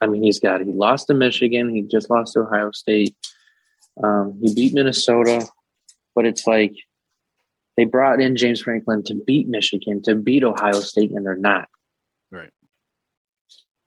I 0.00 0.06
mean, 0.06 0.22
he's 0.22 0.40
got. 0.40 0.60
He 0.60 0.72
lost 0.72 1.06
to 1.06 1.14
Michigan. 1.14 1.74
He 1.74 1.82
just 1.82 2.10
lost 2.10 2.34
to 2.34 2.40
Ohio 2.40 2.72
State. 2.72 3.14
Um, 4.02 4.38
he 4.42 4.54
beat 4.54 4.74
Minnesota, 4.74 5.46
but 6.14 6.26
it's 6.26 6.46
like 6.46 6.74
they 7.76 7.84
brought 7.84 8.20
in 8.20 8.36
James 8.36 8.60
Franklin 8.60 9.02
to 9.04 9.14
beat 9.14 9.48
Michigan, 9.48 10.02
to 10.02 10.14
beat 10.14 10.44
Ohio 10.44 10.80
State, 10.80 11.10
and 11.12 11.24
they're 11.24 11.36
not. 11.36 11.68
Right. 12.30 12.50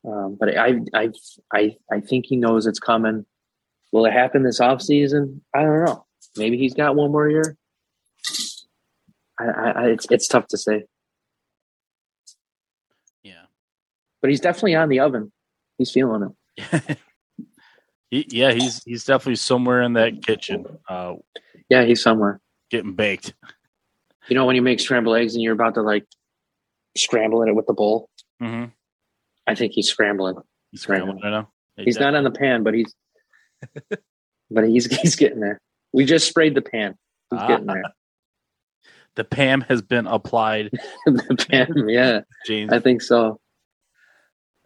Um, 0.08 0.38
but 0.40 0.58
I, 0.58 0.80
I, 0.94 1.10
I, 1.54 1.76
I 1.92 2.00
think 2.00 2.26
he 2.28 2.36
knows 2.36 2.66
it's 2.68 2.80
coming. 2.80 3.26
Will 3.92 4.06
it 4.06 4.14
happen 4.14 4.44
this 4.44 4.60
off 4.60 4.82
season? 4.82 5.42
I 5.56 5.62
don't 5.64 5.86
know. 5.86 6.06
Maybe 6.38 6.58
he's 6.58 6.74
got 6.74 6.96
one 6.96 7.12
more 7.12 7.30
year. 7.30 7.56
I, 9.40 9.46
I, 9.46 9.86
it's 9.88 10.06
it's 10.10 10.28
tough 10.28 10.48
to 10.48 10.58
say, 10.58 10.84
Yeah. 13.24 13.46
but 14.22 14.30
he's 14.30 14.40
definitely 14.40 14.76
on 14.76 14.90
the 14.90 15.00
oven. 15.02 15.32
He's 15.78 15.92
feeling 15.92 16.34
it. 16.58 16.98
He, 18.12 18.28
yeah, 18.30 18.52
he's 18.54 18.84
he's 18.84 19.04
definitely 19.04 19.36
somewhere 19.38 19.82
in 19.82 19.94
that 19.94 20.24
kitchen, 20.24 20.66
uh, 20.88 21.16
Yeah, 21.70 21.86
he's 21.86 22.04
somewhere. 22.04 22.40
getting 22.70 22.94
baked. 22.94 23.34
You 24.30 24.36
know 24.36 24.46
when 24.46 24.56
you 24.56 24.62
make 24.62 24.80
scrambled 24.80 25.18
eggs 25.18 25.34
and 25.34 25.42
you're 25.44 25.54
about 25.54 25.74
to 25.74 25.82
like 25.82 26.06
scramble 26.96 27.42
it 27.42 27.54
with 27.56 27.66
the 27.66 27.74
bowl. 27.74 28.10
Mm-hmm. 28.42 28.66
I 29.48 29.56
think 29.56 29.74
he's 29.74 29.88
scrambling. 29.90 30.36
He's 30.72 30.82
scrambling 30.82 31.20
right 31.22 31.30
now. 31.30 31.50
He's 31.78 32.00
not 32.00 32.16
on 32.16 32.24
the 32.24 32.32
pan, 32.32 32.64
but 32.64 32.74
he's 32.74 32.94
but 34.52 34.68
he's 34.68 34.86
he's 35.02 35.16
getting 35.16 35.40
there. 35.40 35.60
We 35.94 36.06
just 36.06 36.28
sprayed 36.28 36.56
the 36.56 36.62
pan. 36.62 36.96
He's 37.32 37.40
Ah. 37.42 37.48
getting 37.48 37.66
there. 37.68 37.84
The 39.16 39.24
Pam 39.24 39.62
has 39.62 39.82
been 39.82 40.08
applied. 40.08 40.72
the 41.06 41.46
pan, 41.50 41.74
yeah, 41.90 42.22
James. 42.46 42.72
I 42.74 42.80
think 42.80 43.02
so. 43.02 43.40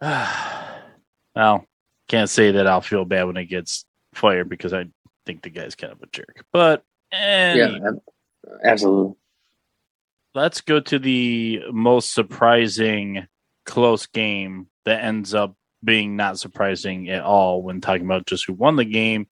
well, 0.00 1.64
can't 2.08 2.28
say 2.30 2.50
that 2.52 2.66
I'll 2.66 2.80
feel 2.80 3.04
bad 3.04 3.24
when 3.26 3.36
it 3.36 3.46
gets 3.46 3.84
fired 4.14 4.48
because 4.48 4.72
I 4.72 4.86
think 5.26 5.42
the 5.42 5.50
guy's 5.50 5.74
kind 5.74 5.92
of 5.92 6.02
a 6.02 6.06
jerk. 6.12 6.44
But 6.52 6.82
anyway, 7.12 7.78
Yeah, 7.82 7.90
absolutely. 8.64 9.14
let's 10.34 10.60
go 10.62 10.80
to 10.80 10.98
the 10.98 11.60
most 11.72 12.12
surprising 12.12 13.26
close 13.66 14.06
game 14.06 14.68
that 14.84 15.04
ends 15.04 15.34
up 15.34 15.54
being 15.82 16.16
not 16.16 16.38
surprising 16.38 17.08
at 17.08 17.22
all 17.22 17.62
when 17.62 17.80
talking 17.80 18.04
about 18.04 18.26
just 18.26 18.46
who 18.46 18.52
won 18.52 18.76
the 18.76 18.84
game. 18.84 19.26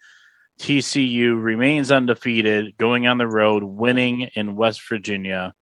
TCU 0.60 1.40
remains 1.40 1.92
undefeated, 1.92 2.76
going 2.78 3.06
on 3.06 3.18
the 3.18 3.26
road, 3.28 3.62
winning 3.62 4.22
in 4.34 4.56
West 4.56 4.82
Virginia. 4.88 5.54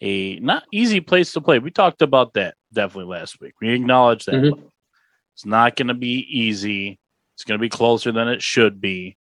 A 0.00 0.38
not 0.40 0.64
easy 0.72 1.00
place 1.00 1.32
to 1.32 1.40
play. 1.40 1.58
We 1.58 1.70
talked 1.70 2.02
about 2.02 2.34
that 2.34 2.54
definitely 2.72 3.16
last 3.16 3.40
week. 3.40 3.54
We 3.60 3.70
acknowledge 3.70 4.24
that. 4.26 4.34
Mhm. 4.34 4.70
It's 5.34 5.46
not 5.46 5.76
going 5.76 5.88
to 5.88 5.94
be 5.94 6.26
easy. 6.28 6.98
It's 7.34 7.44
going 7.44 7.58
to 7.58 7.62
be 7.62 7.68
closer 7.70 8.12
than 8.12 8.28
it 8.28 8.42
should 8.42 8.80
be. 8.80 9.16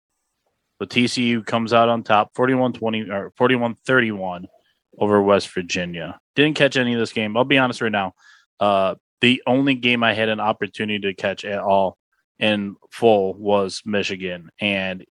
But 0.79 0.89
TCU 0.89 1.45
comes 1.45 1.73
out 1.73 1.89
on 1.89 2.03
top 2.03 2.31
41 2.33 2.73
20 2.73 3.09
or 3.11 3.31
41 3.35 3.75
31 3.85 4.47
over 4.97 5.21
West 5.21 5.49
Virginia. 5.53 6.19
Didn't 6.35 6.55
catch 6.55 6.77
any 6.77 6.93
of 6.93 6.99
this 6.99 7.13
game. 7.13 7.35
I'll 7.37 7.43
be 7.43 7.57
honest 7.57 7.81
right 7.81 7.91
now. 7.91 8.13
Uh, 8.59 8.95
the 9.21 9.41
only 9.45 9.75
game 9.75 10.03
I 10.03 10.13
had 10.13 10.29
an 10.29 10.39
opportunity 10.39 10.99
to 10.99 11.13
catch 11.13 11.45
at 11.45 11.59
all 11.59 11.97
in 12.37 12.75
full 12.91 13.33
was 13.33 13.81
Michigan. 13.85 14.49
And 14.59 15.05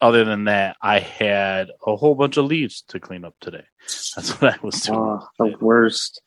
other 0.00 0.24
than 0.24 0.44
that, 0.44 0.76
I 0.80 0.98
had 1.00 1.70
a 1.86 1.96
whole 1.96 2.14
bunch 2.14 2.36
of 2.36 2.46
leaves 2.46 2.82
to 2.88 3.00
clean 3.00 3.24
up 3.24 3.34
today. 3.40 3.64
That's 4.16 4.40
what 4.40 4.54
I 4.54 4.58
was 4.62 4.80
doing. 4.82 4.98
Oh, 4.98 5.26
the 5.38 5.56
worst. 5.60 6.20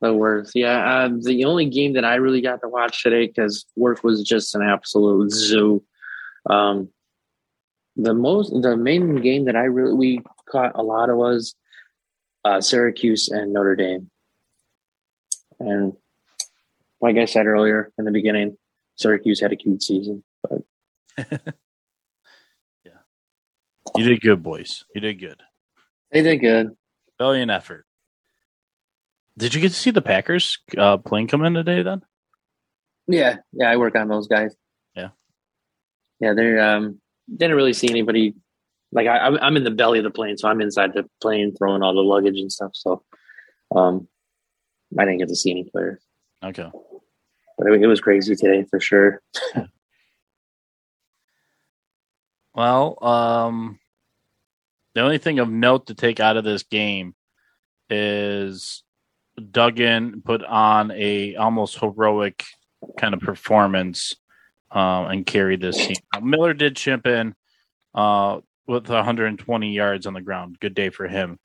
the 0.00 0.14
worst. 0.14 0.52
Yeah, 0.54 1.04
um, 1.04 1.20
the 1.22 1.44
only 1.44 1.66
game 1.66 1.94
that 1.94 2.04
I 2.04 2.16
really 2.16 2.40
got 2.40 2.60
to 2.62 2.68
watch 2.68 3.02
today 3.02 3.26
because 3.26 3.66
work 3.76 4.04
was 4.04 4.22
just 4.22 4.54
an 4.54 4.62
absolute 4.62 5.32
zoo. 5.32 5.82
Um, 6.48 6.90
the 7.96 8.14
most, 8.14 8.50
the 8.60 8.76
main 8.76 9.16
game 9.16 9.44
that 9.44 9.56
I 9.56 9.64
really 9.64 9.94
we 9.94 10.22
caught 10.50 10.72
a 10.74 10.82
lot 10.82 11.10
of 11.10 11.16
was 11.16 11.54
uh, 12.44 12.60
Syracuse 12.60 13.28
and 13.28 13.52
Notre 13.52 13.76
Dame. 13.76 14.10
And 15.60 15.92
like 17.00 17.16
I 17.16 17.24
said 17.26 17.46
earlier 17.46 17.92
in 17.98 18.04
the 18.04 18.10
beginning, 18.12 18.56
Syracuse 18.96 19.40
had 19.40 19.52
a 19.52 19.56
cute 19.56 19.82
season, 19.82 20.22
but 20.42 20.62
yeah, 22.84 22.92
You 23.96 24.04
did 24.04 24.20
good, 24.20 24.42
boys. 24.42 24.84
You 24.94 25.00
did 25.00 25.14
good. 25.20 25.40
they 26.10 26.22
did 26.22 26.38
good. 26.38 26.76
Valiant 27.18 27.50
effort. 27.50 27.86
Did 29.36 29.54
you 29.54 29.60
get 29.60 29.70
to 29.70 29.74
see 29.74 29.90
the 29.90 30.02
Packers 30.02 30.58
uh, 30.78 30.96
plane 30.98 31.26
come 31.28 31.44
in 31.44 31.54
today 31.54 31.82
then? 31.82 32.02
Yeah, 33.08 33.36
yeah, 33.52 33.70
I 33.70 33.76
work 33.76 33.96
on 33.96 34.08
those 34.08 34.28
guys. 34.28 34.54
Yeah. 34.94 35.08
yeah. 36.20 36.34
They 36.34 36.56
um 36.58 37.00
didn't 37.34 37.56
really 37.56 37.72
see 37.72 37.88
anybody. 37.90 38.34
Like 38.92 39.08
I, 39.08 39.16
I'm- 39.18 39.38
I'm 39.42 39.56
in 39.56 39.64
the 39.64 39.70
belly 39.72 39.98
of 39.98 40.04
the 40.04 40.10
plane, 40.10 40.36
so 40.38 40.48
I'm 40.48 40.60
inside 40.60 40.94
the 40.94 41.04
plane 41.20 41.52
throwing 41.56 41.82
all 41.82 41.94
the 41.94 42.00
luggage 42.00 42.38
and 42.38 42.50
stuff. 42.52 42.70
So, 42.74 43.02
um, 43.74 44.06
I 44.98 45.04
didn't 45.04 45.18
get 45.18 45.28
to 45.28 45.36
see 45.36 45.50
any 45.50 45.64
players, 45.64 46.00
Okay. 46.44 46.70
but 47.58 47.66
it, 47.72 47.82
it 47.82 47.86
was 47.86 48.00
crazy 48.00 48.34
today 48.36 48.64
for 48.70 48.80
sure. 48.80 49.20
Well, 52.54 53.02
um, 53.04 53.78
the 54.94 55.00
only 55.00 55.18
thing 55.18 55.38
of 55.40 55.50
note 55.50 55.88
to 55.88 55.94
take 55.94 56.20
out 56.20 56.36
of 56.36 56.44
this 56.44 56.62
game 56.62 57.14
is 57.90 58.82
Duggan 59.50 60.22
put 60.24 60.44
on 60.44 60.92
a 60.92 61.34
almost 61.34 61.78
heroic 61.78 62.44
kind 62.96 63.14
of 63.14 63.20
performance 63.20 64.14
um, 64.70 65.06
and 65.06 65.26
carried 65.26 65.60
this 65.60 65.84
team. 65.84 65.96
Now, 66.14 66.20
Miller 66.20 66.54
did 66.54 66.76
chip 66.76 67.06
in 67.06 67.34
uh, 67.94 68.40
with 68.66 68.88
120 68.88 69.72
yards 69.74 70.06
on 70.06 70.14
the 70.14 70.20
ground. 70.20 70.58
Good 70.60 70.74
day 70.74 70.90
for 70.90 71.08
him, 71.08 71.40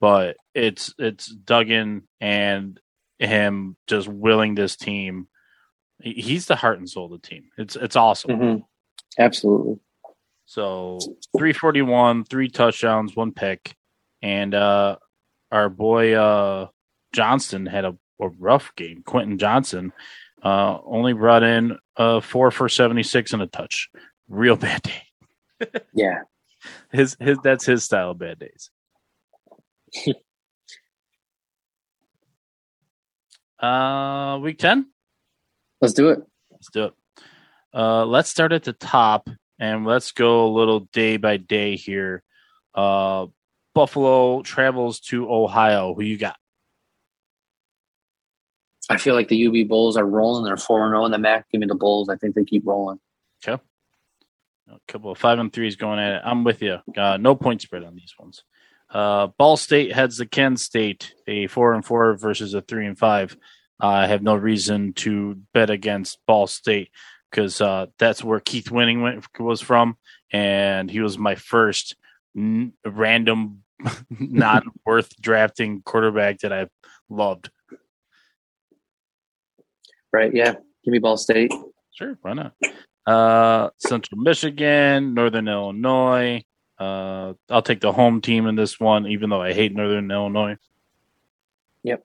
but 0.00 0.36
it's 0.54 0.94
it's 0.98 1.26
Duggan 1.26 2.06
and 2.20 2.78
him 3.22 3.76
just 3.86 4.08
willing 4.08 4.54
this 4.54 4.76
team. 4.76 5.28
He's 6.00 6.46
the 6.46 6.56
heart 6.56 6.78
and 6.78 6.88
soul 6.88 7.12
of 7.12 7.20
the 7.22 7.26
team. 7.28 7.44
It's 7.56 7.76
it's 7.76 7.96
awesome. 7.96 8.30
Mhm. 8.30 8.64
Absolutely. 9.18 9.78
So 10.46 10.98
341, 11.36 12.24
three 12.24 12.48
touchdowns, 12.48 13.14
one 13.16 13.32
pick. 13.32 13.76
And 14.20 14.54
uh 14.54 14.96
our 15.50 15.68
boy 15.68 16.14
uh 16.14 16.68
Johnston 17.12 17.66
had 17.66 17.84
a 17.84 17.96
a 18.20 18.28
rough 18.38 18.72
game. 18.76 19.02
Quentin 19.04 19.38
Johnston 19.38 19.92
uh, 20.44 20.78
only 20.84 21.12
brought 21.12 21.42
in 21.42 21.76
uh, 21.96 22.20
four 22.20 22.50
for 22.50 22.68
76 22.68 23.32
and 23.32 23.42
a 23.42 23.46
touch. 23.46 23.88
Real 24.28 24.56
bad 24.56 24.82
day. 24.82 25.02
Yeah. 25.94 26.22
His 26.92 27.16
his 27.20 27.38
that's 27.44 27.64
his 27.64 27.84
style 27.84 28.10
of 28.12 28.18
bad 28.18 28.38
days. 28.40 28.70
uh, 33.62 34.38
week 34.42 34.58
ten. 34.58 34.86
Let's 35.80 35.94
do 35.94 36.10
it. 36.10 36.20
Let's 36.50 36.70
do 36.70 36.84
it. 36.84 36.94
Uh, 37.74 38.04
let's 38.04 38.28
start 38.28 38.52
at 38.52 38.64
the 38.64 38.72
top 38.72 39.28
and 39.58 39.86
let's 39.86 40.12
go 40.12 40.46
a 40.46 40.50
little 40.52 40.80
day 40.92 41.16
by 41.16 41.36
day 41.38 41.76
here. 41.76 42.22
Uh, 42.74 43.26
Buffalo 43.74 44.42
travels 44.42 45.00
to 45.00 45.30
Ohio. 45.30 45.94
Who 45.94 46.02
you 46.02 46.18
got? 46.18 46.36
I 48.90 48.98
feel 48.98 49.14
like 49.14 49.28
the 49.28 49.46
UB 49.46 49.68
Bulls 49.68 49.96
are 49.96 50.04
rolling. 50.04 50.44
They're 50.44 50.56
4 50.56 50.90
0 50.90 51.04
in 51.06 51.12
the 51.12 51.18
MAC. 51.18 51.48
Give 51.50 51.60
me 51.60 51.66
the 51.66 51.74
Bulls. 51.74 52.08
I 52.08 52.16
think 52.16 52.34
they 52.34 52.44
keep 52.44 52.66
rolling. 52.66 52.98
Okay. 53.46 53.60
A 54.68 54.78
couple 54.88 55.10
of 55.10 55.18
five 55.18 55.38
and 55.38 55.52
threes 55.52 55.76
going 55.76 55.98
at 55.98 56.16
it. 56.16 56.22
I'm 56.24 56.44
with 56.44 56.62
you. 56.62 56.78
Uh, 56.96 57.16
no 57.16 57.34
point 57.34 57.62
spread 57.62 57.84
on 57.84 57.94
these 57.94 58.14
ones. 58.18 58.42
Uh, 58.92 59.28
Ball 59.38 59.56
State 59.56 59.92
heads 59.92 60.18
to 60.18 60.26
Kent 60.26 60.60
State, 60.60 61.14
a 61.26 61.46
four 61.46 61.72
and 61.72 61.84
four 61.84 62.14
versus 62.14 62.52
a 62.52 62.60
three 62.60 62.86
and 62.86 62.98
five. 62.98 63.36
Uh, 63.82 63.86
I 63.88 64.06
have 64.06 64.22
no 64.22 64.36
reason 64.36 64.92
to 64.94 65.38
bet 65.54 65.70
against 65.70 66.18
Ball 66.26 66.46
State 66.46 66.90
because 67.30 67.60
uh, 67.60 67.86
that's 67.98 68.22
where 68.22 68.40
Keith 68.40 68.66
Wenning 68.66 69.02
went, 69.02 69.24
was 69.40 69.62
from, 69.62 69.96
and 70.30 70.90
he 70.90 71.00
was 71.00 71.16
my 71.16 71.34
first 71.34 71.96
n- 72.36 72.74
random, 72.84 73.62
not 74.10 74.64
worth 74.86 75.18
drafting 75.20 75.80
quarterback 75.82 76.40
that 76.40 76.52
I 76.52 76.66
loved. 77.08 77.50
Right. 80.12 80.34
Yeah. 80.34 80.52
Give 80.84 80.92
me 80.92 80.98
Ball 80.98 81.16
State. 81.16 81.52
Sure, 81.94 82.18
why 82.20 82.34
not? 82.34 82.54
Uh, 83.06 83.70
Central 83.78 84.20
Michigan, 84.20 85.14
Northern 85.14 85.48
Illinois. 85.48 86.42
Uh, 86.78 87.34
I'll 87.48 87.62
take 87.62 87.80
the 87.80 87.92
home 87.92 88.20
team 88.20 88.46
in 88.46 88.56
this 88.56 88.80
one, 88.80 89.06
even 89.06 89.30
though 89.30 89.42
I 89.42 89.52
hate 89.52 89.74
Northern 89.74 90.10
Illinois. 90.10 90.56
Yep, 91.82 92.04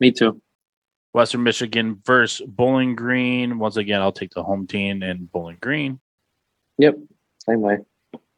me 0.00 0.12
too. 0.12 0.40
Western 1.14 1.44
Michigan 1.44 2.02
versus 2.04 2.44
Bowling 2.46 2.96
Green. 2.96 3.58
Once 3.58 3.76
again, 3.76 4.00
I'll 4.00 4.12
take 4.12 4.34
the 4.34 4.42
home 4.42 4.66
team 4.66 5.02
in 5.02 5.26
Bowling 5.26 5.58
Green. 5.60 6.00
Yep. 6.78 6.96
Same 7.38 7.60
way. 7.60 7.78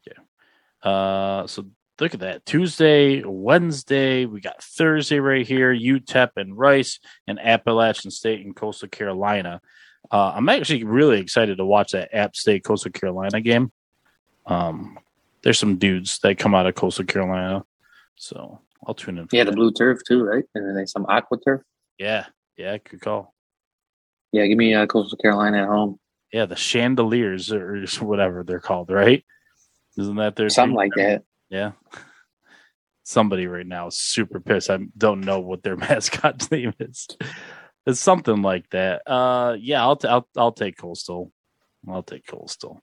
Yeah. 0.07 0.91
Uh, 0.91 1.47
so 1.47 1.65
look 1.99 2.13
at 2.13 2.21
that. 2.21 2.45
Tuesday, 2.45 3.23
Wednesday, 3.25 4.27
we 4.27 4.41
got 4.43 4.63
Thursday 4.63 5.21
right 5.21 5.47
here. 5.47 5.75
UTEP 5.75 6.31
and 6.37 6.57
Rice 6.57 7.01
and 7.27 7.41
Appalachian 7.41 8.11
State 8.11 8.45
and 8.45 8.55
Coastal 8.55 8.89
Carolina. 8.89 9.63
Uh, 10.11 10.33
I'm 10.35 10.49
actually 10.51 10.85
really 10.85 11.19
excited 11.19 11.57
to 11.57 11.65
watch 11.65 11.93
that 11.93 12.15
App 12.15 12.37
State 12.37 12.63
Coastal 12.63 12.93
Carolina 12.93 13.41
game. 13.41 13.73
Um, 14.45 14.99
there's 15.47 15.61
some 15.61 15.77
dudes 15.77 16.19
that 16.25 16.39
come 16.39 16.57
out 16.57 16.67
of 16.67 16.75
Coastal 16.75 17.05
Carolina, 17.05 17.65
so 18.17 18.61
I'll 18.85 18.95
tune 18.95 19.17
in. 19.17 19.29
Yeah, 19.31 19.45
the 19.45 19.53
blue 19.53 19.71
turf 19.71 20.01
too, 20.05 20.25
right? 20.25 20.43
And 20.57 20.67
then 20.67 20.75
they 20.75 20.87
some 20.87 21.07
aqua 21.09 21.39
turf. 21.39 21.63
yeah, 21.99 22.27
yeah, 22.57 22.79
good 22.79 23.01
call. 23.01 23.33
Yeah, 24.33 24.45
give 24.47 24.59
me 24.59 24.75
uh, 24.75 24.87
Coastal 24.87 25.19
Carolina 25.19 25.63
at 25.63 25.69
home. 25.69 26.01
Yeah, 26.33 26.47
the 26.47 26.57
chandeliers 26.57 27.53
or 27.53 27.85
whatever 28.01 28.43
they're 28.43 28.59
called, 28.59 28.91
right? 28.91 29.25
Isn't 29.97 30.17
that 30.17 30.35
their 30.35 30.49
Something 30.49 30.75
like 30.75 30.95
that. 30.97 31.23
Yeah. 31.49 31.73
Somebody 33.05 33.47
right 33.47 33.65
now 33.65 33.87
is 33.87 34.01
super 34.01 34.41
pissed. 34.41 34.69
I 34.69 34.81
don't 34.99 35.21
know 35.21 35.39
what 35.39 35.63
their 35.63 35.77
mascot's 35.77 36.51
name 36.51 36.75
is. 36.81 37.07
It's 37.87 38.01
something 38.01 38.43
like 38.43 38.69
that. 38.71 39.09
Uh, 39.09 39.55
yeah, 39.61 39.81
I'll 39.81 39.95
t- 39.95 40.09
I'll 40.09 40.27
I'll 40.37 40.51
take 40.51 40.77
Coastal. 40.77 41.31
I'll 41.89 42.03
take 42.03 42.27
Coastal. 42.27 42.83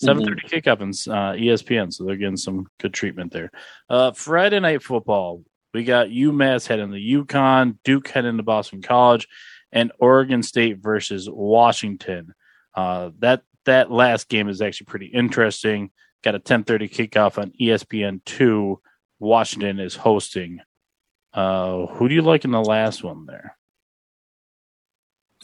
Seven 0.00 0.24
thirty 0.24 0.46
kickoff 0.46 0.80
on 0.80 0.90
uh, 0.90 1.32
ESPN, 1.32 1.92
so 1.92 2.04
they're 2.04 2.16
getting 2.16 2.36
some 2.36 2.68
good 2.78 2.94
treatment 2.94 3.32
there. 3.32 3.50
Uh, 3.90 4.12
Friday 4.12 4.60
night 4.60 4.82
football, 4.82 5.42
we 5.74 5.82
got 5.82 6.08
UMass 6.08 6.68
heading 6.68 6.92
to 6.92 7.24
UConn, 7.24 7.78
Duke 7.82 8.06
heading 8.08 8.36
to 8.36 8.44
Boston 8.44 8.80
College, 8.80 9.26
and 9.72 9.90
Oregon 9.98 10.44
State 10.44 10.78
versus 10.78 11.28
Washington. 11.28 12.32
Uh, 12.74 13.10
that 13.18 13.42
that 13.64 13.90
last 13.90 14.28
game 14.28 14.48
is 14.48 14.62
actually 14.62 14.86
pretty 14.86 15.06
interesting. 15.06 15.90
Got 16.22 16.36
a 16.36 16.38
ten 16.38 16.62
thirty 16.62 16.88
kickoff 16.88 17.36
on 17.36 17.52
ESPN 17.60 18.24
two. 18.24 18.80
Washington 19.18 19.80
is 19.80 19.96
hosting. 19.96 20.60
Uh, 21.32 21.86
who 21.86 22.08
do 22.08 22.14
you 22.14 22.22
like 22.22 22.44
in 22.44 22.52
the 22.52 22.62
last 22.62 23.02
one 23.02 23.26
there? 23.26 23.56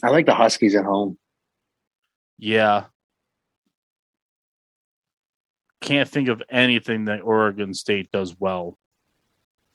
I 0.01 0.09
like 0.09 0.25
the 0.25 0.33
Huskies 0.33 0.75
at 0.75 0.85
home. 0.85 1.17
Yeah. 2.37 2.85
Can't 5.85 6.09
think 6.09 6.29
of 6.29 6.41
anything 6.49 7.05
that 7.05 7.21
Oregon 7.21 7.73
State 7.73 8.11
does 8.11 8.35
well. 8.39 8.77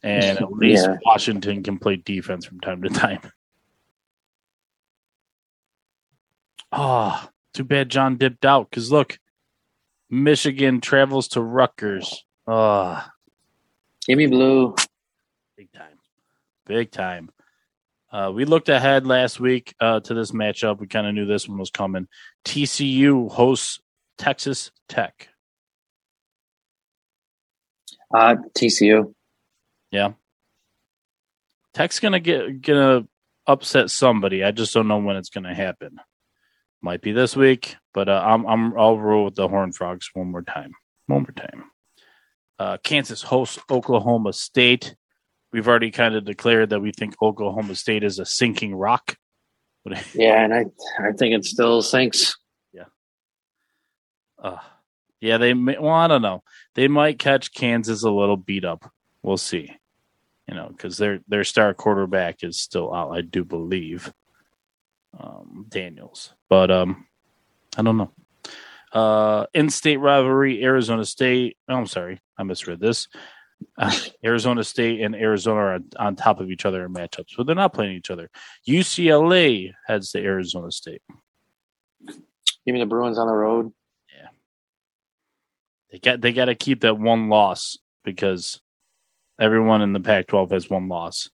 And 0.02 0.38
at 0.38 0.52
least 0.52 0.86
Yeah. 0.86 0.96
Washington 1.04 1.62
can 1.62 1.78
play 1.78 1.96
defense 1.96 2.44
from 2.44 2.60
time 2.60 2.82
to 2.82 2.88
time. 2.88 3.20
Oh, 6.72 7.28
too 7.54 7.64
bad 7.64 7.88
John 7.90 8.16
dipped 8.16 8.44
out 8.44 8.68
because 8.70 8.90
look, 8.92 9.18
Michigan 10.08 10.80
travels 10.80 11.28
to 11.28 11.42
Rutgers. 11.42 12.24
Oh, 12.46 13.04
Give 14.06 14.18
me 14.18 14.26
blue. 14.26 14.74
big 15.56 15.70
time. 15.72 15.98
Big 16.66 16.90
time. 16.90 17.30
Uh, 18.10 18.32
we 18.34 18.44
looked 18.44 18.68
ahead 18.68 19.06
last 19.06 19.38
week 19.38 19.74
uh, 19.78 20.00
to 20.00 20.14
this 20.14 20.32
matchup. 20.32 20.80
We 20.80 20.88
kind 20.88 21.06
of 21.06 21.14
knew 21.14 21.26
this 21.26 21.48
one 21.48 21.58
was 21.58 21.70
coming. 21.70 22.08
TCU 22.44 23.30
hosts 23.30 23.78
Texas 24.18 24.72
Tech. 24.88 25.28
Uh, 28.12 28.36
TCU. 28.56 29.14
Yeah. 29.90 30.12
Tech's 31.74 32.00
gonna 32.00 32.20
get 32.20 32.62
gonna 32.62 33.06
upset 33.46 33.90
somebody. 33.90 34.42
I 34.42 34.50
just 34.50 34.74
don't 34.74 34.88
know 34.88 34.98
when 34.98 35.16
it's 35.16 35.30
gonna 35.30 35.54
happen. 35.54 36.00
Might 36.82 37.02
be 37.02 37.12
this 37.12 37.36
week, 37.36 37.76
but 37.94 38.08
uh, 38.08 38.22
I'm 38.24 38.46
I'm 38.46 38.78
I'll 38.78 38.98
roll 38.98 39.26
with 39.26 39.34
the 39.36 39.48
Horn 39.48 39.72
Frogs 39.72 40.10
one 40.14 40.30
more 40.30 40.42
time. 40.42 40.72
One 41.06 41.22
more 41.22 41.32
time. 41.32 41.64
Uh, 42.58 42.78
Kansas 42.82 43.22
hosts 43.22 43.58
Oklahoma 43.70 44.32
State. 44.32 44.96
We've 45.52 45.68
already 45.68 45.90
kind 45.90 46.14
of 46.14 46.24
declared 46.24 46.70
that 46.70 46.80
we 46.80 46.92
think 46.92 47.14
Oklahoma 47.22 47.74
State 47.74 48.04
is 48.04 48.18
a 48.18 48.24
sinking 48.26 48.74
rock. 48.74 49.16
Yeah, 50.14 50.44
and 50.44 50.54
I 50.54 50.64
I 50.98 51.12
think 51.12 51.34
it 51.34 51.44
still 51.44 51.82
sinks. 51.82 52.36
Yeah. 52.72 52.84
Uh, 54.42 54.58
yeah, 55.20 55.38
they 55.38 55.54
may, 55.54 55.76
well, 55.78 55.92
I 55.92 56.06
don't 56.06 56.22
know. 56.22 56.42
They 56.74 56.88
might 56.88 57.18
catch 57.18 57.52
Kansas 57.52 58.02
a 58.02 58.10
little 58.10 58.36
beat 58.36 58.64
up. 58.64 58.90
We'll 59.22 59.36
see. 59.36 59.74
You 60.48 60.54
know, 60.54 60.68
because 60.68 60.96
their 60.96 61.20
their 61.28 61.44
star 61.44 61.74
quarterback 61.74 62.42
is 62.42 62.58
still 62.58 62.92
out, 62.92 63.12
I 63.12 63.20
do 63.20 63.44
believe. 63.44 64.12
Um, 65.18 65.66
Daniels, 65.68 66.32
but 66.48 66.70
um, 66.70 67.06
I 67.76 67.82
don't 67.82 67.96
know. 67.96 68.12
Uh, 68.92 69.46
in-state 69.54 69.98
rivalry: 69.98 70.62
Arizona 70.64 71.04
State. 71.04 71.56
Oh, 71.68 71.76
I'm 71.76 71.86
sorry, 71.86 72.20
I 72.36 72.42
misread 72.42 72.80
this. 72.80 73.08
Uh, 73.78 73.92
Arizona 74.24 74.64
State 74.64 75.00
and 75.00 75.14
Arizona 75.14 75.60
are 75.60 75.78
on, 75.98 76.16
top 76.16 76.40
of 76.40 76.50
each 76.50 76.64
other 76.64 76.84
in 76.84 76.92
matchups, 76.92 77.36
but 77.36 77.46
they're 77.46 77.54
not 77.54 77.74
playing 77.74 77.96
each 77.96 78.10
other. 78.10 78.30
UCLA 78.68 79.72
heads 79.86 80.10
to 80.12 80.18
Arizona 80.18 80.70
State. 80.72 81.02
You 82.64 82.72
mean 82.72 82.80
the 82.80 82.86
Bruins 82.86 83.18
on 83.18 83.26
the 83.26 83.32
road. 83.32 83.72
They 85.90 85.98
got 85.98 86.20
they 86.20 86.32
got 86.32 86.46
to 86.46 86.54
keep 86.54 86.82
that 86.82 86.98
one 86.98 87.28
loss 87.28 87.78
because 88.04 88.60
everyone 89.40 89.82
in 89.82 89.92
the 89.92 90.00
Pac-12 90.00 90.52
has 90.52 90.70
one 90.70 90.88
loss. 90.88 91.30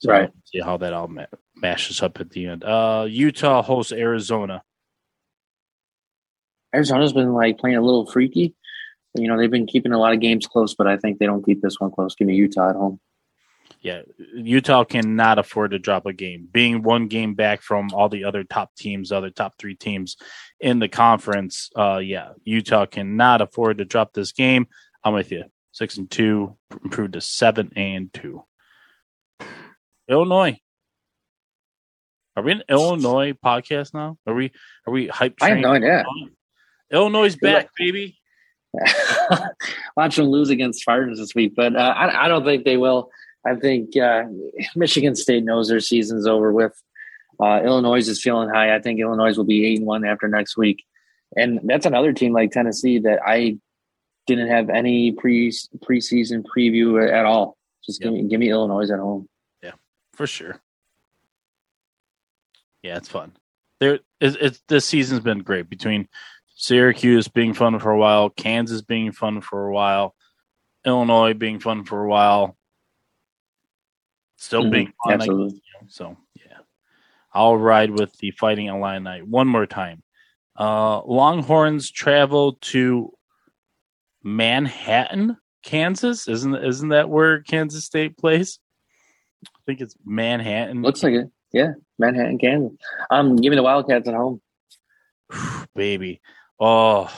So 0.00 0.10
Right. 0.10 0.30
See 0.44 0.60
how 0.60 0.76
that 0.78 0.92
all 0.92 1.08
ma- 1.08 1.26
mashes 1.54 2.02
up 2.02 2.20
at 2.20 2.30
the 2.30 2.46
end. 2.46 2.64
Uh, 2.64 3.06
Utah 3.08 3.62
hosts 3.62 3.92
Arizona. 3.92 4.62
Arizona's 6.74 7.12
been 7.12 7.32
like 7.32 7.58
playing 7.58 7.76
a 7.76 7.82
little 7.82 8.06
freaky. 8.06 8.54
You 9.14 9.28
know, 9.28 9.38
they've 9.38 9.50
been 9.50 9.66
keeping 9.66 9.92
a 9.92 9.98
lot 9.98 10.12
of 10.12 10.20
games 10.20 10.46
close, 10.46 10.74
but 10.74 10.86
I 10.86 10.98
think 10.98 11.18
they 11.18 11.26
don't 11.26 11.44
keep 11.44 11.62
this 11.62 11.80
one 11.80 11.90
close. 11.90 12.14
Give 12.14 12.28
me 12.28 12.34
Utah 12.34 12.70
at 12.70 12.76
home. 12.76 13.00
Yeah, 13.86 14.02
Utah 14.34 14.82
cannot 14.82 15.38
afford 15.38 15.70
to 15.70 15.78
drop 15.78 16.06
a 16.06 16.12
game. 16.12 16.48
Being 16.50 16.82
one 16.82 17.06
game 17.06 17.34
back 17.34 17.62
from 17.62 17.90
all 17.94 18.08
the 18.08 18.24
other 18.24 18.42
top 18.42 18.74
teams, 18.74 19.12
other 19.12 19.30
top 19.30 19.52
three 19.60 19.76
teams 19.76 20.16
in 20.58 20.80
the 20.80 20.88
conference. 20.88 21.70
Uh, 21.76 21.98
yeah, 21.98 22.30
Utah 22.42 22.86
cannot 22.86 23.42
afford 23.42 23.78
to 23.78 23.84
drop 23.84 24.12
this 24.12 24.32
game. 24.32 24.66
I'm 25.04 25.14
with 25.14 25.30
you. 25.30 25.44
Six 25.70 25.98
and 25.98 26.10
two, 26.10 26.56
improved 26.82 27.12
to 27.12 27.20
seven 27.20 27.70
and 27.76 28.12
two. 28.12 28.42
Illinois. 30.08 30.58
Are 32.36 32.42
we 32.42 32.50
an 32.50 32.64
Illinois 32.68 33.34
podcast 33.34 33.94
now? 33.94 34.18
Are 34.26 34.34
we? 34.34 34.50
Are 34.88 34.92
we 34.92 35.06
hype? 35.06 35.36
I 35.40 35.50
have 35.50 35.60
train? 35.60 35.62
no 35.62 35.70
idea. 35.74 36.04
Illinois 36.90 37.26
is 37.26 37.36
back, 37.36 37.68
baby. 37.78 38.18
Watch 39.96 40.16
them 40.16 40.26
lose 40.26 40.50
against 40.50 40.80
Spartans 40.80 41.20
this 41.20 41.36
week, 41.36 41.54
but 41.54 41.76
uh, 41.76 41.78
I, 41.78 42.24
I 42.24 42.28
don't 42.28 42.44
think 42.44 42.64
they 42.64 42.76
will. 42.76 43.12
I 43.46 43.54
think 43.56 43.96
uh, 43.96 44.24
Michigan 44.74 45.14
State 45.14 45.44
knows 45.44 45.68
their 45.68 45.80
season's 45.80 46.26
over 46.26 46.52
with. 46.52 46.72
Uh, 47.38 47.60
Illinois 47.64 48.08
is 48.08 48.22
feeling 48.22 48.48
high. 48.48 48.74
I 48.74 48.80
think 48.80 48.98
Illinois 48.98 49.36
will 49.36 49.44
be 49.44 49.66
eight 49.66 49.78
and 49.78 49.86
one 49.86 50.04
after 50.04 50.26
next 50.26 50.56
week, 50.56 50.84
and 51.36 51.60
that's 51.64 51.86
another 51.86 52.12
team 52.12 52.32
like 52.32 52.50
Tennessee 52.50 52.98
that 53.00 53.20
I 53.24 53.58
didn't 54.26 54.48
have 54.48 54.70
any 54.70 55.12
pre 55.12 55.50
preseason 55.50 56.44
preview 56.44 57.12
at 57.12 57.26
all. 57.26 57.56
Just 57.84 58.00
give 58.00 58.12
me 58.12 58.22
give 58.24 58.40
me 58.40 58.50
Illinois 58.50 58.90
at 58.90 58.98
home. 58.98 59.28
Yeah, 59.62 59.72
for 60.14 60.26
sure. 60.26 60.60
Yeah, 62.82 62.96
it's 62.96 63.08
fun. 63.08 63.32
There, 63.80 64.00
it's, 64.20 64.36
it's 64.40 64.62
this 64.68 64.86
season's 64.86 65.20
been 65.20 65.40
great 65.40 65.68
between 65.68 66.08
Syracuse 66.54 67.28
being 67.28 67.52
fun 67.52 67.78
for 67.78 67.90
a 67.90 67.98
while, 67.98 68.30
Kansas 68.30 68.80
being 68.80 69.12
fun 69.12 69.42
for 69.42 69.66
a 69.66 69.72
while, 69.72 70.14
Illinois 70.86 71.34
being 71.34 71.60
fun 71.60 71.84
for 71.84 72.02
a 72.02 72.08
while, 72.08 72.55
still 74.36 74.64
Mhm, 74.64 74.70
being 74.70 74.92
absolutely. 75.08 75.50
guess, 75.50 75.54
you 75.54 75.80
know, 75.80 75.86
so 75.88 76.16
yeah, 76.34 76.58
I'll 77.32 77.56
ride 77.56 77.90
with 77.90 78.16
the 78.18 78.30
Fighting 78.32 78.66
Illini 78.66 79.22
one 79.22 79.48
more 79.48 79.66
time. 79.66 80.02
Uh, 80.58 81.02
Longhorns 81.04 81.90
travel 81.90 82.54
to 82.62 83.12
Manhattan, 84.22 85.36
Kansas. 85.62 86.28
Isn't 86.28 86.54
isn't 86.54 86.88
that 86.90 87.08
where 87.08 87.42
Kansas 87.42 87.84
State 87.84 88.16
plays? 88.16 88.58
I 89.44 89.60
think 89.66 89.80
it's 89.80 89.96
Manhattan. 90.04 90.82
Looks 90.82 91.02
like 91.02 91.12
it. 91.14 91.30
Yeah, 91.52 91.72
Manhattan, 91.98 92.38
Kansas. 92.38 92.76
Um, 93.10 93.36
give 93.36 93.50
me 93.50 93.56
the 93.56 93.62
Wildcats 93.62 94.08
at 94.08 94.14
home. 94.14 94.40
baby. 95.74 96.20
Oh, 96.58 97.10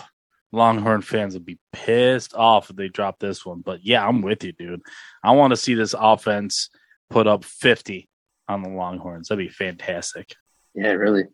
Longhorn 0.52 1.02
fans 1.02 1.34
will 1.34 1.42
be 1.42 1.58
pissed 1.72 2.34
off 2.34 2.70
if 2.70 2.76
they 2.76 2.88
drop 2.88 3.18
this 3.18 3.44
one. 3.46 3.60
But 3.60 3.84
yeah, 3.84 4.06
I'm 4.06 4.22
with 4.22 4.44
you, 4.44 4.52
dude. 4.52 4.82
I 5.22 5.32
want 5.32 5.52
to 5.52 5.56
see 5.56 5.74
this 5.74 5.94
offense 5.98 6.70
put 7.10 7.26
up 7.26 7.44
50 7.44 8.08
on 8.48 8.62
the 8.62 8.70
Longhorns. 8.70 9.28
That'd 9.28 9.46
be 9.46 9.52
fantastic. 9.52 10.34
Yeah, 10.74 10.92
really. 10.92 11.24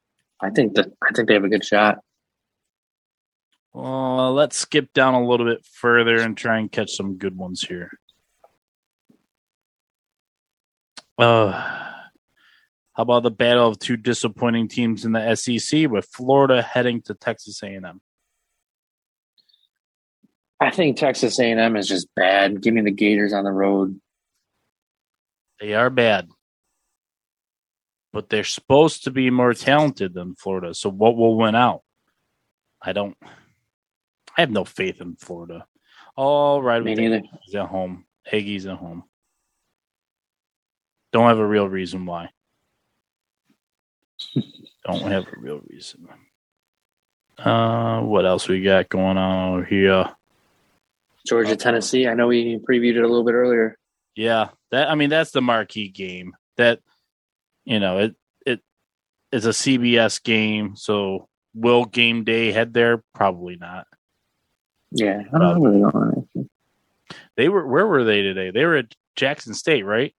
I 0.41 0.51
think 0.51 0.75
that 0.75 0.89
I 1.03 1.13
think 1.15 1.29
they 1.29 1.35
have 1.35 1.45
a 1.45 1.49
good 1.49 1.65
shot. 1.65 1.99
Well, 3.73 4.33
let's 4.33 4.57
skip 4.57 4.93
down 4.93 5.15
a 5.15 5.27
little 5.27 5.47
bit 5.47 5.67
further 5.67 6.17
and 6.17 6.37
try 6.37 6.59
and 6.59 6.71
catch 6.71 6.93
some 6.93 7.19
good 7.19 7.37
ones 7.37 7.63
here. 7.63 7.91
Uh, 11.19 11.51
how 12.95 13.03
about 13.03 13.25
the 13.25 13.31
battle 13.31 13.69
of 13.69 13.79
two 13.79 13.97
disappointing 13.97 14.69
teams 14.69 15.05
in 15.05 15.13
the 15.13 15.35
SEC 15.35 15.91
with 15.91 16.07
Florida 16.07 16.63
heading 16.63 17.03
to 17.03 17.15
Texas 17.15 17.61
A&M? 17.63 18.01
I 20.61 20.71
think 20.71 20.97
Texas 20.97 21.39
A&M 21.41 21.77
is 21.77 21.89
just 21.89 22.09
bad. 22.15 22.63
Give 22.63 22.73
me 22.73 22.83
the 22.83 22.93
Gators 22.93 23.33
on 23.33 23.45
the 23.45 23.51
road. 23.51 24.01
They 25.65 25.73
are 25.73 25.89
bad. 25.89 26.29
But 28.13 28.29
they're 28.29 28.45
supposed 28.45 29.05
to 29.05 29.11
be 29.11 29.31
more 29.31 29.55
talented 29.55 30.13
than 30.13 30.35
Florida. 30.35 30.75
So 30.75 30.91
what 30.91 31.17
will 31.17 31.39
win 31.39 31.55
out? 31.55 31.81
I 32.83 32.93
don't 32.93 33.17
I 34.37 34.43
have 34.43 34.51
no 34.51 34.67
faith 34.67 35.01
in 35.01 35.17
Florida. 35.17 35.67
All 36.17 36.63
right 36.63 36.85
Me 36.85 36.95
neither. 36.95 37.21
Aggies 37.21 37.55
at 37.55 37.71
home. 37.71 38.05
Aggies 38.31 38.71
at 38.71 38.77
home. 38.77 39.05
Don't 41.15 41.29
have 41.29 41.39
a 41.39 41.47
real 41.47 41.67
reason 41.67 42.05
why. 42.05 42.29
don't 44.85 45.11
have 45.11 45.27
a 45.29 45.41
real 45.41 45.63
reason. 45.67 46.07
Uh 47.39 48.03
what 48.03 48.27
else 48.27 48.49
we 48.49 48.61
got 48.61 48.91
going 48.91 49.17
on 49.17 49.55
over 49.55 49.65
here? 49.65 50.11
Georgia, 51.27 51.57
Tennessee. 51.57 52.07
I 52.07 52.13
know 52.13 52.27
we 52.27 52.59
previewed 52.59 52.97
it 52.97 53.03
a 53.03 53.09
little 53.09 53.25
bit 53.25 53.33
earlier. 53.33 53.79
Yeah, 54.17 54.49
that 54.71 54.91
I 54.91 54.95
mean 54.95 55.11
that's 55.11 55.33
the 55.33 55.43
marquee 55.43 55.89
game. 55.89 56.35
That 56.57 56.81
you 57.65 57.81
know 57.81 57.99
it 57.99 58.15
it 58.47 58.61
is 59.33 59.47
a 59.47 59.51
CBS 59.51 60.23
game. 60.23 60.77
So 60.77 61.29
will 61.55 61.85
game 61.85 62.25
day 62.25 62.53
head 62.53 62.75
there? 62.75 63.03
Probably 63.15 63.57
not. 63.57 63.87
Yeah, 64.91 65.23
I 65.33 65.39
don't 65.39 65.63
know 65.63 65.91
going. 65.91 66.25
actually. 66.25 66.51
They 67.37 67.49
were 67.49 67.67
where 67.67 67.87
were 67.87 68.05
they 68.05 68.23
today? 68.23 68.51
They 68.51 68.65
were 68.65 68.77
at 68.77 68.95
Jackson 69.17 69.55
State, 69.55 69.85
right? 69.85 70.15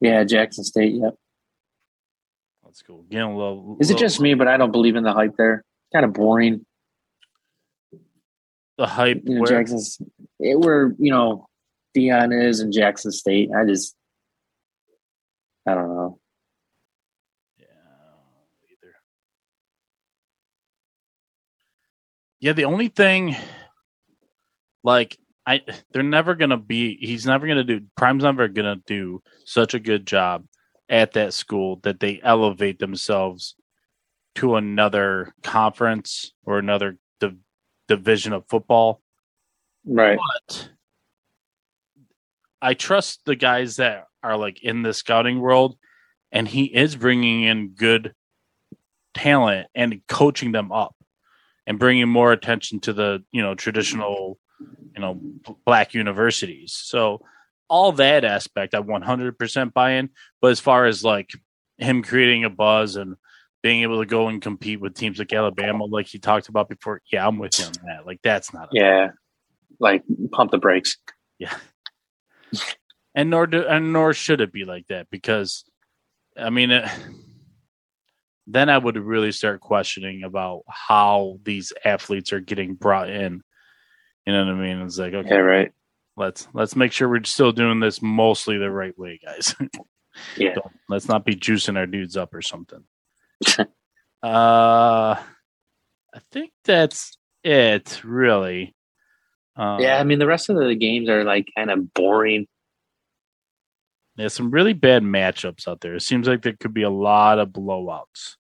Yeah, 0.00 0.24
Jackson 0.24 0.64
State. 0.64 0.94
Yep. 0.94 1.14
Let's 2.64 2.82
go. 2.82 3.04
Getting 3.08 3.30
a 3.30 3.36
little. 3.36 3.76
Is 3.80 3.90
it 3.90 3.98
just 3.98 4.20
me? 4.20 4.34
But 4.34 4.48
I 4.48 4.56
don't 4.56 4.72
believe 4.72 4.96
in 4.96 5.04
the 5.04 5.12
hype 5.12 5.36
there. 5.36 5.64
Kind 5.92 6.04
of 6.04 6.12
boring. 6.12 6.66
the 8.76 8.86
hype? 8.86 9.22
You 9.24 9.36
know, 9.36 9.40
where, 9.42 9.50
Jackson's 9.50 9.98
it 10.38 10.58
where 10.58 10.94
you 10.98 11.10
know 11.10 11.48
Deion 11.96 12.46
is 12.46 12.60
and 12.60 12.72
Jackson 12.72 13.12
State. 13.12 13.50
I 13.56 13.64
just 13.64 13.96
I 15.66 15.74
don't 15.74 15.88
know. 15.88 16.18
Yeah, 17.58 17.66
either. 18.70 18.94
Yeah, 22.40 22.52
the 22.52 22.64
only 22.64 22.88
thing, 22.88 23.36
like, 24.82 25.18
I 25.46 25.62
they're 25.92 26.02
never 26.02 26.34
gonna 26.34 26.56
be. 26.58 26.96
He's 27.00 27.26
never 27.26 27.46
gonna 27.46 27.64
do. 27.64 27.82
Prime's 27.96 28.24
never 28.24 28.48
gonna 28.48 28.80
do 28.86 29.22
such 29.44 29.74
a 29.74 29.80
good 29.80 30.06
job 30.06 30.46
at 30.88 31.12
that 31.12 31.34
school 31.34 31.80
that 31.82 32.00
they 32.00 32.20
elevate 32.22 32.78
themselves 32.78 33.54
to 34.36 34.56
another 34.56 35.34
conference 35.42 36.32
or 36.44 36.58
another 36.58 36.96
div- 37.20 37.36
division 37.88 38.32
of 38.32 38.44
football. 38.48 39.02
Right. 39.84 40.18
But 40.46 40.70
I 42.60 42.74
trust 42.74 43.20
the 43.24 43.36
guys 43.36 43.76
that 43.76 44.06
are 44.22 44.36
like 44.36 44.62
in 44.62 44.82
the 44.82 44.92
scouting 44.92 45.40
world, 45.40 45.76
and 46.32 46.46
he 46.46 46.64
is 46.64 46.96
bringing 46.96 47.44
in 47.44 47.70
good 47.70 48.14
talent 49.14 49.68
and 49.74 50.00
coaching 50.08 50.52
them 50.52 50.70
up 50.72 50.94
and 51.66 51.78
bringing 51.78 52.08
more 52.08 52.32
attention 52.32 52.80
to 52.80 52.92
the 52.92 53.22
you 53.32 53.42
know 53.42 53.54
traditional 53.54 54.38
you 54.94 55.00
know 55.00 55.20
black 55.64 55.94
universities. 55.94 56.72
So 56.72 57.22
all 57.68 57.92
that 57.92 58.24
aspect, 58.24 58.74
I 58.74 58.80
100% 58.80 59.74
buy 59.74 59.92
in. 59.92 60.10
But 60.40 60.52
as 60.52 60.60
far 60.60 60.86
as 60.86 61.04
like 61.04 61.30
him 61.76 62.02
creating 62.02 62.44
a 62.44 62.50
buzz 62.50 62.96
and 62.96 63.16
being 63.62 63.82
able 63.82 64.00
to 64.00 64.06
go 64.06 64.28
and 64.28 64.40
compete 64.40 64.80
with 64.80 64.94
teams 64.94 65.18
like 65.18 65.32
Alabama, 65.32 65.84
like 65.84 66.06
he 66.06 66.18
talked 66.18 66.48
about 66.48 66.68
before, 66.68 67.02
yeah, 67.12 67.26
I'm 67.26 67.38
with 67.38 67.58
you 67.58 67.66
on 67.66 67.72
that. 67.86 68.06
Like 68.06 68.20
that's 68.22 68.52
not 68.52 68.64
a 68.64 68.68
Yeah. 68.72 69.10
Like 69.78 70.02
pump 70.32 70.50
the 70.50 70.58
brakes. 70.58 70.96
And 73.14 73.30
nor 73.30 73.46
do 73.46 73.66
and 73.66 73.92
nor 73.92 74.12
should 74.12 74.40
it 74.40 74.52
be 74.52 74.64
like 74.64 74.86
that 74.88 75.08
because 75.10 75.64
i 76.36 76.50
mean 76.50 76.70
it, 76.70 76.88
then 78.46 78.68
i 78.68 78.78
would 78.78 78.96
really 78.96 79.32
start 79.32 79.60
questioning 79.60 80.22
about 80.22 80.62
how 80.68 81.38
these 81.44 81.72
athletes 81.84 82.32
are 82.32 82.40
getting 82.40 82.74
brought 82.74 83.10
in. 83.10 83.42
You 84.26 84.32
know 84.32 84.44
what 84.46 84.54
i 84.54 84.58
mean? 84.58 84.80
It's 84.82 84.98
like 84.98 85.14
okay 85.14 85.28
Yeah, 85.30 85.36
right. 85.36 85.72
let's 86.16 86.46
let's 86.52 86.76
make 86.76 86.92
sure 86.92 87.08
we're 87.08 87.24
still 87.24 87.52
doing 87.52 87.80
this 87.80 88.00
mostly 88.02 88.58
the 88.58 88.70
right 88.70 88.96
way 88.98 89.20
guys. 89.24 89.54
Yeah. 90.36 90.54
Don't- 90.54 90.72
let's 90.88 91.06
not 91.06 91.24
be 91.24 91.36
juicing 91.36 91.76
our 91.76 91.86
dudes 91.86 92.16
up 92.16 92.34
or 92.34 92.42
something. 92.42 92.82
Uh 94.20 95.14
i 96.14 96.18
think 96.32 96.50
that's 96.64 97.16
it 97.44 98.00
really 98.02 98.74
um, 99.58 99.80
Yeah, 99.80 99.98
I 99.98 100.04
mean 100.04 100.18
the 100.18 100.26
rest 100.26 100.48
of 100.48 100.56
the 100.56 100.74
games 100.74 101.08
are 101.08 101.24
like 101.24 101.48
kind 101.56 101.70
of 101.70 101.92
boring. 101.92 102.46
There's 104.16 104.34
some 104.34 104.50
really 104.50 104.72
bad 104.72 105.02
matchups 105.02 105.68
out 105.68 105.80
there. 105.80 105.94
It 105.94 106.02
seems 106.02 106.26
like 106.26 106.42
there 106.42 106.56
could 106.58 106.74
be 106.74 106.82
a 106.82 106.90
lot 106.90 107.38
of 107.38 107.50
blowouts. 107.50 108.36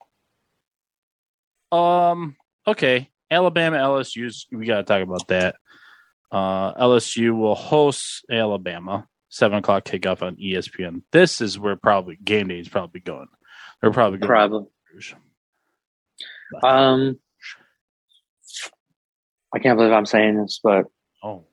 Um. 1.72 2.36
Okay. 2.66 3.10
Alabama 3.30 3.78
LSU. 3.78 4.34
We 4.52 4.66
got 4.66 4.78
to 4.78 4.84
talk 4.84 5.02
about 5.02 5.28
that. 5.28 5.56
Uh, 6.32 6.74
LSU 6.76 7.38
will 7.38 7.56
host 7.56 8.26
Alabama. 8.32 9.08
Seven 9.30 9.58
o'clock 9.58 9.84
kickoff 9.84 10.22
on 10.22 10.38
ESPN. 10.38 11.02
This 11.12 11.42
is 11.42 11.60
where 11.60 11.76
probably 11.76 12.18
game 12.24 12.48
day 12.48 12.60
is 12.60 12.70
probably 12.70 13.02
going. 13.02 13.28
They're 13.82 13.92
probably 13.92 14.20
going. 14.20 14.28
Probably. 14.30 14.68
Um 16.64 17.20
I 19.54 19.60
can't 19.60 19.78
believe 19.78 19.92
I'm 19.92 20.06
saying 20.06 20.42
this, 20.42 20.60
but 20.64 20.86
oh. 21.24 21.46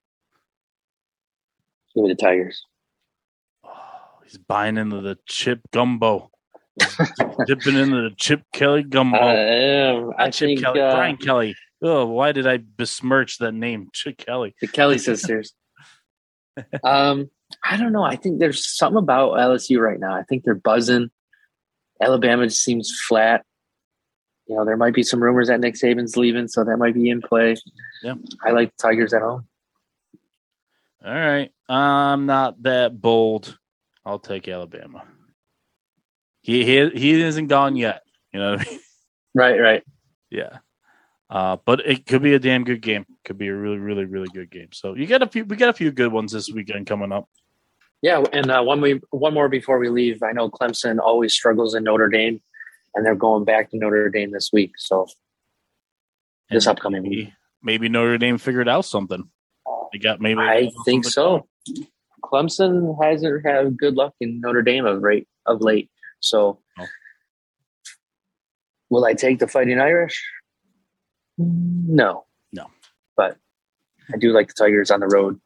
give 1.95 2.05
me 2.05 2.11
the 2.11 2.17
Tigers. 2.17 2.65
oh, 3.65 3.71
he's 4.25 4.39
buying 4.39 4.77
into 4.77 5.01
the 5.01 5.19
chip 5.27 5.61
gumbo. 5.73 6.31
Dipping 7.47 7.77
into 7.77 8.09
the 8.09 8.15
Chip 8.17 8.43
Kelly 8.53 8.83
gumbo. 8.83 9.17
I 9.17 9.35
am. 9.35 10.11
I 10.19 10.31
Chip 10.31 10.49
think 10.49 10.61
Kelly. 10.61 10.81
uh, 10.81 10.95
Brian 10.95 11.17
Kelly. 11.17 11.55
Oh, 11.83 12.07
why 12.07 12.33
did 12.33 12.47
I 12.47 12.59
besmirch 12.59 13.39
that 13.39 13.53
name, 13.53 13.91
Chip 13.93 14.19
Kelly? 14.19 14.55
the 14.61 14.67
Kelly 14.67 14.99
sisters. 14.99 15.53
um, 16.85 17.31
I 17.62 17.77
don't 17.77 17.93
know. 17.93 18.03
I 18.03 18.17
think 18.17 18.39
there's 18.39 18.77
something 18.77 18.99
about 18.99 19.33
LSU 19.33 19.79
right 19.79 20.01
now. 20.01 20.15
I 20.15 20.23
think 20.23 20.45
they're 20.45 20.55
buzzing. 20.55 21.11
Alabama 22.01 22.47
just 22.47 22.62
seems 22.62 22.93
flat. 23.07 23.45
You 24.47 24.57
know, 24.57 24.65
there 24.65 24.77
might 24.77 24.95
be 24.95 25.03
some 25.03 25.23
rumors 25.23 25.49
that 25.49 25.61
Nick 25.61 25.75
Saban's 25.75 26.17
leaving, 26.17 26.49
so 26.49 26.65
that 26.65 26.77
might 26.77 26.95
be 26.95 27.09
in 27.09 27.23
play. 27.23 27.57
Yeah. 28.03 28.15
I 28.45 28.51
like 28.51 28.77
the 28.77 28.83
Tigers 28.83 29.15
at 29.15 29.23
home. 29.23 29.47
All 31.05 31.13
right. 31.13 31.51
I'm 31.69 32.27
not 32.27 32.63
that 32.63 33.01
bold. 33.01 33.59
I'll 34.07 34.19
take 34.19 34.49
Alabama. 34.49 35.05
He 36.41 36.65
he 36.65 36.89
he 36.91 37.21
isn't 37.21 37.49
gone 37.49 37.77
yet. 37.77 38.03
You 38.33 38.41
know 38.41 38.55
I 38.55 38.65
mean? 38.65 38.81
Right, 39.35 39.59
right. 39.59 39.83
Yeah. 40.31 40.59
Uh, 41.29 41.57
but 41.65 41.81
it 41.87 42.07
could 42.07 42.23
be 42.23 42.35
a 42.35 42.39
damn 42.39 42.65
good 42.65 42.81
game. 42.81 43.07
Could 43.25 43.39
be 43.39 43.49
a 43.49 43.55
really, 43.55 43.79
really, 43.79 44.05
really 44.05 44.29
good 44.33 44.51
game. 44.51 44.69
So 44.73 44.95
you 44.95 45.07
got 45.07 45.23
a 45.23 45.27
few. 45.27 45.45
We 45.45 45.57
got 45.57 45.71
a 45.71 45.75
few 45.75 45.91
good 45.91 46.13
ones 46.13 46.33
this 46.33 46.51
weekend 46.51 46.87
coming 46.87 47.13
up. 47.13 47.29
Yeah, 48.03 48.23
and 48.33 48.51
uh, 48.51 48.63
one 48.63 48.81
we 48.81 49.01
one 49.11 49.35
more 49.35 49.49
before 49.49 49.79
we 49.79 49.89
leave. 49.89 50.23
I 50.23 50.33
know 50.33 50.51
Clemson 50.51 50.99
always 50.99 51.35
struggles 51.35 51.75
in 51.75 51.85
Notre 51.85 52.09
Dame, 52.09 52.41
and 52.95 53.05
they're 53.05 53.15
going 53.15 53.45
back 53.45 53.71
to 53.71 53.79
Notre 53.79 54.11
Dame 54.11 54.31
this 54.31 54.51
week. 54.53 54.73
So 54.77 55.07
this 56.51 56.67
And 56.67 56.77
upcoming 56.77 57.03
week, 57.03 57.11
maybe, 57.11 57.35
maybe 57.63 57.89
Notre 57.89 58.19
Dame 58.19 58.39
figured 58.39 58.69
out 58.69 58.85
something. 58.85 59.31
They 59.95 59.99
got 60.01 60.20
maybe. 60.20 60.40
I 60.40 60.72
think 60.84 61.05
so. 61.05 61.47
Clemson 62.20 62.97
hasn't 63.01 63.47
had 63.47 63.76
good 63.78 63.95
luck 63.95 64.12
in 64.20 64.40
Notre 64.40 64.61
Dame 64.62 64.86
of 64.86 65.01
rate 65.05 65.28
of 65.47 65.61
late. 65.61 65.88
So, 66.18 66.59
Oh. 66.80 66.86
will 68.90 69.05
I 69.05 69.14
take 69.14 69.38
the 69.38 69.47
Fighting 69.47 69.78
Irish? 69.78 70.20
No, 71.38 72.24
No. 72.53 72.70
But 73.16 73.36
I 74.12 74.16
do 74.16 74.32
like 74.32 74.49
the 74.49 74.55
Tigers 74.59 74.90
on 74.90 74.99
the 74.99 75.07
road. 75.07 75.40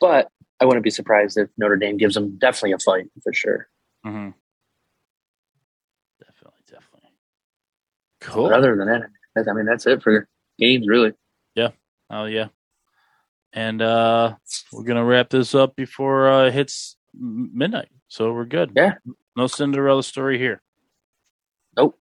But 0.00 0.28
I 0.58 0.64
wouldn't 0.64 0.82
be 0.84 0.88
surprised 0.90 1.36
if 1.36 1.50
Notre 1.58 1.76
Dame 1.76 1.98
gives 1.98 2.14
them 2.14 2.38
definitely 2.38 2.72
a 2.72 2.78
fight 2.78 3.10
for 3.22 3.34
sure. 3.34 3.68
Mm-hmm. 4.06 4.30
Definitely, 6.18 6.60
definitely. 6.66 7.10
But 8.20 8.26
Cool. 8.30 8.54
other 8.54 8.74
than 8.74 8.86
that, 8.86 9.10
that- 9.34 9.48
I 9.48 9.52
mean, 9.52 9.66
that's 9.66 9.86
it 9.86 10.02
for 10.02 10.26
games, 10.58 10.86
really. 10.88 11.12
Yeah. 11.54 11.72
Oh 12.08 12.24
yeah. 12.24 12.48
And 13.52 13.82
uh 13.82 14.34
we're 14.72 14.84
gonna 14.84 15.04
wrap 15.04 15.30
this 15.30 15.54
up 15.54 15.74
before 15.74 16.30
uh, 16.30 16.46
it 16.46 16.52
hits 16.52 16.96
midnight, 17.14 17.88
so 18.08 18.32
we're 18.32 18.44
good. 18.44 18.72
Yeah. 18.74 18.94
No 19.36 19.46
Cinderella 19.46 20.02
story 20.02 20.38
here. 20.38 20.62
Nope. 21.76 21.98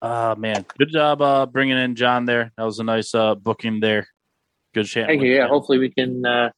Ah 0.00 0.34
man, 0.38 0.64
good 0.78 0.90
job 0.90 1.20
uh 1.20 1.46
bringing 1.46 1.78
in 1.78 1.96
John 1.96 2.26
there. 2.26 2.52
That 2.56 2.64
was 2.64 2.78
a 2.78 2.84
nice 2.84 3.14
uh 3.14 3.34
booking 3.34 3.80
there. 3.80 4.06
Good 4.72 4.86
chat. 4.86 5.08
Thank 5.08 5.22
you. 5.22 5.34
Yeah, 5.34 5.48
hopefully 5.48 5.78
we 5.78 5.90
can 5.90 6.24
uh, 6.24 6.50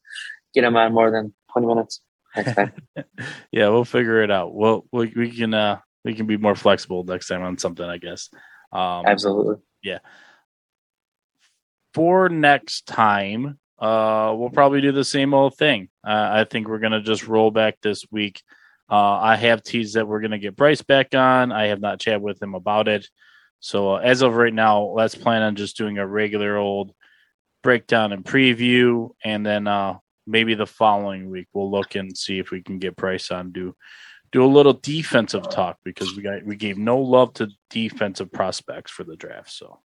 get 0.53 0.63
him 0.63 0.75
on 0.75 0.93
more 0.93 1.09
than 1.09 1.33
twenty 1.51 1.67
minutes 1.67 2.01
next 2.35 2.53
time. 2.53 2.73
yeah, 3.51 3.69
we'll 3.69 3.85
figure 3.85 4.21
it 4.21 4.29
out. 4.29 4.53
Well, 4.53 4.85
we, 4.91 5.11
we 5.15 5.31
can 5.31 5.53
uh 5.53 5.79
we 6.05 6.13
can 6.13 6.27
be 6.27 6.37
more 6.37 6.55
flexible 6.55 7.03
next 7.03 7.27
time 7.27 7.41
on 7.41 7.57
something, 7.57 7.85
I 7.85 7.97
guess. 7.97 8.29
Um, 8.71 9.05
Absolutely. 9.05 9.55
Yeah. 9.81 9.99
For 11.93 12.29
next 12.29 12.87
time, 12.87 13.59
uh, 13.83 14.33
we'll 14.33 14.49
probably 14.49 14.79
do 14.79 14.93
the 14.93 15.03
same 15.03 15.33
old 15.33 15.57
thing. 15.57 15.89
Uh, 16.07 16.29
I 16.31 16.45
think 16.45 16.69
we're 16.69 16.79
gonna 16.79 17.01
just 17.01 17.27
roll 17.27 17.51
back 17.51 17.81
this 17.81 18.05
week. 18.09 18.41
Uh, 18.89 19.19
I 19.19 19.35
have 19.35 19.61
teased 19.61 19.95
that 19.95 20.07
we're 20.07 20.21
gonna 20.21 20.39
get 20.39 20.55
Bryce 20.55 20.81
back 20.81 21.13
on. 21.13 21.51
I 21.51 21.67
have 21.67 21.81
not 21.81 21.99
chatted 21.99 22.21
with 22.21 22.41
him 22.41 22.55
about 22.55 22.87
it. 22.87 23.09
So 23.59 23.95
uh, 23.95 23.97
as 23.97 24.21
of 24.21 24.35
right 24.35 24.53
now, 24.53 24.83
let's 24.83 25.15
plan 25.15 25.41
on 25.41 25.57
just 25.57 25.75
doing 25.75 25.97
a 25.97 26.07
regular 26.07 26.55
old 26.55 26.93
breakdown 27.61 28.13
and 28.13 28.23
preview, 28.23 29.09
and 29.25 29.45
then 29.45 29.67
uh, 29.67 29.97
maybe 30.25 30.53
the 30.53 30.65
following 30.65 31.29
week 31.29 31.47
we'll 31.51 31.69
look 31.69 31.95
and 31.95 32.17
see 32.17 32.39
if 32.39 32.51
we 32.51 32.63
can 32.63 32.79
get 32.79 32.95
Bryce 32.95 33.31
on 33.31 33.51
do 33.51 33.75
do 34.31 34.45
a 34.45 34.47
little 34.47 34.73
defensive 34.73 35.49
talk 35.49 35.77
because 35.83 36.15
we 36.15 36.23
got 36.23 36.45
we 36.45 36.55
gave 36.55 36.77
no 36.77 36.99
love 36.99 37.33
to 37.33 37.49
defensive 37.69 38.31
prospects 38.31 38.91
for 38.91 39.03
the 39.03 39.17
draft. 39.17 39.51
So 39.51 39.81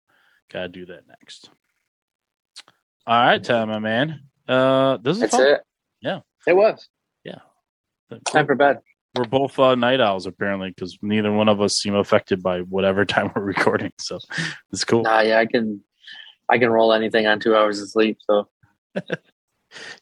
gotta 0.51 0.67
do 0.67 0.85
that 0.87 1.07
next. 1.07 1.49
All 3.07 3.21
right, 3.25 3.43
Tom, 3.43 3.69
my 3.69 3.79
man. 3.79 4.21
Uh, 4.47 4.97
this 4.97 5.15
is 5.17 5.21
That's 5.21 5.35
fun. 5.35 5.47
it. 5.47 5.61
Yeah. 6.01 6.19
It 6.47 6.55
was. 6.55 6.87
Cool. 8.11 8.19
Time 8.27 8.45
for 8.45 8.53
bed. 8.53 8.77
We're 9.15 9.25
both 9.25 9.57
uh, 9.57 9.73
night 9.73 9.99
owls 9.99 10.27
apparently 10.27 10.69
because 10.69 10.95
neither 11.01 11.31
one 11.31 11.49
of 11.49 11.59
us 11.59 11.75
seem 11.75 11.95
affected 11.95 12.43
by 12.43 12.59
whatever 12.59 13.03
time 13.05 13.31
we're 13.35 13.41
recording. 13.41 13.91
So 13.99 14.19
it's 14.71 14.83
cool. 14.85 15.01
Nah, 15.01 15.21
yeah, 15.21 15.39
I 15.39 15.47
can 15.47 15.81
I 16.47 16.59
can 16.59 16.69
roll 16.69 16.93
anything 16.93 17.25
on 17.25 17.39
two 17.39 17.55
hours 17.55 17.81
of 17.81 17.89
sleep. 17.89 18.19
So 18.29 18.47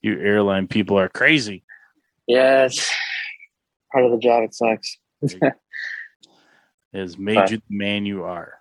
You 0.01 0.19
airline 0.19 0.67
people 0.67 0.99
are 0.99 1.07
crazy. 1.07 1.63
yeah, 2.27 2.65
it's 2.65 2.91
part 3.93 4.03
of 4.03 4.11
the 4.11 4.17
job. 4.17 4.43
It 4.43 4.53
sucks. 4.53 4.97
It 5.21 5.53
has 6.93 7.17
made 7.17 7.37
Right. 7.37 7.51
you 7.51 7.57
the 7.69 7.77
man 7.77 8.05
you 8.05 8.25
are. 8.25 8.55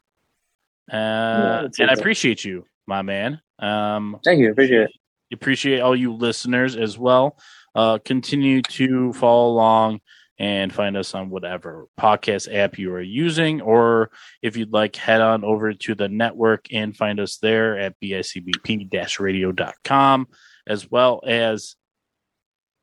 Uh, 0.89 1.63
that's 1.63 1.81
and 1.81 1.91
I 1.91 1.95
appreciate 1.95 2.45
you, 2.45 2.65
my 2.87 3.03
man. 3.03 3.41
Um, 3.63 4.19
Thank 4.25 4.41
you. 4.41 4.51
Appreciate 4.51 4.83
it. 4.83 4.91
appreciate 5.33 5.81
all 5.81 5.97
you 5.97 6.13
listeners 6.13 6.77
as 6.77 6.99
well. 6.99 7.39
Uh, 7.75 7.99
continue 8.05 8.61
to 8.63 9.13
follow 9.15 9.49
along 9.51 10.01
and 10.39 10.73
find 10.73 10.97
us 10.97 11.15
on 11.15 11.29
whatever 11.31 11.87
podcast 11.99 12.53
app 12.53 12.79
you 12.79 12.93
are 12.93 13.01
using, 13.01 13.61
or 13.61 14.11
if 14.43 14.57
you'd 14.57 14.73
like, 14.73 14.97
head 14.97 15.21
on 15.21 15.45
over 15.45 15.73
to 15.73 15.95
the 15.95 16.09
network 16.09 16.67
and 16.73 16.97
find 16.97 17.21
us 17.21 17.37
there 17.39 17.79
at 17.79 17.95
bicbp-radio.com, 18.03 20.27
as 20.67 20.91
well 20.91 21.21
as 21.27 21.77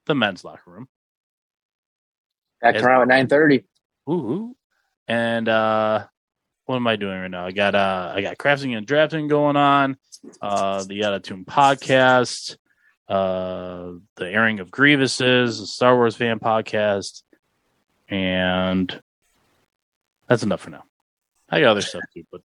the 0.05 0.15
men's 0.15 0.43
locker 0.43 0.71
room. 0.71 0.87
Back 2.61 2.75
As- 2.75 2.81
tomorrow 2.81 3.01
at 3.01 3.07
nine 3.09 3.27
thirty. 3.27 3.65
Ooh. 4.09 4.55
And 5.07 5.47
uh 5.49 6.05
what 6.69 6.75
am 6.75 6.85
I 6.85 6.97
doing 6.97 7.19
right 7.19 7.31
now? 7.31 7.47
I 7.47 7.51
got 7.51 7.73
uh 7.73 8.13
I 8.15 8.21
got 8.21 8.37
crafting 8.37 8.77
and 8.77 8.85
drafting 8.85 9.27
going 9.27 9.55
on, 9.55 9.97
uh 10.39 10.83
the 10.83 11.03
Out 11.03 11.23
podcast, 11.23 12.57
uh 13.07 13.93
the 14.17 14.29
airing 14.29 14.59
of 14.59 14.69
Grievances, 14.69 15.59
the 15.59 15.65
Star 15.65 15.95
Wars 15.95 16.15
fan 16.15 16.37
podcast, 16.37 17.23
and 18.07 19.01
that's 20.27 20.43
enough 20.43 20.61
for 20.61 20.69
now. 20.69 20.83
I 21.49 21.59
got 21.59 21.71
other 21.71 21.81
stuff 21.81 22.03
too, 22.13 22.25
but 22.31 22.41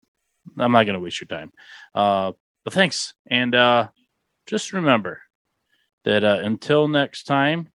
I'm 0.56 0.70
not 0.70 0.86
gonna 0.86 1.00
waste 1.00 1.20
your 1.20 1.26
time. 1.26 1.50
Uh 1.92 2.30
but 2.62 2.74
thanks. 2.74 3.14
And 3.26 3.56
uh 3.56 3.88
just 4.46 4.72
remember 4.72 5.20
that 6.04 6.22
uh 6.22 6.38
until 6.44 6.86
next 6.86 7.24
time, 7.24 7.70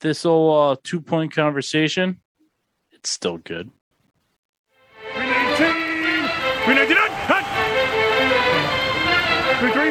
this 0.00 0.24
old 0.24 0.78
uh 0.78 0.80
two 0.84 1.00
point 1.00 1.32
conversation 1.32 2.20
it's 2.92 3.10
still 3.10 3.38
good. 3.38 3.72
319! 6.66 6.98
399! 6.98 7.14
Cut! 7.30 7.44
33! 9.60 9.90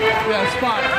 Yeah, 0.00 0.56
spot. 0.56 0.97